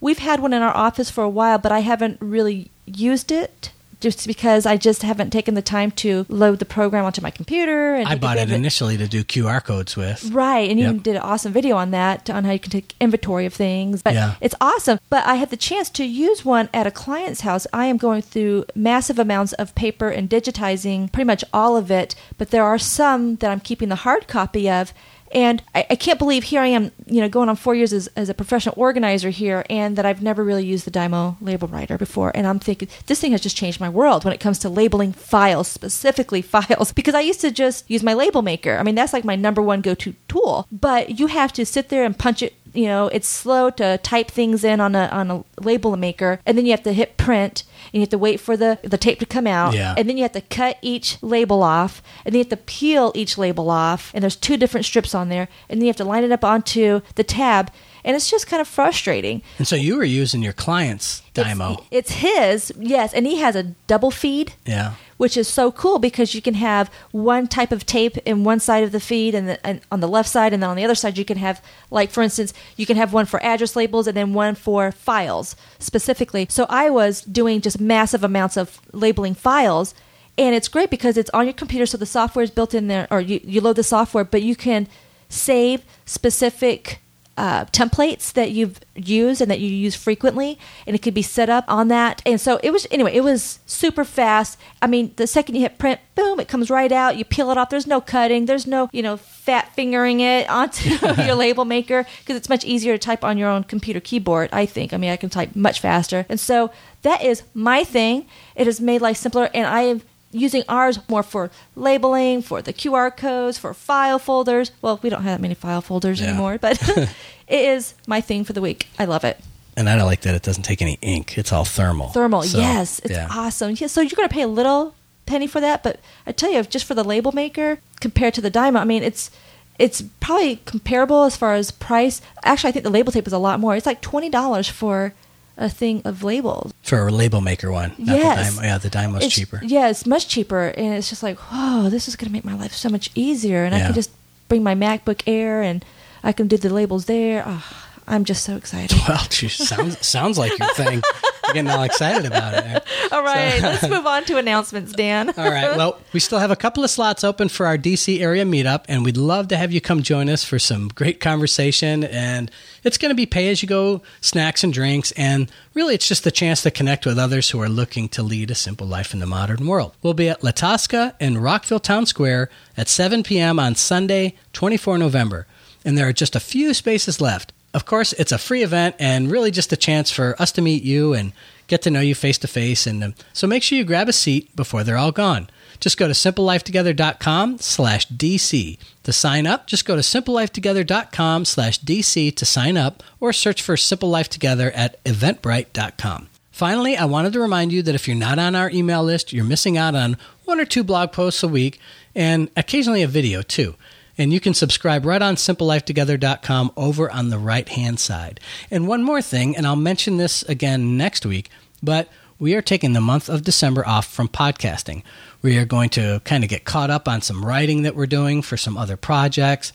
we've 0.00 0.20
had 0.20 0.38
one 0.38 0.52
in 0.52 0.62
our 0.62 0.76
office 0.76 1.10
for 1.10 1.24
a 1.24 1.28
while, 1.28 1.58
but 1.58 1.72
I 1.72 1.80
haven't 1.80 2.18
really 2.20 2.70
used 2.86 3.32
it 3.32 3.72
just 4.00 4.26
because 4.26 4.66
I 4.66 4.76
just 4.76 5.02
haven't 5.02 5.30
taken 5.30 5.54
the 5.54 5.62
time 5.62 5.90
to 5.92 6.24
load 6.28 6.58
the 6.58 6.64
program 6.64 7.04
onto 7.04 7.20
my 7.20 7.30
computer. 7.30 7.94
And 7.96 8.08
I 8.08 8.14
bought 8.14 8.36
it 8.38 8.50
initially 8.50 8.96
to 8.96 9.08
do 9.08 9.24
QR 9.24 9.62
codes 9.62 9.96
with. 9.96 10.30
Right, 10.30 10.70
and 10.70 10.78
you 10.78 10.92
did 10.98 11.16
an 11.16 11.22
awesome 11.22 11.52
video 11.52 11.76
on 11.76 11.90
that 11.90 12.30
on 12.30 12.44
how 12.44 12.52
you 12.52 12.58
can 12.58 12.70
take 12.70 12.94
inventory 13.00 13.46
of 13.46 13.54
things. 13.54 14.02
But 14.02 14.14
Yeah. 14.14 14.34
it's 14.40 14.54
awesome. 14.60 14.98
But 15.10 15.26
I 15.26 15.34
had 15.36 15.50
the 15.50 15.56
chance 15.56 15.90
to 15.90 16.04
use 16.04 16.44
one 16.44 16.68
at 16.72 16.86
a 16.86 16.90
client's 16.90 17.40
house. 17.40 17.66
I 17.72 17.86
am 17.86 17.96
going 17.96 18.22
through 18.22 18.64
massive 18.74 19.18
amounts 19.18 19.52
of 19.54 19.74
paper 19.74 20.08
and 20.08 20.28
digitizing 20.30 21.10
pretty 21.12 21.26
much 21.26 21.44
all 21.52 21.76
of 21.76 21.90
it. 21.90 22.14
But 22.36 22.50
there 22.50 22.64
are 22.64 22.78
some 22.78 23.36
that 23.36 23.50
I'm 23.50 23.60
keeping 23.60 23.88
the 23.88 23.96
hard 23.96 24.28
copy 24.28 24.70
of. 24.70 24.92
And 25.32 25.62
I, 25.74 25.86
I 25.90 25.96
can't 25.96 26.18
believe 26.18 26.44
here 26.44 26.60
I 26.60 26.68
am, 26.68 26.90
you 27.06 27.20
know, 27.20 27.28
going 27.28 27.48
on 27.48 27.56
four 27.56 27.74
years 27.74 27.92
as, 27.92 28.08
as 28.08 28.28
a 28.28 28.34
professional 28.34 28.74
organizer 28.76 29.30
here, 29.30 29.64
and 29.68 29.96
that 29.96 30.06
I've 30.06 30.22
never 30.22 30.44
really 30.44 30.64
used 30.64 30.84
the 30.84 30.90
Dymo 30.90 31.36
label 31.40 31.68
writer 31.68 31.98
before. 31.98 32.32
And 32.34 32.46
I'm 32.46 32.58
thinking 32.58 32.88
this 33.06 33.20
thing 33.20 33.32
has 33.32 33.40
just 33.40 33.56
changed 33.56 33.80
my 33.80 33.88
world 33.88 34.24
when 34.24 34.32
it 34.32 34.40
comes 34.40 34.58
to 34.60 34.68
labeling 34.68 35.12
files, 35.12 35.68
specifically 35.68 36.42
files, 36.56 36.92
because 36.92 37.14
I 37.14 37.20
used 37.20 37.40
to 37.42 37.50
just 37.50 37.88
use 37.90 38.02
my 38.02 38.14
label 38.14 38.42
maker. 38.42 38.76
I 38.76 38.82
mean, 38.82 38.94
that's 38.94 39.12
like 39.12 39.24
my 39.24 39.36
number 39.36 39.62
one 39.62 39.80
go-to 39.80 40.14
tool. 40.28 40.66
But 40.70 41.18
you 41.18 41.26
have 41.28 41.52
to 41.54 41.66
sit 41.66 41.88
there 41.88 42.04
and 42.04 42.18
punch 42.18 42.42
it. 42.42 42.54
You 42.74 42.86
know, 42.86 43.08
it's 43.08 43.26
slow 43.28 43.70
to 43.70 43.98
type 43.98 44.30
things 44.30 44.64
in 44.64 44.80
on 44.80 44.94
a 44.94 45.06
on 45.06 45.30
a 45.30 45.44
label 45.60 45.96
maker, 45.96 46.40
and 46.46 46.56
then 46.56 46.64
you 46.66 46.72
have 46.72 46.82
to 46.84 46.92
hit 46.92 47.16
print, 47.16 47.64
and 47.86 47.94
you 47.94 48.00
have 48.00 48.08
to 48.10 48.18
wait 48.18 48.40
for 48.40 48.56
the 48.56 48.78
the 48.82 48.98
tape 48.98 49.18
to 49.20 49.26
come 49.26 49.46
out, 49.46 49.74
Yeah. 49.74 49.94
and 49.96 50.08
then 50.08 50.16
you 50.16 50.22
have 50.24 50.32
to 50.32 50.40
cut 50.42 50.76
each 50.82 51.22
label 51.22 51.62
off, 51.62 52.02
and 52.24 52.32
then 52.32 52.38
you 52.38 52.44
have 52.44 52.50
to 52.50 52.56
peel 52.64 53.12
each 53.14 53.38
label 53.38 53.70
off, 53.70 54.10
and 54.14 54.22
there's 54.22 54.36
two 54.36 54.56
different 54.56 54.86
strips 54.86 55.14
on 55.14 55.28
there, 55.28 55.48
and 55.68 55.78
then 55.80 55.86
you 55.86 55.88
have 55.88 55.96
to 55.96 56.04
line 56.04 56.24
it 56.24 56.32
up 56.32 56.44
onto 56.44 57.00
the 57.14 57.24
tab, 57.24 57.70
and 58.04 58.14
it's 58.16 58.30
just 58.30 58.46
kind 58.46 58.60
of 58.60 58.68
frustrating. 58.68 59.42
And 59.58 59.66
so 59.66 59.76
you 59.76 59.96
were 59.96 60.04
using 60.04 60.42
your 60.42 60.52
client's 60.52 61.22
Dymo. 61.34 61.84
It's, 61.90 62.10
it's 62.10 62.12
his, 62.20 62.72
yes, 62.78 63.14
and 63.14 63.26
he 63.26 63.38
has 63.38 63.56
a 63.56 63.62
double 63.86 64.10
feed, 64.10 64.52
yeah. 64.66 64.94
Which 65.18 65.36
is 65.36 65.46
so 65.46 65.70
cool 65.70 65.98
because 65.98 66.34
you 66.34 66.40
can 66.40 66.54
have 66.54 66.90
one 67.10 67.46
type 67.46 67.70
of 67.70 67.84
tape 67.84 68.16
in 68.18 68.44
one 68.44 68.58
side 68.58 68.82
of 68.82 68.92
the 68.92 69.00
feed 69.00 69.34
and, 69.34 69.48
the, 69.48 69.66
and 69.66 69.82
on 69.92 70.00
the 70.00 70.08
left 70.08 70.30
side, 70.30 70.54
and 70.54 70.62
then 70.62 70.70
on 70.70 70.76
the 70.76 70.84
other 70.84 70.94
side 70.94 71.18
you 71.18 71.24
can 71.24 71.36
have, 71.36 71.62
like 71.90 72.10
for 72.10 72.22
instance, 72.22 72.54
you 72.76 72.86
can 72.86 72.96
have 72.96 73.12
one 73.12 73.26
for 73.26 73.42
address 73.42 73.76
labels 73.76 74.06
and 74.06 74.16
then 74.16 74.32
one 74.32 74.54
for 74.54 74.90
files 74.90 75.54
specifically. 75.78 76.46
So 76.48 76.64
I 76.70 76.88
was 76.88 77.20
doing 77.22 77.60
just 77.60 77.78
massive 77.78 78.24
amounts 78.24 78.56
of 78.56 78.80
labeling 78.92 79.34
files. 79.34 79.94
And 80.38 80.54
it's 80.54 80.68
great 80.68 80.88
because 80.88 81.16
it's 81.16 81.30
on 81.30 81.46
your 81.46 81.52
computer, 81.52 81.84
so 81.84 81.98
the 81.98 82.06
software 82.06 82.44
is 82.44 82.52
built 82.52 82.72
in 82.72 82.86
there, 82.86 83.08
or 83.10 83.20
you, 83.20 83.40
you 83.42 83.60
load 83.60 83.74
the 83.74 83.82
software, 83.82 84.22
but 84.22 84.40
you 84.40 84.54
can 84.54 84.86
save 85.28 85.82
specific 86.06 87.00
uh, 87.38 87.64
templates 87.66 88.32
that 88.32 88.50
you've 88.50 88.80
used 88.96 89.40
and 89.40 89.48
that 89.48 89.60
you 89.60 89.68
use 89.68 89.94
frequently, 89.94 90.58
and 90.88 90.96
it 90.96 91.02
could 91.02 91.14
be 91.14 91.22
set 91.22 91.48
up 91.48 91.64
on 91.68 91.86
that. 91.86 92.20
And 92.26 92.40
so 92.40 92.58
it 92.64 92.72
was 92.72 92.84
anyway. 92.90 93.14
It 93.14 93.22
was 93.22 93.60
super 93.64 94.04
fast. 94.04 94.58
I 94.82 94.88
mean, 94.88 95.12
the 95.14 95.28
second 95.28 95.54
you 95.54 95.60
hit 95.60 95.78
print, 95.78 96.00
boom, 96.16 96.40
it 96.40 96.48
comes 96.48 96.68
right 96.68 96.90
out. 96.90 97.16
You 97.16 97.24
peel 97.24 97.52
it 97.52 97.56
off. 97.56 97.70
There's 97.70 97.86
no 97.86 98.00
cutting. 98.00 98.46
There's 98.46 98.66
no 98.66 98.90
you 98.92 99.02
know 99.02 99.16
fat 99.16 99.72
fingering 99.76 100.18
it 100.18 100.50
onto 100.50 100.90
your 101.22 101.36
label 101.36 101.64
maker 101.64 102.04
because 102.18 102.36
it's 102.36 102.48
much 102.48 102.64
easier 102.64 102.94
to 102.94 102.98
type 102.98 103.22
on 103.22 103.38
your 103.38 103.48
own 103.48 103.62
computer 103.62 104.00
keyboard. 104.00 104.48
I 104.52 104.66
think. 104.66 104.92
I 104.92 104.96
mean, 104.96 105.10
I 105.10 105.16
can 105.16 105.30
type 105.30 105.54
much 105.54 105.78
faster, 105.78 106.26
and 106.28 106.40
so 106.40 106.72
that 107.02 107.22
is 107.22 107.44
my 107.54 107.84
thing. 107.84 108.26
It 108.56 108.66
has 108.66 108.80
made 108.80 109.00
life 109.00 109.16
simpler, 109.16 109.48
and 109.54 109.64
I 109.64 109.82
am 109.82 110.02
using 110.30 110.62
ours 110.68 110.98
more 111.08 111.22
for 111.22 111.50
labeling, 111.76 112.42
for 112.42 112.60
the 112.62 112.72
QR 112.72 113.14
codes, 113.16 113.58
for 113.58 113.72
file 113.74 114.18
folders. 114.18 114.70
Well, 114.82 115.00
we 115.02 115.08
don't 115.10 115.22
have 115.22 115.38
that 115.38 115.42
many 115.42 115.54
file 115.54 115.80
folders 115.80 116.20
Yeah. 116.20 116.28
anymore, 116.28 116.58
but 116.60 116.80
it 116.98 117.10
is 117.48 117.94
my 118.06 118.20
thing 118.20 118.44
for 118.44 118.52
the 118.52 118.60
week. 118.60 118.88
I 118.98 119.04
love 119.06 119.24
it. 119.24 119.40
And 119.76 119.88
I 119.88 119.96
don't 119.96 120.06
like 120.06 120.22
that 120.22 120.34
it 120.34 120.42
doesn't 120.42 120.64
take 120.64 120.82
any 120.82 120.98
ink. 121.02 121.38
It's 121.38 121.52
all 121.52 121.64
thermal. 121.64 122.08
Thermal, 122.08 122.42
So, 122.42 122.58
yes, 122.58 122.98
it's 123.00 123.12
yeah. 123.12 123.28
awesome. 123.30 123.74
Yeah, 123.78 123.86
so 123.86 124.00
you're 124.00 124.16
going 124.16 124.28
to 124.28 124.34
pay 124.34 124.42
a 124.42 124.48
little 124.48 124.94
penny 125.24 125.46
for 125.46 125.60
that, 125.60 125.82
but 125.84 126.00
I 126.26 126.32
tell 126.32 126.50
you, 126.52 126.62
just 126.64 126.84
for 126.84 126.94
the 126.94 127.04
label 127.04 127.32
maker 127.32 127.78
compared 128.00 128.34
to 128.34 128.40
the 128.40 128.50
Dymo, 128.50 128.80
I 128.80 128.84
mean, 128.84 129.02
it's 129.02 129.30
it's 129.78 130.02
probably 130.18 130.56
comparable 130.64 131.22
as 131.22 131.36
far 131.36 131.54
as 131.54 131.70
price. 131.70 132.20
Actually, 132.42 132.70
I 132.70 132.72
think 132.72 132.82
the 132.82 132.90
label 132.90 133.12
tape 133.12 133.28
is 133.28 133.32
a 133.32 133.38
lot 133.38 133.60
more. 133.60 133.76
It's 133.76 133.86
like 133.86 134.00
twenty 134.00 134.28
dollars 134.28 134.68
for 134.68 135.14
a 135.58 135.68
thing 135.68 136.00
of 136.04 136.22
labels. 136.22 136.72
For 136.82 137.06
a 137.08 137.10
label 137.12 137.40
maker 137.40 137.70
one. 137.70 137.92
Yes. 137.98 138.54
The 138.54 138.60
Dymo. 138.60 138.64
Yeah, 138.64 138.78
the 138.78 138.88
Dymo's 138.90 139.16
It's- 139.16 139.32
cheaper. 139.34 139.60
Yeah, 139.62 139.88
it's 139.90 140.06
much 140.06 140.28
cheaper, 140.28 140.68
and 140.68 140.94
it's 140.94 141.08
just 141.10 141.22
like, 141.22 141.36
oh, 141.52 141.90
this 141.90 142.08
is 142.08 142.16
going 142.16 142.28
to 142.28 142.32
make 142.32 142.44
my 142.44 142.54
life 142.54 142.72
so 142.72 142.88
much 142.88 143.10
easier, 143.14 143.64
and 143.64 143.74
I 143.74 143.80
can 143.80 143.94
just 143.94 144.10
bring 144.48 144.62
my 144.62 144.74
MacBook 144.74 145.22
Air 145.26 145.60
and 145.62 145.84
I 146.24 146.32
can 146.32 146.48
do 146.48 146.56
the 146.56 146.70
labels 146.70 147.04
there. 147.04 147.42
Oh, 147.46 147.64
I'm 148.06 148.24
just 148.24 148.42
so 148.44 148.56
excited. 148.56 148.96
Well, 149.08 149.26
geez, 149.28 149.54
sounds 149.54 150.06
sounds 150.06 150.38
like 150.38 150.58
your 150.58 150.72
thing. 150.74 151.02
Getting 151.54 151.70
all 151.70 151.82
excited 151.82 152.26
about 152.26 152.54
it. 152.54 152.84
All 153.12 153.22
right, 153.22 153.60
let's 153.62 153.88
move 153.88 154.06
on 154.06 154.24
to 154.26 154.36
announcements, 154.36 154.92
Dan. 154.92 155.28
All 155.36 155.50
right. 155.50 155.76
Well, 155.76 155.98
we 156.12 156.20
still 156.20 156.38
have 156.38 156.50
a 156.50 156.56
couple 156.56 156.84
of 156.84 156.90
slots 156.90 157.24
open 157.24 157.48
for 157.48 157.66
our 157.66 157.78
DC 157.78 158.20
area 158.20 158.44
meetup, 158.44 158.84
and 158.88 159.04
we'd 159.04 159.16
love 159.16 159.48
to 159.48 159.56
have 159.56 159.72
you 159.72 159.80
come 159.80 160.02
join 160.02 160.28
us 160.28 160.44
for 160.44 160.58
some 160.58 160.88
great 160.88 161.20
conversation. 161.20 162.04
And 162.04 162.50
it's 162.84 162.98
going 162.98 163.10
to 163.10 163.14
be 163.14 163.26
pay 163.26 163.50
as 163.50 163.62
you 163.62 163.68
go 163.68 164.02
snacks 164.20 164.62
and 164.62 164.72
drinks. 164.72 165.10
And 165.12 165.50
really, 165.74 165.94
it's 165.94 166.08
just 166.08 166.26
a 166.26 166.30
chance 166.30 166.62
to 166.62 166.70
connect 166.70 167.06
with 167.06 167.18
others 167.18 167.50
who 167.50 167.60
are 167.60 167.68
looking 167.68 168.08
to 168.10 168.22
lead 168.22 168.50
a 168.50 168.54
simple 168.54 168.86
life 168.86 169.14
in 169.14 169.20
the 169.20 169.26
modern 169.26 169.66
world. 169.66 169.94
We'll 170.02 170.14
be 170.14 170.28
at 170.28 170.44
La 170.44 170.50
Tosca 170.50 171.14
in 171.18 171.38
Rockville 171.38 171.80
Town 171.80 172.06
Square 172.06 172.50
at 172.76 172.88
7 172.88 173.22
p.m. 173.22 173.58
on 173.58 173.74
Sunday, 173.74 174.34
24 174.52 174.98
November. 174.98 175.46
And 175.84 175.96
there 175.96 176.08
are 176.08 176.12
just 176.12 176.36
a 176.36 176.40
few 176.40 176.74
spaces 176.74 177.20
left. 177.20 177.52
Of 177.78 177.84
course, 177.84 178.12
it's 178.14 178.32
a 178.32 178.38
free 178.38 178.64
event 178.64 178.96
and 178.98 179.30
really 179.30 179.52
just 179.52 179.72
a 179.72 179.76
chance 179.76 180.10
for 180.10 180.34
us 180.42 180.50
to 180.50 180.60
meet 180.60 180.82
you 180.82 181.14
and 181.14 181.32
get 181.68 181.80
to 181.82 181.92
know 181.92 182.00
you 182.00 182.16
face 182.16 182.36
to 182.38 182.48
face. 182.48 182.88
And 182.88 183.04
um, 183.04 183.14
so 183.32 183.46
make 183.46 183.62
sure 183.62 183.78
you 183.78 183.84
grab 183.84 184.08
a 184.08 184.12
seat 184.12 184.56
before 184.56 184.82
they're 184.82 184.96
all 184.96 185.12
gone. 185.12 185.48
Just 185.78 185.96
go 185.96 186.08
to 186.08 186.12
simplelifetogether.com 186.12 187.58
slash 187.58 188.08
DC 188.08 188.78
to 189.04 189.12
sign 189.12 189.46
up. 189.46 189.68
Just 189.68 189.84
go 189.84 189.94
to 189.94 190.02
simplelifetogether.com 190.02 191.44
slash 191.44 191.78
DC 191.78 192.34
to 192.34 192.44
sign 192.44 192.76
up 192.76 193.04
or 193.20 193.32
search 193.32 193.62
for 193.62 193.76
Simple 193.76 194.08
Life 194.08 194.28
Together 194.28 194.72
at 194.72 195.00
eventbrite.com. 195.04 196.30
Finally, 196.50 196.96
I 196.96 197.04
wanted 197.04 197.32
to 197.34 197.40
remind 197.40 197.70
you 197.70 197.82
that 197.82 197.94
if 197.94 198.08
you're 198.08 198.16
not 198.16 198.40
on 198.40 198.56
our 198.56 198.70
email 198.70 199.04
list, 199.04 199.32
you're 199.32 199.44
missing 199.44 199.78
out 199.78 199.94
on 199.94 200.16
one 200.46 200.58
or 200.58 200.64
two 200.64 200.82
blog 200.82 201.12
posts 201.12 201.44
a 201.44 201.48
week 201.48 201.78
and 202.16 202.50
occasionally 202.56 203.04
a 203.04 203.06
video 203.06 203.40
too. 203.40 203.76
And 204.18 204.32
you 204.32 204.40
can 204.40 204.52
subscribe 204.52 205.06
right 205.06 205.22
on 205.22 205.36
simplelifetogether.com 205.36 206.72
over 206.76 207.10
on 207.10 207.30
the 207.30 207.38
right 207.38 207.68
hand 207.68 208.00
side. 208.00 208.40
And 208.70 208.88
one 208.88 209.02
more 209.02 209.22
thing, 209.22 209.56
and 209.56 209.66
I'll 209.66 209.76
mention 209.76 210.16
this 210.16 210.42
again 210.42 210.96
next 210.96 211.24
week, 211.24 211.48
but 211.82 212.08
we 212.40 212.54
are 212.54 212.62
taking 212.62 212.92
the 212.92 213.00
month 213.00 213.28
of 213.28 213.42
December 213.42 213.86
off 213.86 214.06
from 214.06 214.28
podcasting. 214.28 215.02
We 215.42 215.56
are 215.58 215.64
going 215.64 215.90
to 215.90 216.20
kind 216.24 216.44
of 216.44 216.50
get 216.50 216.64
caught 216.64 216.90
up 216.90 217.08
on 217.08 217.20
some 217.20 217.44
writing 217.44 217.82
that 217.82 217.94
we're 217.96 218.06
doing 218.06 218.42
for 218.42 218.56
some 218.56 218.76
other 218.76 218.96
projects 218.96 219.72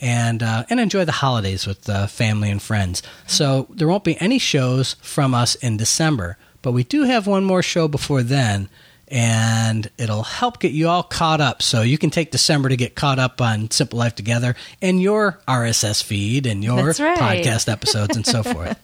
and 0.00 0.42
uh, 0.42 0.64
and 0.70 0.78
enjoy 0.80 1.04
the 1.04 1.12
holidays 1.12 1.66
with 1.66 1.88
uh, 1.88 2.06
family 2.06 2.50
and 2.50 2.62
friends. 2.62 3.02
So 3.26 3.66
there 3.70 3.88
won't 3.88 4.04
be 4.04 4.20
any 4.20 4.38
shows 4.38 4.94
from 5.02 5.34
us 5.34 5.54
in 5.56 5.76
December, 5.76 6.36
but 6.62 6.72
we 6.72 6.84
do 6.84 7.02
have 7.02 7.26
one 7.26 7.44
more 7.44 7.62
show 7.62 7.88
before 7.88 8.22
then 8.22 8.68
and 9.08 9.90
it'll 9.98 10.22
help 10.22 10.60
get 10.60 10.72
you 10.72 10.88
all 10.88 11.02
caught 11.02 11.40
up 11.40 11.62
so 11.62 11.82
you 11.82 11.98
can 11.98 12.10
take 12.10 12.30
December 12.30 12.68
to 12.68 12.76
get 12.76 12.94
caught 12.94 13.18
up 13.18 13.40
on 13.40 13.70
Simple 13.70 13.98
Life 13.98 14.14
Together 14.14 14.54
and 14.80 15.00
your 15.00 15.40
RSS 15.46 16.02
feed 16.02 16.46
and 16.46 16.64
your 16.64 16.86
right. 16.86 17.44
podcast 17.44 17.70
episodes 17.70 18.16
and 18.16 18.26
so 18.26 18.42
forth. 18.42 18.78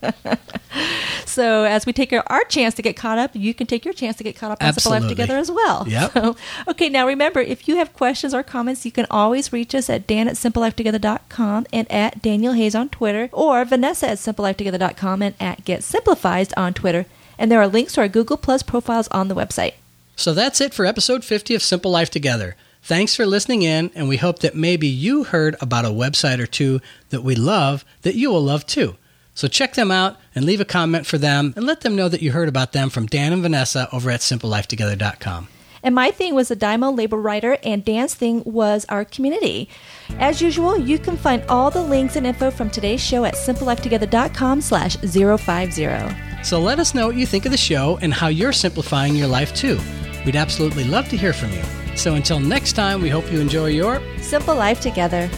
So 1.31 1.65
as 1.65 1.87
we 1.87 1.93
take 1.93 2.13
our, 2.13 2.45
chance 2.51 2.75
to 2.75 2.83
get 2.83 2.97
caught 2.97 3.19
up, 3.19 3.31
you 3.35 3.55
can 3.55 3.69
take 3.69 3.85
your 3.85 3.95
chance 3.95 4.17
to 4.17 4.25
get 4.25 4.35
caught 4.35 4.51
up 4.51 4.63
on 4.63 4.73
Simple 4.73 4.91
Life 4.91 5.03
Absolutely. 5.03 5.15
together 5.15 5.39
as 5.39 5.51
well. 5.51 5.87
Yep. 5.87 6.13
So, 6.13 6.37
okay, 6.69 6.89
now 6.89 7.07
remember, 7.07 7.39
if 7.39 7.69
you 7.69 7.77
have 7.77 7.95
questions 7.95 8.35
or 8.35 8.43
comments, 8.43 8.85
you 8.85 8.91
can 8.91 9.07
always 9.11 9.53
reach 9.53 9.73
us 9.75 9.89
at 9.89 10.09
Dan 10.09 10.27
at 10.27 10.35
simplelifetogether.com 10.35 11.67
and 11.73 11.91
at 11.93 12.21
Daniel 12.23 12.55
Hayes 12.55 12.75
on 12.75 12.89
Twitter, 12.89 13.31
or 13.33 13.65
Vanessa 13.65 14.09
at 14.09 14.19
simplelifetogether.com 14.19 15.23
and 15.23 15.35
at 15.39 15.65
Get 15.65 15.85
Simplified 15.85 16.53
on 16.57 16.75
Twitter. 16.75 17.07
And 17.39 17.53
there 17.53 17.61
are 17.61 17.69
links 17.69 17.95
to 17.95 18.01
our 18.01 18.09
Google 18.09 18.37
Plus 18.37 18.65
profiles 18.65 19.07
on 19.09 19.29
the 19.29 19.37
website. 19.37 19.75
So 20.21 20.35
that's 20.35 20.61
it 20.61 20.75
for 20.75 20.85
episode 20.85 21.25
50 21.25 21.55
of 21.55 21.63
Simple 21.63 21.91
Life 21.91 22.11
Together. 22.11 22.55
Thanks 22.83 23.17
for 23.17 23.25
listening 23.25 23.63
in, 23.63 23.91
and 23.95 24.07
we 24.07 24.19
hope 24.19 24.41
that 24.41 24.55
maybe 24.55 24.87
you 24.87 25.25
heard 25.25 25.57
about 25.63 25.87
a 25.87 25.89
website 25.89 26.41
or 26.41 26.47
two 26.47 26.83
that 27.09 27.23
we 27.23 27.35
love 27.35 27.87
that 28.03 28.17
you 28.17 28.31
will 28.31 28.43
love 28.43 28.67
too. 28.67 28.99
So 29.33 29.49
check 29.49 29.73
them 29.73 29.91
out 29.91 30.19
and 30.35 30.45
leave 30.45 30.61
a 30.61 30.67
comment 30.67 31.07
for 31.07 31.17
them 31.17 31.55
and 31.57 31.65
let 31.65 31.81
them 31.81 31.97
know 31.97 32.11
that 32.11 32.21
you 32.21 32.33
heard 32.33 32.51
about 32.51 32.73
them 32.73 32.91
from 32.91 33.07
Dan 33.07 33.33
and 33.33 33.41
Vanessa 33.41 33.89
over 33.95 34.11
at 34.11 34.21
simplelifetogether.com. 34.21 35.49
And 35.83 35.95
my 35.95 36.11
thing 36.11 36.35
was 36.35 36.49
the 36.49 36.57
Dymo 36.57 36.95
label 36.95 37.17
writer, 37.17 37.57
and 37.63 37.83
Dan's 37.83 38.13
thing 38.13 38.43
was 38.45 38.85
our 38.91 39.07
community. 39.07 39.71
As 40.19 40.43
usual, 40.43 40.77
you 40.77 40.99
can 40.99 41.17
find 41.17 41.43
all 41.49 41.71
the 41.71 41.83
links 41.83 42.17
and 42.17 42.27
info 42.27 42.51
from 42.51 42.69
today's 42.69 43.01
show 43.03 43.25
at 43.25 43.37
simplelifetogether.com 43.37 44.61
slash 44.61 44.97
050. 44.97 46.45
So 46.45 46.61
let 46.61 46.79
us 46.79 46.95
know 46.95 47.07
what 47.07 47.17
you 47.17 47.25
think 47.25 47.47
of 47.47 47.53
the 47.53 47.57
show 47.57 47.99
and 48.03 48.13
how 48.13 48.29
you're 48.29 48.53
simplifying 48.53 49.17
your 49.17 49.27
life 49.27 49.55
too. 49.55 49.81
We'd 50.25 50.37
absolutely 50.37 50.85
love 50.85 51.09
to 51.09 51.17
hear 51.17 51.33
from 51.33 51.53
you. 51.53 51.63
So 51.97 52.15
until 52.15 52.41
next 52.41 52.73
time, 52.73 53.03
we 53.03 53.09
hope 53.09 53.31
you 53.31 53.41
enjoy 53.41 53.67
your 53.67 54.01
Simple 54.19 54.55
Life 54.55 54.81
Together. 54.81 55.29